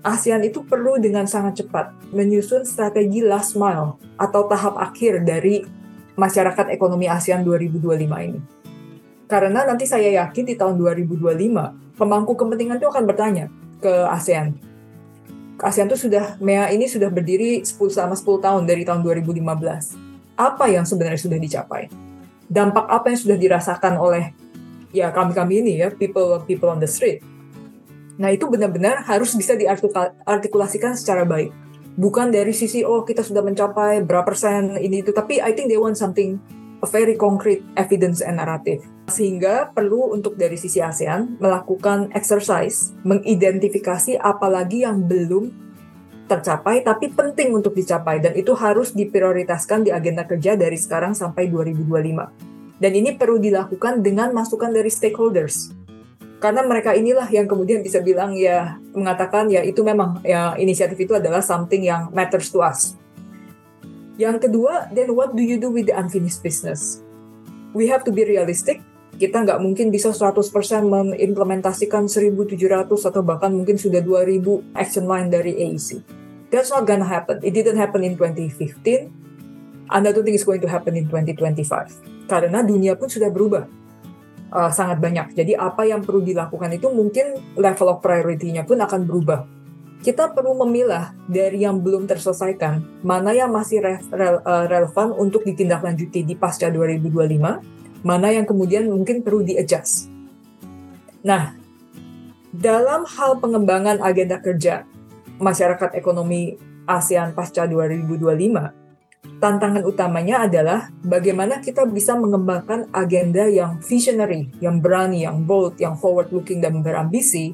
ASEAN 0.07 0.47
itu 0.47 0.63
perlu 0.63 1.03
dengan 1.03 1.27
sangat 1.27 1.67
cepat 1.67 1.91
menyusun 2.15 2.63
strategi 2.63 3.27
last 3.27 3.59
mile 3.59 3.99
atau 4.15 4.47
tahap 4.47 4.79
akhir 4.79 5.27
dari 5.27 5.67
masyarakat 6.15 6.71
ekonomi 6.71 7.11
ASEAN 7.11 7.43
2025 7.43 8.07
ini. 8.31 8.39
Karena 9.27 9.67
nanti 9.67 9.83
saya 9.83 10.23
yakin 10.23 10.47
di 10.47 10.55
tahun 10.55 10.79
2025 10.79 11.99
pemangku 11.99 12.39
kepentingan 12.39 12.79
itu 12.79 12.87
akan 12.87 13.03
bertanya 13.03 13.51
ke 13.83 13.91
ASEAN. 14.07 14.55
ASEAN 15.59 15.91
itu 15.91 16.07
sudah 16.07 16.39
MEA 16.39 16.71
ini 16.71 16.87
sudah 16.87 17.11
berdiri 17.11 17.67
10 17.67 17.75
selama 17.91 18.15
10 18.15 18.47
tahun 18.47 18.63
dari 18.63 18.87
tahun 18.87 19.03
2015. 19.03 20.39
Apa 20.39 20.71
yang 20.71 20.87
sebenarnya 20.87 21.19
sudah 21.19 21.39
dicapai? 21.43 21.91
Dampak 22.47 22.87
apa 22.87 23.11
yang 23.11 23.19
sudah 23.19 23.35
dirasakan 23.35 23.99
oleh 23.99 24.31
ya 24.95 25.11
kami-kami 25.11 25.67
ini 25.67 25.83
ya 25.83 25.91
people 25.91 26.39
people 26.47 26.71
on 26.71 26.79
the 26.79 26.87
street 26.87 27.19
Nah, 28.17 28.33
itu 28.33 28.49
benar-benar 28.49 29.05
harus 29.05 29.37
bisa 29.37 29.53
diartikulasikan 29.53 30.97
secara 30.97 31.29
baik. 31.29 31.53
Bukan 31.97 32.33
dari 32.33 32.53
sisi, 32.53 32.85
oh 32.85 33.05
kita 33.05 33.25
sudah 33.25 33.41
mencapai 33.41 34.05
berapa 34.05 34.25
persen 34.25 34.77
ini 34.77 35.01
itu, 35.01 35.13
tapi 35.13 35.41
I 35.41 35.53
think 35.57 35.73
they 35.73 35.81
want 35.81 35.97
something, 35.97 36.37
a 36.85 36.89
very 36.89 37.17
concrete 37.17 37.65
evidence 37.77 38.21
and 38.21 38.37
narrative. 38.37 38.85
Sehingga 39.09 39.73
perlu 39.73 40.13
untuk 40.13 40.37
dari 40.37 40.61
sisi 40.61 40.81
ASEAN 40.81 41.41
melakukan 41.41 42.13
exercise, 42.13 42.93
mengidentifikasi 43.05 44.21
apalagi 44.21 44.85
yang 44.85 45.05
belum 45.09 45.65
tercapai 46.27 46.83
tapi 46.83 47.15
penting 47.15 47.55
untuk 47.55 47.71
dicapai 47.73 48.19
dan 48.19 48.35
itu 48.35 48.51
harus 48.59 48.91
diprioritaskan 48.91 49.87
di 49.87 49.95
agenda 49.95 50.27
kerja 50.27 50.59
dari 50.59 50.77
sekarang 50.77 51.17
sampai 51.17 51.49
2025. 51.49 52.77
Dan 52.77 52.93
ini 52.93 53.17
perlu 53.17 53.41
dilakukan 53.41 54.05
dengan 54.05 54.37
masukan 54.37 54.69
dari 54.69 54.93
stakeholders 54.93 55.86
karena 56.47 56.63
mereka 56.63 56.95
inilah 56.95 57.27
yang 57.35 57.51
kemudian 57.51 57.83
bisa 57.83 57.99
bilang 57.99 58.31
ya 58.31 58.79
mengatakan 58.95 59.51
ya 59.51 59.67
itu 59.67 59.83
memang 59.83 60.23
ya 60.23 60.55
inisiatif 60.55 60.95
itu 60.95 61.19
adalah 61.19 61.43
something 61.43 61.83
yang 61.83 62.07
matters 62.15 62.55
to 62.55 62.63
us. 62.63 62.95
Yang 64.15 64.47
kedua, 64.47 64.87
then 64.95 65.11
what 65.19 65.35
do 65.35 65.43
you 65.43 65.59
do 65.59 65.75
with 65.75 65.91
the 65.91 65.97
unfinished 65.99 66.47
business? 66.47 67.03
We 67.75 67.91
have 67.91 68.07
to 68.07 68.15
be 68.15 68.23
realistic. 68.23 68.79
Kita 69.19 69.43
nggak 69.43 69.59
mungkin 69.59 69.91
bisa 69.91 70.15
100% 70.15 70.39
mengimplementasikan 70.87 72.07
1.700 72.07 72.95
atau 72.95 73.23
bahkan 73.27 73.51
mungkin 73.51 73.75
sudah 73.75 73.99
2.000 73.99 74.79
action 74.79 75.11
line 75.11 75.27
dari 75.27 75.51
AEC. 75.51 75.99
That's 76.55 76.71
not 76.71 76.87
gonna 76.87 77.11
happen. 77.11 77.43
It 77.43 77.59
didn't 77.59 77.83
happen 77.83 78.07
in 78.07 78.15
2015. 78.15 79.91
And 79.91 80.03
I 80.07 80.15
don't 80.15 80.23
think 80.23 80.39
it's 80.39 80.47
going 80.47 80.63
to 80.63 80.71
happen 80.71 80.95
in 80.95 81.11
2025. 81.11 82.31
Karena 82.31 82.63
dunia 82.63 82.95
pun 82.95 83.11
sudah 83.11 83.35
berubah 83.35 83.67
uh, 84.53 84.71
sangat 84.71 84.99
banyak. 85.03 85.35
Jadi 85.35 85.53
apa 85.57 85.87
yang 85.87 86.03
perlu 86.03 86.23
dilakukan 86.23 86.71
itu 86.75 86.91
mungkin 86.91 87.57
level 87.59 87.89
of 87.97 87.99
priority-nya 88.03 88.67
pun 88.67 88.79
akan 88.79 89.07
berubah. 89.07 89.41
Kita 90.05 90.31
perlu 90.31 90.55
memilah 90.63 91.17
dari 91.27 91.67
yang 91.67 91.83
belum 91.83 92.07
terselesaikan, 92.07 93.03
mana 93.03 93.35
yang 93.35 93.51
masih 93.51 93.83
re 93.83 93.99
re 94.13 94.39
uh, 94.39 94.65
relevan 94.71 95.11
untuk 95.17 95.43
ditindaklanjuti 95.43 96.23
di 96.23 96.35
pasca 96.39 96.71
2025, 96.71 98.07
mana 98.07 98.29
yang 98.31 98.47
kemudian 98.47 98.87
mungkin 98.87 99.27
perlu 99.27 99.43
di-adjust. 99.43 100.13
Nah, 101.27 101.59
dalam 102.55 103.03
hal 103.03 103.43
pengembangan 103.43 103.99
agenda 103.99 104.39
kerja 104.39 104.87
masyarakat 105.43 105.99
ekonomi 105.99 106.55
ASEAN 106.87 107.35
pasca 107.35 107.67
2025, 107.67 108.86
tantangan 109.39 109.85
utamanya 109.85 110.49
adalah 110.49 110.89
bagaimana 111.05 111.61
kita 111.61 111.85
bisa 111.85 112.17
mengembangkan 112.17 112.89
agenda 112.95 113.45
yang 113.47 113.79
visionary, 113.85 114.49
yang 114.63 114.81
berani, 114.81 115.29
yang 115.29 115.45
bold, 115.45 115.77
yang 115.77 115.99
forward 115.99 116.33
looking 116.33 116.63
dan 116.65 116.81
berambisi, 116.81 117.53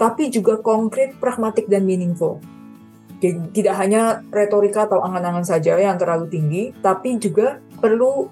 tapi 0.00 0.30
juga 0.32 0.62
konkret, 0.62 1.18
pragmatik 1.18 1.66
dan 1.66 1.84
meaningful. 1.84 2.40
Tidak 3.18 3.74
hanya 3.74 4.22
retorika 4.30 4.86
atau 4.86 5.02
angan-angan 5.02 5.42
saja 5.42 5.74
yang 5.74 5.98
terlalu 5.98 6.30
tinggi, 6.30 6.70
tapi 6.78 7.18
juga 7.18 7.58
perlu 7.82 8.30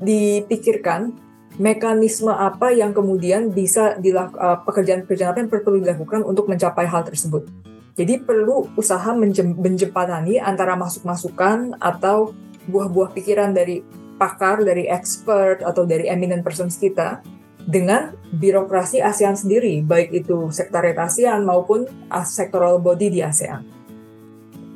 dipikirkan 0.00 1.12
mekanisme 1.60 2.32
apa 2.32 2.72
yang 2.72 2.96
kemudian 2.96 3.52
bisa 3.52 4.00
dilakukan 4.00 4.40
uh, 4.40 4.58
pekerjaan-pekerjaan 4.64 5.36
apa 5.36 5.40
yang 5.44 5.50
perlu 5.52 5.78
dilakukan 5.84 6.24
untuk 6.24 6.48
mencapai 6.48 6.88
hal 6.88 7.04
tersebut. 7.04 7.44
Jadi 7.92 8.24
perlu 8.24 8.72
usaha 8.72 9.12
menjembatani 9.12 10.40
antara 10.40 10.74
masuk-masukan 10.80 11.76
atau 11.76 12.32
buah-buah 12.64 13.12
pikiran 13.12 13.52
dari 13.52 13.84
pakar, 14.16 14.64
dari 14.64 14.88
expert, 14.88 15.60
atau 15.60 15.84
dari 15.84 16.08
eminent 16.08 16.40
persons 16.40 16.80
kita 16.80 17.20
dengan 17.62 18.16
birokrasi 18.32 18.98
ASEAN 18.98 19.38
sendiri, 19.38 19.84
baik 19.84 20.24
itu 20.24 20.50
sekretariat 20.50 20.98
ASEAN 21.06 21.46
maupun 21.46 21.86
sectoral 22.26 22.82
body 22.82 23.12
di 23.12 23.20
ASEAN. 23.22 23.62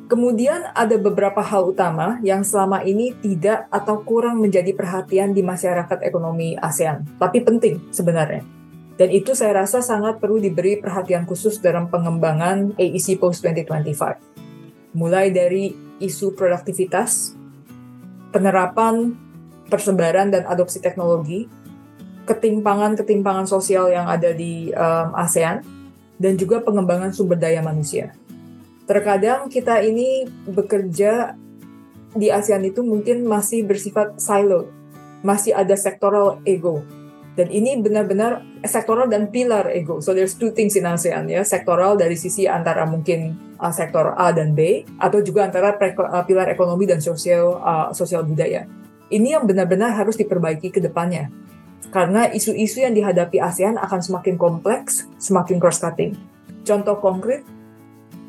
Kemudian 0.06 0.70
ada 0.70 0.94
beberapa 0.94 1.42
hal 1.42 1.74
utama 1.74 2.22
yang 2.22 2.46
selama 2.46 2.86
ini 2.86 3.10
tidak 3.18 3.66
atau 3.74 4.06
kurang 4.06 4.38
menjadi 4.38 4.70
perhatian 4.70 5.34
di 5.34 5.42
masyarakat 5.42 5.98
ekonomi 6.06 6.54
ASEAN, 6.54 7.18
tapi 7.18 7.42
penting 7.42 7.90
sebenarnya. 7.90 8.46
Dan 8.96 9.12
itu 9.12 9.36
saya 9.36 9.60
rasa 9.64 9.84
sangat 9.84 10.16
perlu 10.16 10.40
diberi 10.40 10.80
perhatian 10.80 11.28
khusus 11.28 11.60
dalam 11.60 11.92
pengembangan 11.92 12.72
AEC 12.80 13.20
Post 13.20 13.44
2025. 13.44 14.96
Mulai 14.96 15.28
dari 15.28 15.76
isu 16.00 16.32
produktivitas, 16.32 17.36
penerapan, 18.32 19.12
persebaran 19.68 20.32
dan 20.32 20.48
adopsi 20.48 20.80
teknologi, 20.80 21.44
ketimpangan-ketimpangan 22.24 23.44
sosial 23.44 23.92
yang 23.92 24.08
ada 24.08 24.32
di 24.32 24.72
um, 24.72 25.08
ASEAN, 25.12 25.60
dan 26.16 26.40
juga 26.40 26.64
pengembangan 26.64 27.12
sumber 27.12 27.36
daya 27.36 27.60
manusia. 27.60 28.16
Terkadang 28.88 29.52
kita 29.52 29.84
ini 29.84 30.24
bekerja 30.48 31.36
di 32.16 32.32
ASEAN 32.32 32.64
itu 32.64 32.80
mungkin 32.80 33.28
masih 33.28 33.68
bersifat 33.68 34.16
silo, 34.16 34.72
masih 35.20 35.52
ada 35.52 35.76
sektoral 35.76 36.40
ego, 36.48 36.80
dan 37.36 37.52
ini 37.52 37.76
benar-benar 37.76 38.40
sektoral 38.64 39.12
dan 39.12 39.28
pilar 39.28 39.68
ego. 39.68 40.00
So 40.00 40.16
there's 40.16 40.32
two 40.34 40.56
things 40.56 40.72
in 40.74 40.88
ASEAN 40.88 41.28
ya, 41.28 41.44
sektoral 41.44 42.00
dari 42.00 42.16
sisi 42.16 42.48
antara 42.48 42.88
mungkin 42.88 43.36
uh, 43.60 43.68
sektor 43.70 44.16
A 44.16 44.32
dan 44.32 44.56
B 44.56 44.88
atau 44.96 45.20
juga 45.20 45.44
antara 45.44 45.76
uh, 45.76 46.24
pilar 46.24 46.48
ekonomi 46.48 46.88
dan 46.88 47.04
sosial 47.04 47.60
uh, 47.60 47.92
sosial 47.92 48.24
budaya. 48.24 48.64
Ini 49.12 49.36
yang 49.38 49.44
benar-benar 49.44 49.94
harus 49.94 50.16
diperbaiki 50.16 50.72
ke 50.72 50.80
depannya. 50.80 51.28
Karena 51.92 52.26
isu-isu 52.26 52.82
yang 52.82 52.96
dihadapi 52.96 53.38
ASEAN 53.38 53.78
akan 53.78 54.00
semakin 54.02 54.34
kompleks, 54.34 55.06
semakin 55.22 55.62
cross-cutting. 55.62 56.18
Contoh 56.66 56.98
konkret, 56.98 57.46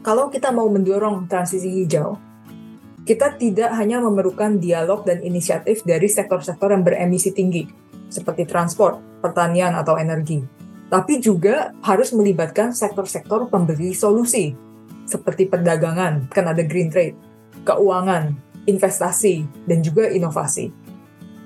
kalau 0.06 0.30
kita 0.30 0.54
mau 0.54 0.70
mendorong 0.70 1.26
transisi 1.26 1.74
hijau, 1.74 2.22
kita 3.08 3.40
tidak 3.40 3.72
hanya 3.80 4.04
memerlukan 4.04 4.60
dialog 4.60 5.08
dan 5.08 5.24
inisiatif 5.24 5.82
dari 5.88 6.06
sektor-sektor 6.12 6.76
yang 6.76 6.84
beremisi 6.84 7.34
tinggi, 7.34 7.66
seperti 8.08 8.48
transport, 8.48 9.00
pertanian, 9.20 9.76
atau 9.76 10.00
energi. 10.00 10.44
Tapi 10.88 11.20
juga 11.20 11.76
harus 11.84 12.16
melibatkan 12.16 12.72
sektor-sektor 12.72 13.52
pemberi 13.52 13.92
solusi, 13.92 14.56
seperti 15.04 15.48
perdagangan, 15.48 16.32
kan 16.32 16.46
ada 16.48 16.64
green 16.64 16.88
trade, 16.88 17.16
keuangan, 17.68 18.36
investasi, 18.68 19.48
dan 19.68 19.80
juga 19.84 20.08
inovasi. 20.12 20.72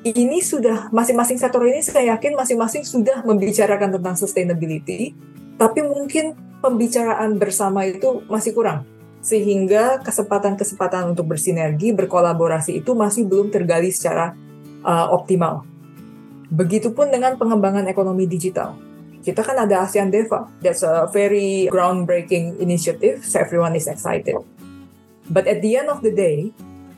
ini 0.02 0.42
sudah 0.42 0.90
masing-masing 0.90 1.38
sektor 1.38 1.62
ini 1.62 1.78
saya 1.86 2.18
yakin 2.18 2.34
masing-masing 2.34 2.82
sudah 2.82 3.22
membicarakan 3.22 3.94
tentang 3.94 4.18
sustainability, 4.18 5.14
tapi 5.62 5.86
mungkin 5.86 6.34
pembicaraan 6.58 7.38
bersama 7.38 7.86
itu 7.86 8.26
masih 8.26 8.58
kurang. 8.58 8.82
Sehingga 9.22 10.02
kesempatan-kesempatan 10.02 11.14
untuk 11.14 11.30
bersinergi, 11.30 11.94
berkolaborasi 11.94 12.82
itu 12.82 12.98
masih 12.98 13.30
belum 13.30 13.54
tergali 13.54 13.94
secara 13.94 14.34
uh, 14.82 15.14
optimal. 15.14 15.70
Begitupun 16.52 17.10
dengan 17.16 17.40
pengembangan 17.40 17.88
ekonomi 17.88 18.28
digital. 18.28 18.76
Kita 19.22 19.40
kan 19.40 19.56
ada 19.56 19.88
ASEAN 19.88 20.12
DEVA. 20.12 20.50
That's 20.60 20.84
a 20.84 21.08
very 21.08 21.72
groundbreaking 21.72 22.60
initiative, 22.60 23.24
so 23.24 23.40
everyone 23.40 23.78
is 23.78 23.88
excited. 23.88 24.36
But 25.32 25.48
at 25.48 25.64
the 25.64 25.80
end 25.80 25.88
of 25.88 26.04
the 26.04 26.12
day, 26.12 26.52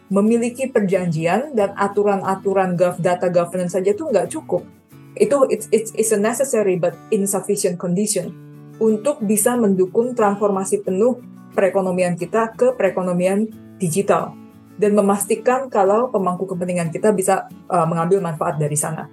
memiliki 0.10 0.72
perjanjian 0.72 1.54
dan 1.54 1.76
aturan-aturan 1.78 2.74
gov 2.80 2.98
data 2.98 3.30
governance 3.30 3.78
saja 3.78 3.94
itu 3.94 4.10
nggak 4.10 4.30
cukup. 4.34 4.66
Itu 5.14 5.46
it's, 5.50 5.70
it's, 5.70 5.94
it's 5.94 6.14
a 6.14 6.18
necessary 6.18 6.78
but 6.78 6.98
insufficient 7.14 7.78
condition 7.78 8.34
untuk 8.82 9.22
bisa 9.22 9.54
mendukung 9.54 10.18
transformasi 10.18 10.82
penuh 10.82 11.22
perekonomian 11.54 12.18
kita 12.18 12.58
ke 12.58 12.74
perekonomian 12.74 13.46
digital 13.78 14.34
dan 14.78 14.98
memastikan 14.98 15.70
kalau 15.70 16.10
pemangku 16.10 16.50
kepentingan 16.50 16.90
kita 16.90 17.14
bisa 17.14 17.46
uh, 17.70 17.86
mengambil 17.86 18.22
manfaat 18.22 18.58
dari 18.58 18.74
sana. 18.74 19.06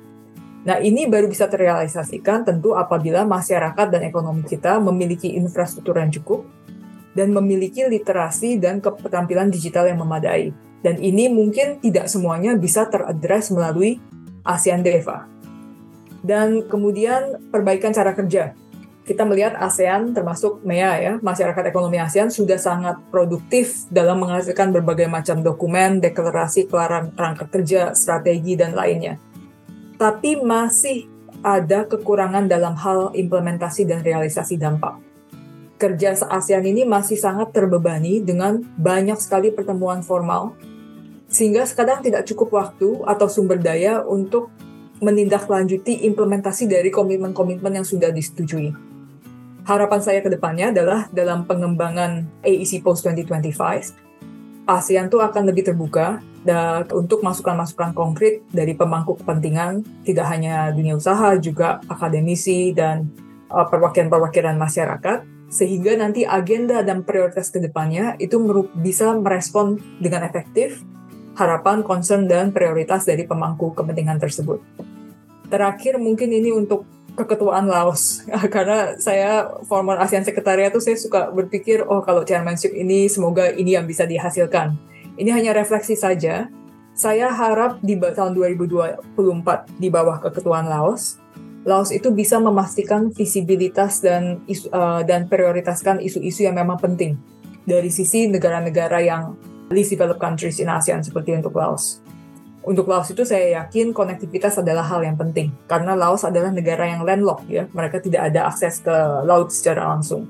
Nah, 0.60 0.76
ini 0.76 1.08
baru 1.08 1.24
bisa 1.24 1.48
terrealisasikan 1.48 2.44
tentu 2.44 2.76
apabila 2.76 3.24
masyarakat 3.24 3.86
dan 3.88 4.04
ekonomi 4.04 4.44
kita 4.44 4.76
memiliki 4.76 5.32
infrastruktur 5.32 5.96
yang 5.96 6.12
cukup 6.12 6.44
dan 7.16 7.32
memiliki 7.32 7.88
literasi 7.88 8.60
dan 8.60 8.84
keterampilan 8.84 9.48
digital 9.48 9.88
yang 9.88 9.98
memadai. 10.04 10.52
Dan 10.80 11.00
ini 11.00 11.28
mungkin 11.32 11.80
tidak 11.80 12.08
semuanya 12.08 12.56
bisa 12.56 12.88
teradres 12.88 13.52
melalui 13.52 14.00
ASEAN 14.44 14.84
DEVA. 14.84 15.28
Dan 16.20 16.68
kemudian 16.68 17.40
perbaikan 17.48 17.96
cara 17.96 18.12
kerja. 18.12 18.52
Kita 19.04 19.24
melihat 19.24 19.56
ASEAN 19.56 20.12
termasuk 20.12 20.60
MEA 20.60 20.92
ya, 21.00 21.12
masyarakat 21.24 21.72
ekonomi 21.72 21.96
ASEAN 21.96 22.28
sudah 22.28 22.60
sangat 22.60 23.00
produktif 23.08 23.88
dalam 23.88 24.20
menghasilkan 24.20 24.76
berbagai 24.76 25.08
macam 25.08 25.40
dokumen, 25.40 26.04
deklarasi, 26.04 26.68
rangka 27.16 27.48
kerja, 27.48 27.96
strategi, 27.96 28.60
dan 28.60 28.76
lainnya. 28.76 29.16
Tapi 30.00 30.40
masih 30.40 31.04
ada 31.44 31.84
kekurangan 31.84 32.48
dalam 32.48 32.72
hal 32.80 33.12
implementasi 33.12 33.84
dan 33.84 34.00
realisasi 34.00 34.56
dampak 34.56 35.10
kerja 35.80 36.12
ASEAN 36.12 36.68
ini 36.68 36.84
masih 36.84 37.16
sangat 37.16 37.56
terbebani 37.56 38.20
dengan 38.20 38.60
banyak 38.76 39.16
sekali 39.16 39.48
pertemuan 39.48 40.04
formal 40.04 40.52
sehingga 41.32 41.64
sekarang 41.64 42.04
tidak 42.04 42.28
cukup 42.28 42.52
waktu 42.52 43.00
atau 43.08 43.26
sumber 43.32 43.56
daya 43.56 44.04
untuk 44.04 44.52
menindaklanjuti 45.00 46.04
implementasi 46.04 46.68
dari 46.68 46.92
komitmen-komitmen 46.92 47.80
yang 47.80 47.86
sudah 47.88 48.12
disetujui. 48.12 48.76
Harapan 49.64 50.00
saya 50.04 50.20
ke 50.20 50.28
depannya 50.28 50.76
adalah 50.76 51.08
dalam 51.08 51.48
pengembangan 51.48 52.28
AEC 52.44 52.84
Post 52.84 53.08
2025, 53.08 54.09
ASEAN 54.70 55.10
itu 55.10 55.18
akan 55.18 55.50
lebih 55.50 55.66
terbuka 55.66 56.22
dan 56.46 56.86
untuk 56.94 57.20
masukan-masukan 57.26 57.90
konkret 57.92 58.46
dari 58.54 58.72
pemangku 58.72 59.18
kepentingan, 59.18 59.82
tidak 60.06 60.26
hanya 60.30 60.70
dunia 60.70 60.94
usaha, 60.96 61.36
juga 61.36 61.82
akademisi 61.90 62.72
dan 62.72 63.10
uh, 63.50 63.66
perwakilan-perwakilan 63.66 64.56
masyarakat, 64.56 65.26
sehingga 65.50 65.98
nanti 65.98 66.22
agenda 66.22 66.80
dan 66.86 67.02
prioritas 67.02 67.50
ke 67.50 67.58
depannya 67.58 68.14
itu 68.22 68.38
bisa 68.78 69.12
merespon 69.18 69.76
dengan 69.98 70.24
efektif 70.24 70.80
harapan, 71.34 71.82
concern, 71.82 72.30
dan 72.30 72.54
prioritas 72.54 73.04
dari 73.04 73.26
pemangku 73.26 73.74
kepentingan 73.74 74.22
tersebut. 74.22 74.62
Terakhir 75.50 75.98
mungkin 75.98 76.30
ini 76.30 76.54
untuk 76.54 76.86
keketuaan 77.24 77.68
Laos, 77.68 78.24
karena 78.54 78.96
saya 78.96 79.48
former 79.68 80.00
ASEAN 80.00 80.24
Sekretariat 80.24 80.72
itu 80.72 80.80
saya 80.80 80.96
suka 80.96 81.28
berpikir, 81.28 81.84
oh 81.84 82.00
kalau 82.00 82.24
chairmanship 82.24 82.72
ini 82.72 83.06
semoga 83.06 83.52
ini 83.52 83.76
yang 83.76 83.84
bisa 83.84 84.08
dihasilkan. 84.08 84.76
Ini 85.20 85.30
hanya 85.36 85.52
refleksi 85.52 85.94
saja. 85.94 86.48
Saya 86.96 87.32
harap 87.32 87.80
di 87.84 87.96
tahun 87.96 88.32
2024 88.34 89.04
di 89.78 89.88
bawah 89.88 90.20
keketuaan 90.20 90.68
Laos, 90.68 91.20
Laos 91.68 91.92
itu 91.92 92.08
bisa 92.08 92.40
memastikan 92.40 93.12
visibilitas 93.12 94.00
dan 94.00 94.40
isu, 94.48 94.72
uh, 94.72 95.04
dan 95.04 95.28
prioritaskan 95.28 96.00
isu-isu 96.00 96.48
yang 96.48 96.56
memang 96.56 96.80
penting 96.80 97.20
dari 97.68 97.92
sisi 97.92 98.24
negara-negara 98.32 99.04
yang 99.04 99.36
least 99.68 99.92
developed 99.92 100.18
countries 100.18 100.56
in 100.56 100.72
ASEAN 100.72 101.04
seperti 101.04 101.36
untuk 101.36 101.52
Laos. 101.52 102.00
Untuk 102.60 102.92
Laos 102.92 103.08
itu 103.08 103.24
saya 103.24 103.64
yakin 103.64 103.96
konektivitas 103.96 104.60
adalah 104.60 104.84
hal 104.84 105.00
yang 105.00 105.16
penting 105.16 105.48
karena 105.64 105.96
Laos 105.96 106.28
adalah 106.28 106.52
negara 106.52 106.84
yang 106.84 107.08
landlocked 107.08 107.48
ya, 107.48 107.64
mereka 107.72 108.04
tidak 108.04 108.28
ada 108.28 108.52
akses 108.52 108.84
ke 108.84 108.92
laut 109.24 109.48
secara 109.48 109.88
langsung. 109.96 110.28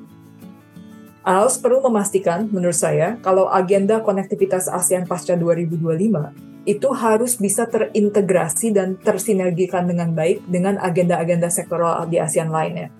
Laos 1.26 1.58
perlu 1.58 1.82
memastikan 1.84 2.46
menurut 2.48 2.78
saya 2.78 3.18
kalau 3.20 3.50
agenda 3.50 3.98
konektivitas 3.98 4.70
ASEAN 4.70 5.10
pasca 5.10 5.34
2025 5.34 6.70
itu 6.70 6.88
harus 6.94 7.34
bisa 7.34 7.66
terintegrasi 7.66 8.72
dan 8.72 8.94
tersinergikan 8.94 9.90
dengan 9.90 10.14
baik 10.14 10.46
dengan 10.46 10.78
agenda-agenda 10.78 11.50
sektoral 11.50 12.06
di 12.06 12.22
ASEAN 12.22 12.48
lainnya 12.48 12.94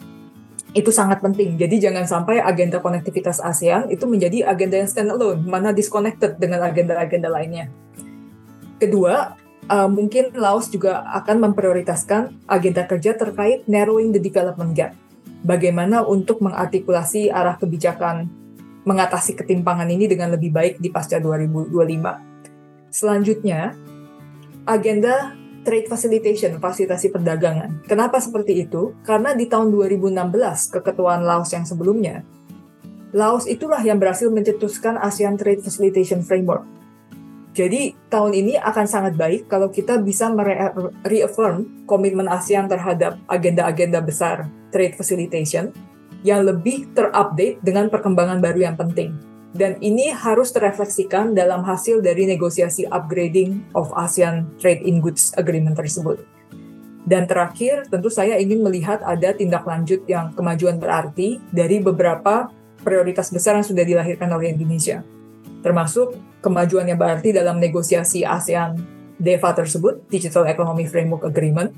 itu 0.71 0.95
sangat 0.95 1.19
penting. 1.19 1.59
Jadi 1.59 1.83
jangan 1.83 2.07
sampai 2.07 2.39
agenda 2.39 2.79
konektivitas 2.79 3.43
ASEAN 3.43 3.91
itu 3.91 4.07
menjadi 4.07 4.47
agenda 4.47 4.79
yang 4.79 4.87
standalone, 4.87 5.43
mana 5.43 5.75
disconnected 5.75 6.39
dengan 6.39 6.63
agenda-agenda 6.63 7.27
lainnya. 7.27 7.67
Kedua, 8.81 9.37
uh, 9.69 9.89
mungkin 9.93 10.33
Laos 10.33 10.73
juga 10.73 11.05
akan 11.21 11.53
memprioritaskan 11.53 12.49
agenda 12.49 12.89
kerja 12.89 13.13
terkait 13.13 13.69
narrowing 13.69 14.11
the 14.17 14.23
development 14.23 14.73
gap. 14.73 14.97
Bagaimana 15.45 16.05
untuk 16.05 16.41
mengartikulasi 16.41 17.29
arah 17.29 17.57
kebijakan 17.61 18.41
mengatasi 18.85 19.37
ketimpangan 19.37 19.89
ini 19.93 20.09
dengan 20.09 20.33
lebih 20.33 20.51
baik 20.53 20.75
di 20.81 20.89
pasca 20.89 21.21
2025. 21.21 21.77
Selanjutnya, 22.89 23.77
agenda 24.65 25.37
trade 25.61 25.87
facilitation, 25.87 26.57
fasilitasi 26.57 27.13
perdagangan. 27.13 27.85
Kenapa 27.85 28.17
seperti 28.19 28.65
itu? 28.65 28.97
Karena 29.05 29.37
di 29.37 29.45
tahun 29.45 29.69
2016, 29.69 30.73
keketuaan 30.81 31.23
Laos 31.23 31.53
yang 31.53 31.69
sebelumnya, 31.69 32.25
Laos 33.13 33.45
itulah 33.45 33.83
yang 33.83 33.99
berhasil 34.01 34.31
mencetuskan 34.31 34.97
ASEAN 34.97 35.37
Trade 35.37 35.67
Facilitation 35.67 36.23
Framework. 36.25 36.80
Jadi 37.51 37.99
tahun 38.07 38.31
ini 38.31 38.55
akan 38.63 38.87
sangat 38.87 39.19
baik 39.19 39.51
kalau 39.51 39.75
kita 39.75 39.99
bisa 39.99 40.31
reaffirm 41.03 41.85
komitmen 41.85 42.31
ASEAN 42.31 42.71
terhadap 42.71 43.19
agenda-agenda 43.27 43.99
besar 43.99 44.47
trade 44.71 44.95
facilitation 44.95 45.75
yang 46.23 46.47
lebih 46.47 46.87
terupdate 46.95 47.59
dengan 47.59 47.91
perkembangan 47.91 48.39
baru 48.39 48.71
yang 48.71 48.79
penting 48.79 49.31
dan 49.51 49.75
ini 49.83 50.15
harus 50.15 50.55
terefleksikan 50.55 51.35
dalam 51.35 51.67
hasil 51.67 51.99
dari 51.99 52.27
negosiasi 52.27 52.87
upgrading 52.87 53.67
of 53.75 53.91
ASEAN 53.99 54.47
Trade 54.63 54.87
in 54.87 55.03
Goods 55.03 55.35
Agreement 55.35 55.75
tersebut. 55.75 56.23
Dan 57.03 57.27
terakhir, 57.27 57.91
tentu 57.91 58.07
saya 58.13 58.39
ingin 58.39 58.63
melihat 58.63 59.03
ada 59.03 59.35
tindak 59.35 59.67
lanjut 59.67 60.07
yang 60.07 60.31
kemajuan 60.39 60.79
berarti 60.79 61.43
dari 61.51 61.83
beberapa 61.83 62.47
prioritas 62.87 63.35
besar 63.35 63.59
yang 63.59 63.67
sudah 63.67 63.83
dilahirkan 63.83 64.31
oleh 64.31 64.55
Indonesia. 64.55 65.03
Termasuk 65.67 66.15
kemajuan 66.41 66.89
yang 66.89 66.99
berarti 67.01 67.33
dalam 67.33 67.61
negosiasi 67.61 68.25
ASEAN 68.25 68.81
DEVA 69.21 69.53
tersebut, 69.53 70.09
Digital 70.09 70.49
Economy 70.49 70.89
Framework 70.89 71.29
Agreement. 71.29 71.73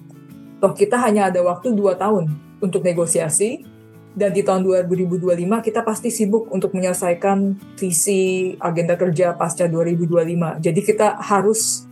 Toh 0.63 0.73
kita 0.73 0.95
hanya 1.03 1.29
ada 1.29 1.43
waktu 1.43 1.75
dua 1.75 1.99
tahun 1.99 2.31
untuk 2.63 2.87
negosiasi, 2.87 3.67
dan 4.13 4.31
di 4.37 4.45
tahun 4.45 4.63
2025 4.63 5.25
kita 5.65 5.81
pasti 5.81 6.13
sibuk 6.13 6.53
untuk 6.53 6.77
menyelesaikan 6.77 7.57
visi 7.81 8.53
agenda 8.61 8.93
kerja 8.95 9.33
pasca 9.33 9.65
2025. 9.65 10.61
Jadi 10.61 10.81
kita 10.85 11.17
harus 11.17 11.89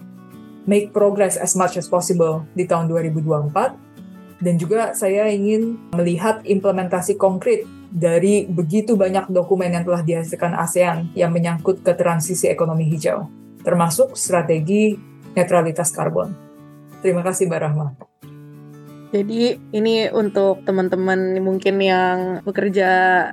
make 0.68 0.92
progress 0.92 1.40
as 1.40 1.56
much 1.56 1.80
as 1.80 1.88
possible 1.88 2.44
di 2.52 2.68
tahun 2.68 2.92
2024. 2.92 4.40
Dan 4.40 4.56
juga 4.56 4.92
saya 4.96 5.28
ingin 5.32 5.76
melihat 5.96 6.44
implementasi 6.44 7.16
konkret 7.16 7.64
dari 7.90 8.46
begitu 8.46 8.94
banyak 8.94 9.28
dokumen 9.34 9.74
yang 9.74 9.82
telah 9.82 10.06
dihasilkan 10.06 10.54
ASEAN 10.54 11.10
yang 11.18 11.34
menyangkut 11.34 11.82
ke 11.82 11.92
transisi 11.98 12.46
ekonomi 12.46 12.86
hijau, 12.86 13.26
termasuk 13.66 14.14
strategi 14.14 14.94
netralitas 15.34 15.90
karbon. 15.90 16.30
Terima 17.02 17.26
kasih 17.26 17.50
Mbak 17.50 17.60
Rahma. 17.60 18.09
Jadi 19.10 19.58
ini 19.74 20.06
untuk 20.14 20.62
teman-teman 20.62 21.42
mungkin 21.42 21.82
yang 21.82 22.46
bekerja 22.46 22.90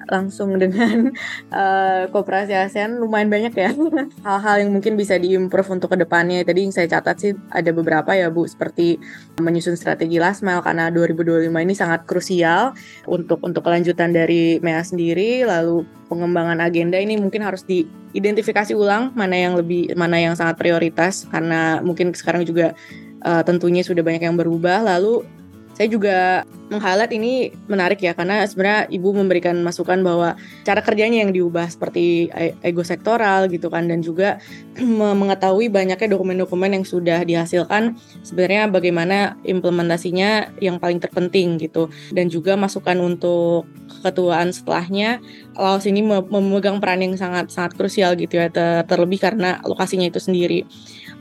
langsung 0.10 0.58
dengan 0.58 1.14
uh, 1.54 2.10
kooperasi 2.10 2.58
ASEAN 2.58 2.98
lumayan 2.98 3.30
banyak 3.30 3.54
ya 3.54 3.72
hal-hal 4.26 4.66
yang 4.66 4.74
mungkin 4.74 4.98
bisa 4.98 5.22
diimprove 5.22 5.70
untuk 5.70 5.94
ke 5.94 5.98
depannya. 6.02 6.42
Tadi 6.42 6.66
yang 6.66 6.74
saya 6.74 6.90
catat 6.90 7.22
sih 7.22 7.32
ada 7.54 7.70
beberapa 7.70 8.10
ya 8.18 8.34
Bu 8.34 8.50
seperti 8.50 8.98
menyusun 9.38 9.78
strategi 9.78 10.18
last 10.18 10.42
mile 10.42 10.66
karena 10.66 10.90
2025 10.90 11.54
ini 11.54 11.74
sangat 11.78 12.10
krusial 12.10 12.74
untuk 13.06 13.38
untuk 13.46 13.62
kelanjutan 13.62 14.10
dari 14.10 14.58
MEA 14.58 14.82
sendiri. 14.82 15.46
Lalu 15.46 15.86
pengembangan 16.10 16.58
agenda 16.58 16.98
ini 16.98 17.22
mungkin 17.22 17.46
harus 17.46 17.62
diidentifikasi 17.70 18.74
ulang 18.74 19.14
mana 19.14 19.38
yang 19.38 19.54
lebih 19.54 19.94
mana 19.94 20.18
yang 20.18 20.34
sangat 20.34 20.58
prioritas 20.58 21.30
karena 21.30 21.86
mungkin 21.86 22.18
sekarang 22.18 22.50
juga 22.50 22.74
uh, 23.22 23.46
tentunya 23.46 23.86
sudah 23.86 24.02
banyak 24.02 24.26
yang 24.26 24.34
berubah. 24.34 24.82
Lalu 24.82 25.38
saya 25.78 25.94
juga 25.94 26.42
meng-highlight 26.74 27.14
ini 27.14 27.54
menarik 27.70 28.02
ya 28.02 28.18
karena 28.18 28.42
sebenarnya 28.50 28.90
ibu 28.90 29.14
memberikan 29.14 29.62
masukan 29.62 30.02
bahwa 30.02 30.34
cara 30.66 30.82
kerjanya 30.82 31.22
yang 31.22 31.30
diubah 31.30 31.70
seperti 31.70 32.34
e-, 32.34 32.58
ego 32.66 32.82
sektoral 32.82 33.46
gitu 33.46 33.70
kan 33.70 33.86
dan 33.86 34.02
juga 34.02 34.42
mengetahui 35.22 35.70
banyaknya 35.70 36.18
dokumen-dokumen 36.18 36.82
yang 36.82 36.82
sudah 36.82 37.22
dihasilkan 37.22 37.94
sebenarnya 38.26 38.74
bagaimana 38.74 39.38
implementasinya 39.46 40.58
yang 40.58 40.82
paling 40.82 40.98
terpenting 40.98 41.62
gitu. 41.62 41.94
Dan 42.10 42.34
juga 42.34 42.58
masukan 42.58 42.98
untuk 42.98 43.70
keketuaan 44.02 44.50
setelahnya 44.50 45.22
Laos 45.54 45.86
ini 45.86 46.02
memegang 46.02 46.82
peran 46.82 47.06
yang 47.06 47.14
sangat 47.18 47.54
sangat 47.54 47.78
krusial 47.78 48.18
gitu 48.18 48.42
ya 48.42 48.50
ter 48.50 48.82
terlebih 48.90 49.22
karena 49.22 49.62
lokasinya 49.62 50.10
itu 50.10 50.18
sendiri. 50.18 50.66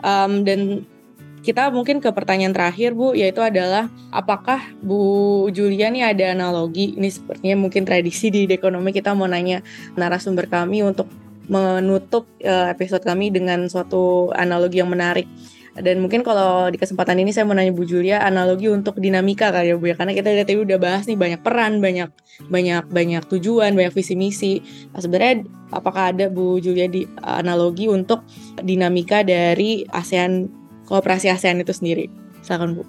Um, 0.00 0.44
dan 0.48 0.88
kita 1.46 1.70
mungkin 1.70 2.02
ke 2.02 2.10
pertanyaan 2.10 2.50
terakhir 2.50 2.90
Bu, 2.98 3.14
yaitu 3.14 3.38
adalah 3.38 3.86
apakah 4.10 4.58
Bu 4.82 5.46
Julia 5.54 5.86
nih 5.94 6.10
ada 6.10 6.34
analogi, 6.34 6.98
ini 6.98 7.06
sepertinya 7.06 7.54
mungkin 7.54 7.86
tradisi 7.86 8.34
di 8.34 8.50
ekonomi 8.50 8.90
kita 8.90 9.14
mau 9.14 9.30
nanya 9.30 9.62
narasumber 9.94 10.50
kami 10.50 10.82
untuk 10.82 11.06
menutup 11.46 12.26
uh, 12.42 12.66
episode 12.74 13.06
kami 13.06 13.30
dengan 13.30 13.70
suatu 13.70 14.34
analogi 14.34 14.82
yang 14.82 14.90
menarik. 14.90 15.30
Dan 15.76 16.00
mungkin 16.00 16.24
kalau 16.24 16.72
di 16.72 16.80
kesempatan 16.80 17.20
ini 17.20 17.36
saya 17.36 17.44
mau 17.44 17.52
nanya 17.52 17.70
Bu 17.70 17.84
Julia 17.86 18.24
analogi 18.24 18.66
untuk 18.66 18.96
dinamika 18.96 19.52
kali 19.52 19.70
ya 19.70 19.76
Bu 19.76 19.92
ya 19.92 19.94
karena 19.94 20.16
kita 20.16 20.32
lihat 20.32 20.48
tadi 20.48 20.58
udah 20.58 20.78
bahas 20.80 21.04
nih 21.04 21.20
banyak 21.20 21.40
peran, 21.44 21.84
banyak 21.84 22.10
banyak 22.48 22.84
banyak 22.88 23.22
tujuan, 23.28 23.76
banyak 23.76 23.92
visi 23.92 24.16
misi. 24.18 24.64
Nah, 24.90 25.04
sebenarnya 25.04 25.46
apakah 25.70 26.16
ada 26.16 26.26
Bu 26.32 26.58
Julia 26.58 26.88
di 26.88 27.04
analogi 27.20 27.86
untuk 27.92 28.24
dinamika 28.58 29.20
dari 29.20 29.84
ASEAN 29.84 30.65
kooperasi 30.86 31.28
ASEAN 31.28 31.60
itu 31.60 31.74
sendiri. 31.74 32.06
Silakan 32.46 32.80
Bu. 32.80 32.84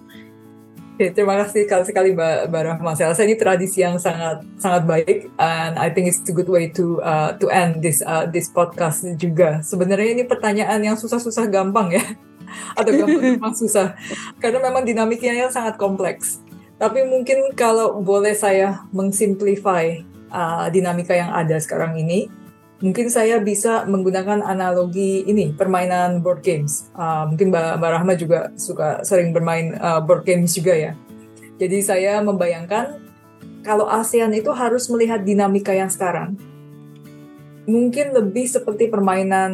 Oke, 0.98 1.14
terima 1.14 1.38
kasih 1.38 1.70
sekali 1.70 1.86
sekali 1.86 2.10
Mbak, 2.18 2.50
Rahma. 2.50 2.98
Saya 2.98 3.14
rasa 3.14 3.22
ini 3.22 3.38
tradisi 3.38 3.86
yang 3.86 4.02
sangat 4.02 4.42
sangat 4.58 4.82
baik, 4.90 5.30
and 5.38 5.78
I 5.78 5.94
think 5.94 6.10
it's 6.10 6.26
a 6.26 6.34
good 6.34 6.50
way 6.50 6.74
to 6.74 6.98
uh, 7.06 7.38
to 7.38 7.54
end 7.54 7.86
this 7.86 8.02
uh, 8.02 8.26
this 8.26 8.50
podcast 8.50 9.06
juga. 9.22 9.62
Sebenarnya 9.62 10.18
ini 10.18 10.24
pertanyaan 10.26 10.82
yang 10.82 10.98
susah-susah 10.98 11.54
gampang 11.54 11.94
ya, 11.94 12.02
atau 12.82 12.90
gampang 12.98 13.54
susah, 13.54 13.94
karena 14.42 14.58
memang 14.58 14.90
dinamikanya 14.90 15.54
sangat 15.54 15.78
kompleks. 15.78 16.42
Tapi 16.82 17.06
mungkin 17.06 17.54
kalau 17.54 18.02
boleh 18.02 18.34
saya 18.34 18.82
mengsimplify 18.90 20.02
uh, 20.34 20.66
dinamika 20.74 21.14
yang 21.14 21.30
ada 21.30 21.62
sekarang 21.62 21.94
ini, 22.02 22.26
mungkin 22.78 23.10
saya 23.10 23.42
bisa 23.42 23.90
menggunakan 23.90 24.46
analogi 24.46 25.26
ini 25.26 25.50
permainan 25.54 26.22
board 26.22 26.46
games. 26.46 26.90
Uh, 26.94 27.26
mungkin 27.26 27.50
Mbak, 27.50 27.82
Mbak 27.82 27.92
Rahma 27.98 28.14
juga 28.14 28.40
suka 28.54 29.02
sering 29.02 29.34
bermain 29.34 29.74
uh, 29.82 29.98
board 30.02 30.26
games 30.26 30.54
juga 30.54 30.78
ya. 30.78 30.94
Jadi 31.58 31.82
saya 31.82 32.22
membayangkan 32.22 33.02
kalau 33.66 33.90
ASEAN 33.90 34.32
itu 34.38 34.54
harus 34.54 34.86
melihat 34.94 35.26
dinamika 35.26 35.74
yang 35.74 35.90
sekarang. 35.90 36.38
Mungkin 37.68 38.16
lebih 38.16 38.48
seperti 38.48 38.88
permainan 38.88 39.52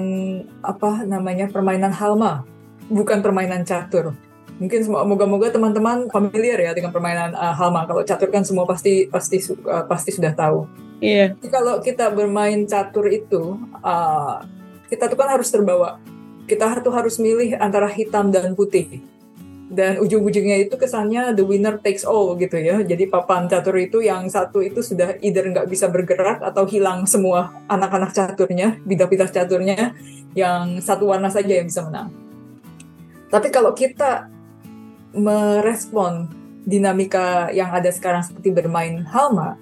apa 0.62 1.02
namanya 1.08 1.50
permainan 1.50 1.90
halma, 1.90 2.46
bukan 2.92 3.26
permainan 3.26 3.66
catur. 3.66 4.14
Mungkin 4.62 4.86
moga-moga 4.86 5.50
teman-teman 5.50 6.14
familiar 6.14 6.62
ya 6.62 6.78
dengan 6.78 6.94
permainan 6.94 7.34
uh, 7.34 7.56
halma. 7.58 7.90
Kalau 7.90 8.06
catur 8.06 8.30
kan 8.30 8.46
semua 8.46 8.70
pasti 8.70 9.10
pasti 9.10 9.42
uh, 9.66 9.88
pasti 9.90 10.14
sudah 10.14 10.30
tahu. 10.36 10.68
Iya. 11.04 11.36
Yeah. 11.36 11.52
Kalau 11.52 11.84
kita 11.84 12.08
bermain 12.16 12.64
catur 12.64 13.12
itu, 13.12 13.60
uh, 13.84 14.40
kita 14.88 15.12
tuh 15.12 15.18
kan 15.20 15.36
harus 15.36 15.52
terbawa. 15.52 16.00
Kita 16.48 16.80
tuh 16.80 16.96
harus 16.96 17.20
milih 17.20 17.60
antara 17.60 17.92
hitam 17.92 18.32
dan 18.32 18.56
putih. 18.56 19.04
Dan 19.74 19.98
ujung-ujungnya 20.00 20.70
itu 20.70 20.78
kesannya 20.78 21.34
the 21.34 21.42
winner 21.42 21.82
takes 21.82 22.06
all 22.08 22.38
gitu 22.40 22.56
ya. 22.56 22.80
Jadi 22.86 23.10
papan 23.10 23.50
catur 23.52 23.76
itu 23.80 24.00
yang 24.00 24.30
satu 24.32 24.64
itu 24.64 24.80
sudah 24.80 25.18
either 25.20 25.44
nggak 25.44 25.68
bisa 25.68 25.90
bergerak 25.90 26.40
atau 26.46 26.64
hilang 26.70 27.04
semua 27.10 27.52
anak-anak 27.68 28.14
caturnya, 28.14 28.78
bidang-bidang 28.86 29.34
caturnya, 29.34 29.98
yang 30.38 30.78
satu 30.80 31.10
warna 31.10 31.28
saja 31.34 31.58
yang 31.58 31.68
bisa 31.68 31.84
menang. 31.84 32.14
Tapi 33.34 33.50
kalau 33.50 33.74
kita 33.74 34.30
merespon 35.18 36.30
dinamika 36.70 37.50
yang 37.50 37.74
ada 37.74 37.90
sekarang 37.90 38.22
seperti 38.22 38.54
bermain 38.54 39.02
halma, 39.10 39.58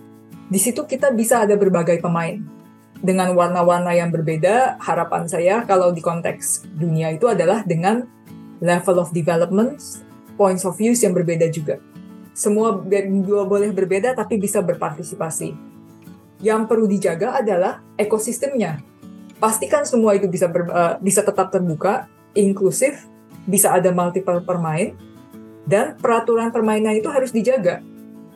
di 0.52 0.60
situ 0.60 0.84
kita 0.84 1.16
bisa 1.16 1.48
ada 1.48 1.56
berbagai 1.56 2.04
pemain 2.04 2.36
dengan 3.00 3.32
warna-warna 3.32 3.96
yang 3.96 4.12
berbeda. 4.12 4.76
Harapan 4.84 5.24
saya 5.24 5.64
kalau 5.64 5.96
di 5.96 6.04
konteks 6.04 6.68
dunia 6.76 7.16
itu 7.16 7.32
adalah 7.32 7.64
dengan 7.64 8.04
level 8.60 9.00
of 9.00 9.16
development, 9.16 9.80
points 10.36 10.68
of 10.68 10.76
views 10.76 11.00
yang 11.00 11.16
berbeda 11.16 11.48
juga. 11.48 11.80
Semua 12.36 12.76
dua 13.24 13.48
boleh 13.48 13.72
berbeda 13.72 14.12
tapi 14.12 14.36
bisa 14.36 14.60
berpartisipasi. 14.60 15.56
Yang 16.44 16.62
perlu 16.68 16.84
dijaga 16.84 17.40
adalah 17.40 17.80
ekosistemnya. 17.96 18.84
Pastikan 19.40 19.88
semua 19.88 20.20
itu 20.20 20.28
bisa 20.28 20.52
ber, 20.52 20.68
uh, 20.68 20.96
bisa 21.00 21.24
tetap 21.24 21.48
terbuka, 21.48 22.12
inklusif, 22.36 23.08
bisa 23.48 23.74
ada 23.74 23.90
multiple 23.90 24.44
permain, 24.44 24.94
dan 25.66 25.98
peraturan 25.98 26.54
permainan 26.54 26.98
itu 26.98 27.10
harus 27.10 27.34
dijaga 27.34 27.82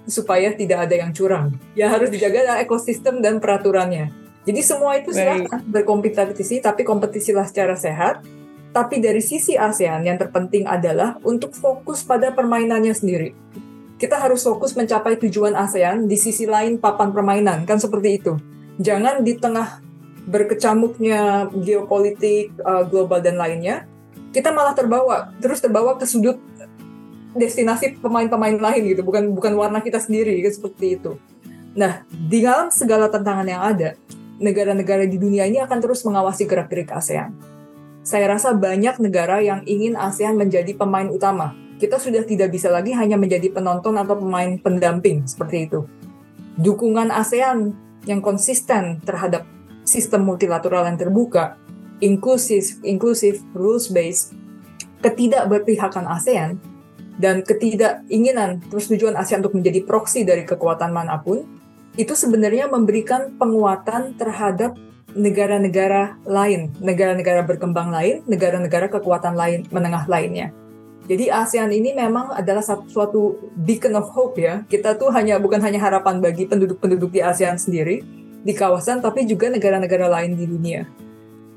supaya 0.06 0.54
tidak 0.54 0.90
ada 0.90 0.96
yang 1.06 1.12
curang. 1.12 1.54
Yang 1.74 1.90
harus 1.92 2.10
dijaga 2.10 2.62
ekosistem 2.62 3.20
dan 3.22 3.42
peraturannya. 3.42 4.10
Jadi 4.46 4.62
semua 4.62 4.98
itu 5.02 5.10
silahkan 5.10 5.66
berkompetisi, 5.66 6.62
tapi 6.62 6.86
kompetisilah 6.86 7.50
secara 7.50 7.74
sehat. 7.74 8.22
Tapi 8.70 9.00
dari 9.00 9.24
sisi 9.24 9.56
ASEAN 9.56 10.04
yang 10.06 10.20
terpenting 10.20 10.68
adalah 10.68 11.18
untuk 11.24 11.56
fokus 11.56 12.04
pada 12.04 12.36
permainannya 12.36 12.92
sendiri. 12.92 13.32
Kita 13.96 14.20
harus 14.20 14.44
fokus 14.44 14.76
mencapai 14.76 15.16
tujuan 15.16 15.56
ASEAN 15.56 16.06
di 16.06 16.20
sisi 16.20 16.44
lain 16.44 16.78
papan 16.78 17.16
permainan, 17.16 17.64
kan 17.64 17.80
seperti 17.80 18.20
itu. 18.20 18.36
Jangan 18.78 19.24
di 19.24 19.40
tengah 19.40 19.80
berkecamuknya 20.28 21.48
geopolitik 21.56 22.52
uh, 22.62 22.84
global 22.84 23.24
dan 23.24 23.40
lainnya, 23.40 23.88
kita 24.36 24.52
malah 24.52 24.76
terbawa, 24.76 25.32
terus 25.40 25.64
terbawa 25.64 25.96
ke 25.96 26.04
sudut 26.04 26.36
destinasi 27.36 28.00
pemain-pemain 28.00 28.56
lain 28.56 28.82
gitu, 28.88 29.04
bukan 29.04 29.36
bukan 29.36 29.54
warna 29.60 29.84
kita 29.84 30.00
sendiri 30.00 30.40
gitu, 30.40 30.64
seperti 30.64 30.96
itu. 30.98 31.20
Nah, 31.76 32.08
di 32.08 32.40
dalam 32.40 32.72
segala 32.72 33.12
tantangan 33.12 33.44
yang 33.44 33.62
ada, 33.62 34.00
negara-negara 34.40 35.04
di 35.08 35.20
dunia 35.20 35.44
ini 35.44 35.60
akan 35.60 35.80
terus 35.84 36.04
mengawasi 36.08 36.48
gerak-gerik 36.48 36.92
ASEAN. 36.92 37.36
Saya 38.06 38.32
rasa 38.32 38.56
banyak 38.56 39.02
negara 39.04 39.44
yang 39.44 39.66
ingin 39.68 40.00
ASEAN 40.00 40.40
menjadi 40.40 40.72
pemain 40.78 41.12
utama. 41.12 41.52
Kita 41.76 42.00
sudah 42.00 42.24
tidak 42.24 42.56
bisa 42.56 42.72
lagi 42.72 42.96
hanya 42.96 43.20
menjadi 43.20 43.52
penonton 43.52 44.00
atau 44.00 44.16
pemain 44.16 44.56
pendamping 44.56 45.28
seperti 45.28 45.68
itu. 45.68 45.84
Dukungan 46.56 47.12
ASEAN 47.12 47.76
yang 48.08 48.24
konsisten 48.24 49.04
terhadap 49.04 49.44
sistem 49.84 50.24
multilateral 50.24 50.88
yang 50.88 50.96
terbuka, 50.96 51.60
inklusif, 52.00 52.80
inklusif, 52.88 53.44
rules 53.52 53.92
based, 53.92 54.32
ketidakberpihakan 55.04 56.08
ASEAN 56.08 56.56
dan 57.16 57.42
ketidakinginan 57.44 58.60
persetujuan 58.68 59.16
ASEAN 59.16 59.40
untuk 59.44 59.56
menjadi 59.58 59.84
proksi 59.88 60.28
dari 60.28 60.44
kekuatan 60.44 60.92
mana 60.92 61.20
pun, 61.24 61.48
itu 61.96 62.12
sebenarnya 62.12 62.68
memberikan 62.68 63.36
penguatan 63.40 64.20
terhadap 64.20 64.76
negara-negara 65.16 66.20
lain, 66.28 66.76
negara-negara 66.84 67.48
berkembang 67.48 67.88
lain, 67.88 68.20
negara-negara 68.28 68.92
kekuatan 68.92 69.34
lain 69.40 69.64
menengah 69.72 70.04
lainnya. 70.12 70.52
Jadi 71.06 71.30
ASEAN 71.32 71.72
ini 71.72 71.94
memang 71.96 72.34
adalah 72.34 72.66
suatu 72.66 73.54
beacon 73.56 73.96
of 73.96 74.12
hope 74.12 74.42
ya. 74.42 74.66
Kita 74.68 74.98
tuh 74.98 75.14
hanya 75.14 75.40
bukan 75.40 75.62
hanya 75.64 75.80
harapan 75.80 76.20
bagi 76.20 76.50
penduduk-penduduk 76.50 77.14
di 77.14 77.22
ASEAN 77.24 77.56
sendiri 77.56 78.02
di 78.44 78.54
kawasan, 78.54 79.00
tapi 79.00 79.24
juga 79.24 79.48
negara-negara 79.48 80.10
lain 80.10 80.36
di 80.36 80.46
dunia. 80.50 81.05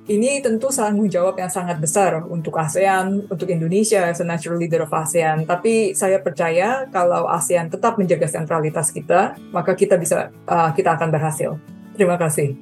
Ini 0.09 0.41
tentu 0.41 0.73
tanggung 0.73 1.05
jawab 1.13 1.37
yang 1.37 1.53
sangat 1.53 1.77
besar 1.85 2.25
untuk 2.33 2.57
ASEAN, 2.57 3.29
untuk 3.29 3.45
Indonesia 3.53 4.09
as 4.09 4.25
a 4.25 4.27
natural 4.27 4.57
leader 4.57 4.89
of 4.89 4.89
ASEAN. 4.89 5.45
Tapi 5.45 5.93
saya 5.93 6.17
percaya 6.25 6.89
kalau 6.89 7.29
ASEAN 7.29 7.69
tetap 7.69 8.01
menjaga 8.01 8.25
sentralitas 8.25 8.89
kita, 8.89 9.37
maka 9.53 9.77
kita 9.77 10.01
bisa 10.01 10.33
uh, 10.49 10.73
kita 10.73 10.97
akan 10.97 11.13
berhasil. 11.13 11.61
Terima 11.93 12.17
kasih. 12.17 12.57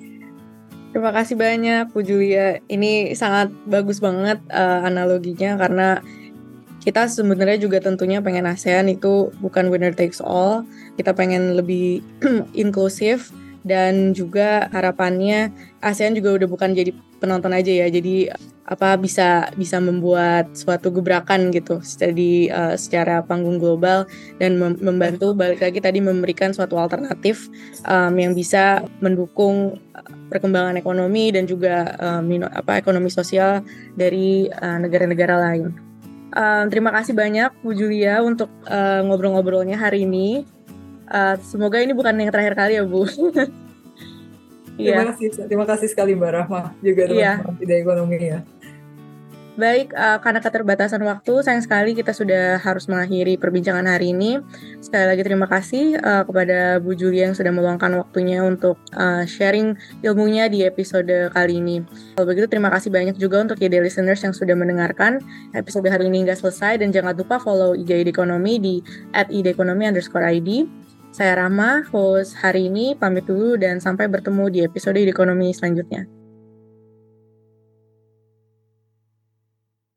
Terima 0.91 1.15
kasih 1.15 1.39
banyak 1.39 1.95
Bu 1.95 2.03
Julia. 2.03 2.59
Ini 2.67 3.15
sangat 3.15 3.55
bagus 3.63 4.03
banget 4.03 4.43
uh, 4.51 4.83
analoginya 4.83 5.55
karena 5.55 6.03
kita 6.83 7.07
sebenarnya 7.07 7.63
juga 7.63 7.79
tentunya 7.79 8.19
pengen 8.19 8.51
ASEAN 8.51 8.91
itu 8.91 9.31
bukan 9.39 9.71
winner 9.71 9.95
takes 9.95 10.19
all. 10.19 10.67
Kita 10.99 11.15
pengen 11.15 11.55
lebih 11.55 12.03
inklusif 12.59 13.31
dan 13.67 14.15
juga 14.15 14.71
harapannya 14.71 15.51
ASEAN 15.83 16.15
juga 16.15 16.39
udah 16.39 16.49
bukan 16.51 16.75
jadi 16.75 16.95
penonton 17.19 17.53
aja 17.53 17.73
ya 17.73 17.87
jadi 17.89 18.37
apa 18.67 18.99
bisa 18.99 19.47
bisa 19.55 19.79
membuat 19.79 20.51
suatu 20.59 20.91
gebrakan 20.91 21.55
gitu 21.55 21.79
jadi 21.83 22.33
uh, 22.51 22.75
secara 22.75 23.23
panggung 23.23 23.63
global 23.63 24.11
dan 24.43 24.59
mem 24.59 24.75
membantu 24.83 25.31
balik 25.39 25.63
lagi 25.63 25.79
tadi 25.79 26.03
memberikan 26.03 26.51
suatu 26.51 26.75
alternatif 26.75 27.47
um, 27.87 28.11
yang 28.19 28.35
bisa 28.35 28.83
mendukung 28.99 29.79
perkembangan 30.27 30.75
ekonomi 30.75 31.31
dan 31.31 31.47
juga 31.47 31.95
um, 32.03 32.43
apa 32.43 32.83
ekonomi 32.83 33.07
sosial 33.07 33.63
dari 33.95 34.51
negara-negara 34.59 35.35
uh, 35.39 35.43
lain. 35.47 35.67
Um, 36.35 36.67
terima 36.69 36.91
kasih 36.91 37.15
banyak 37.15 37.55
Bu 37.63 37.73
Julia 37.73 38.21
untuk 38.21 38.51
uh, 38.67 39.01
ngobrol-ngobrolnya 39.07 39.79
hari 39.79 40.05
ini. 40.05 40.43
Uh, 41.07 41.39
semoga 41.39 41.79
ini 41.79 41.95
bukan 41.95 42.19
yang 42.19 42.35
terakhir 42.35 42.59
kali 42.59 42.77
ya 42.77 42.85
Bu. 42.85 43.07
Terima 44.77 45.05
kasih, 45.13 45.29
terima 45.49 45.67
kasih 45.67 45.89
sekali 45.89 46.13
Mbak 46.13 46.33
Rahma 46.33 46.61
juga 46.85 47.09
teman-teman 47.09 47.65
yeah. 47.65 47.81
ekonomi 47.81 48.17
ya. 48.21 48.39
Baik, 49.57 49.97
uh, 49.97 50.21
karena 50.21 50.45
keterbatasan 50.45 51.01
waktu, 51.01 51.41
sayang 51.41 51.65
sekali 51.65 51.97
kita 51.97 52.13
sudah 52.13 52.61
harus 52.61 52.85
mengakhiri 52.93 53.41
perbincangan 53.41 53.89
hari 53.89 54.13
ini. 54.13 54.37
Sekali 54.85 55.09
lagi 55.09 55.25
terima 55.25 55.49
kasih 55.49 55.97
uh, 55.97 56.29
kepada 56.29 56.77
Bu 56.77 56.93
Julia 56.93 57.25
yang 57.25 57.33
sudah 57.33 57.57
meluangkan 57.57 57.89
waktunya 57.97 58.45
untuk 58.45 58.77
uh, 58.93 59.25
sharing 59.25 59.73
ilmunya 60.05 60.53
di 60.53 60.61
episode 60.61 61.33
kali 61.33 61.57
ini. 61.57 61.81
Kalau 62.21 62.29
begitu, 62.29 62.53
terima 62.53 62.69
kasih 62.69 62.93
banyak 62.93 63.17
juga 63.17 63.49
untuk 63.49 63.57
ide 63.57 63.81
listeners 63.81 64.21
yang 64.21 64.37
sudah 64.37 64.53
mendengarkan 64.53 65.25
episode 65.57 65.89
hari 65.89 66.13
ini 66.13 66.29
hingga 66.29 66.37
selesai. 66.37 66.77
Dan 66.77 66.93
jangan 66.93 67.17
lupa 67.17 67.41
follow 67.41 67.73
IG 67.73 68.05
Ekonomi 68.13 68.61
di 68.61 68.75
at 69.17 69.33
underscore 69.33 70.29
ID. 70.37 70.69
Saya 71.17 71.49
Rama, 71.49 71.81
host 71.97 72.37
hari 72.45 72.69
ini, 72.69 72.93
pamit 72.93 73.25
dulu 73.25 73.57
dan 73.57 73.81
sampai 73.81 74.05
bertemu 74.05 74.53
di 74.53 74.61
episode 74.69 75.01
Ekonomi 75.01 75.49
selanjutnya. 75.49 76.16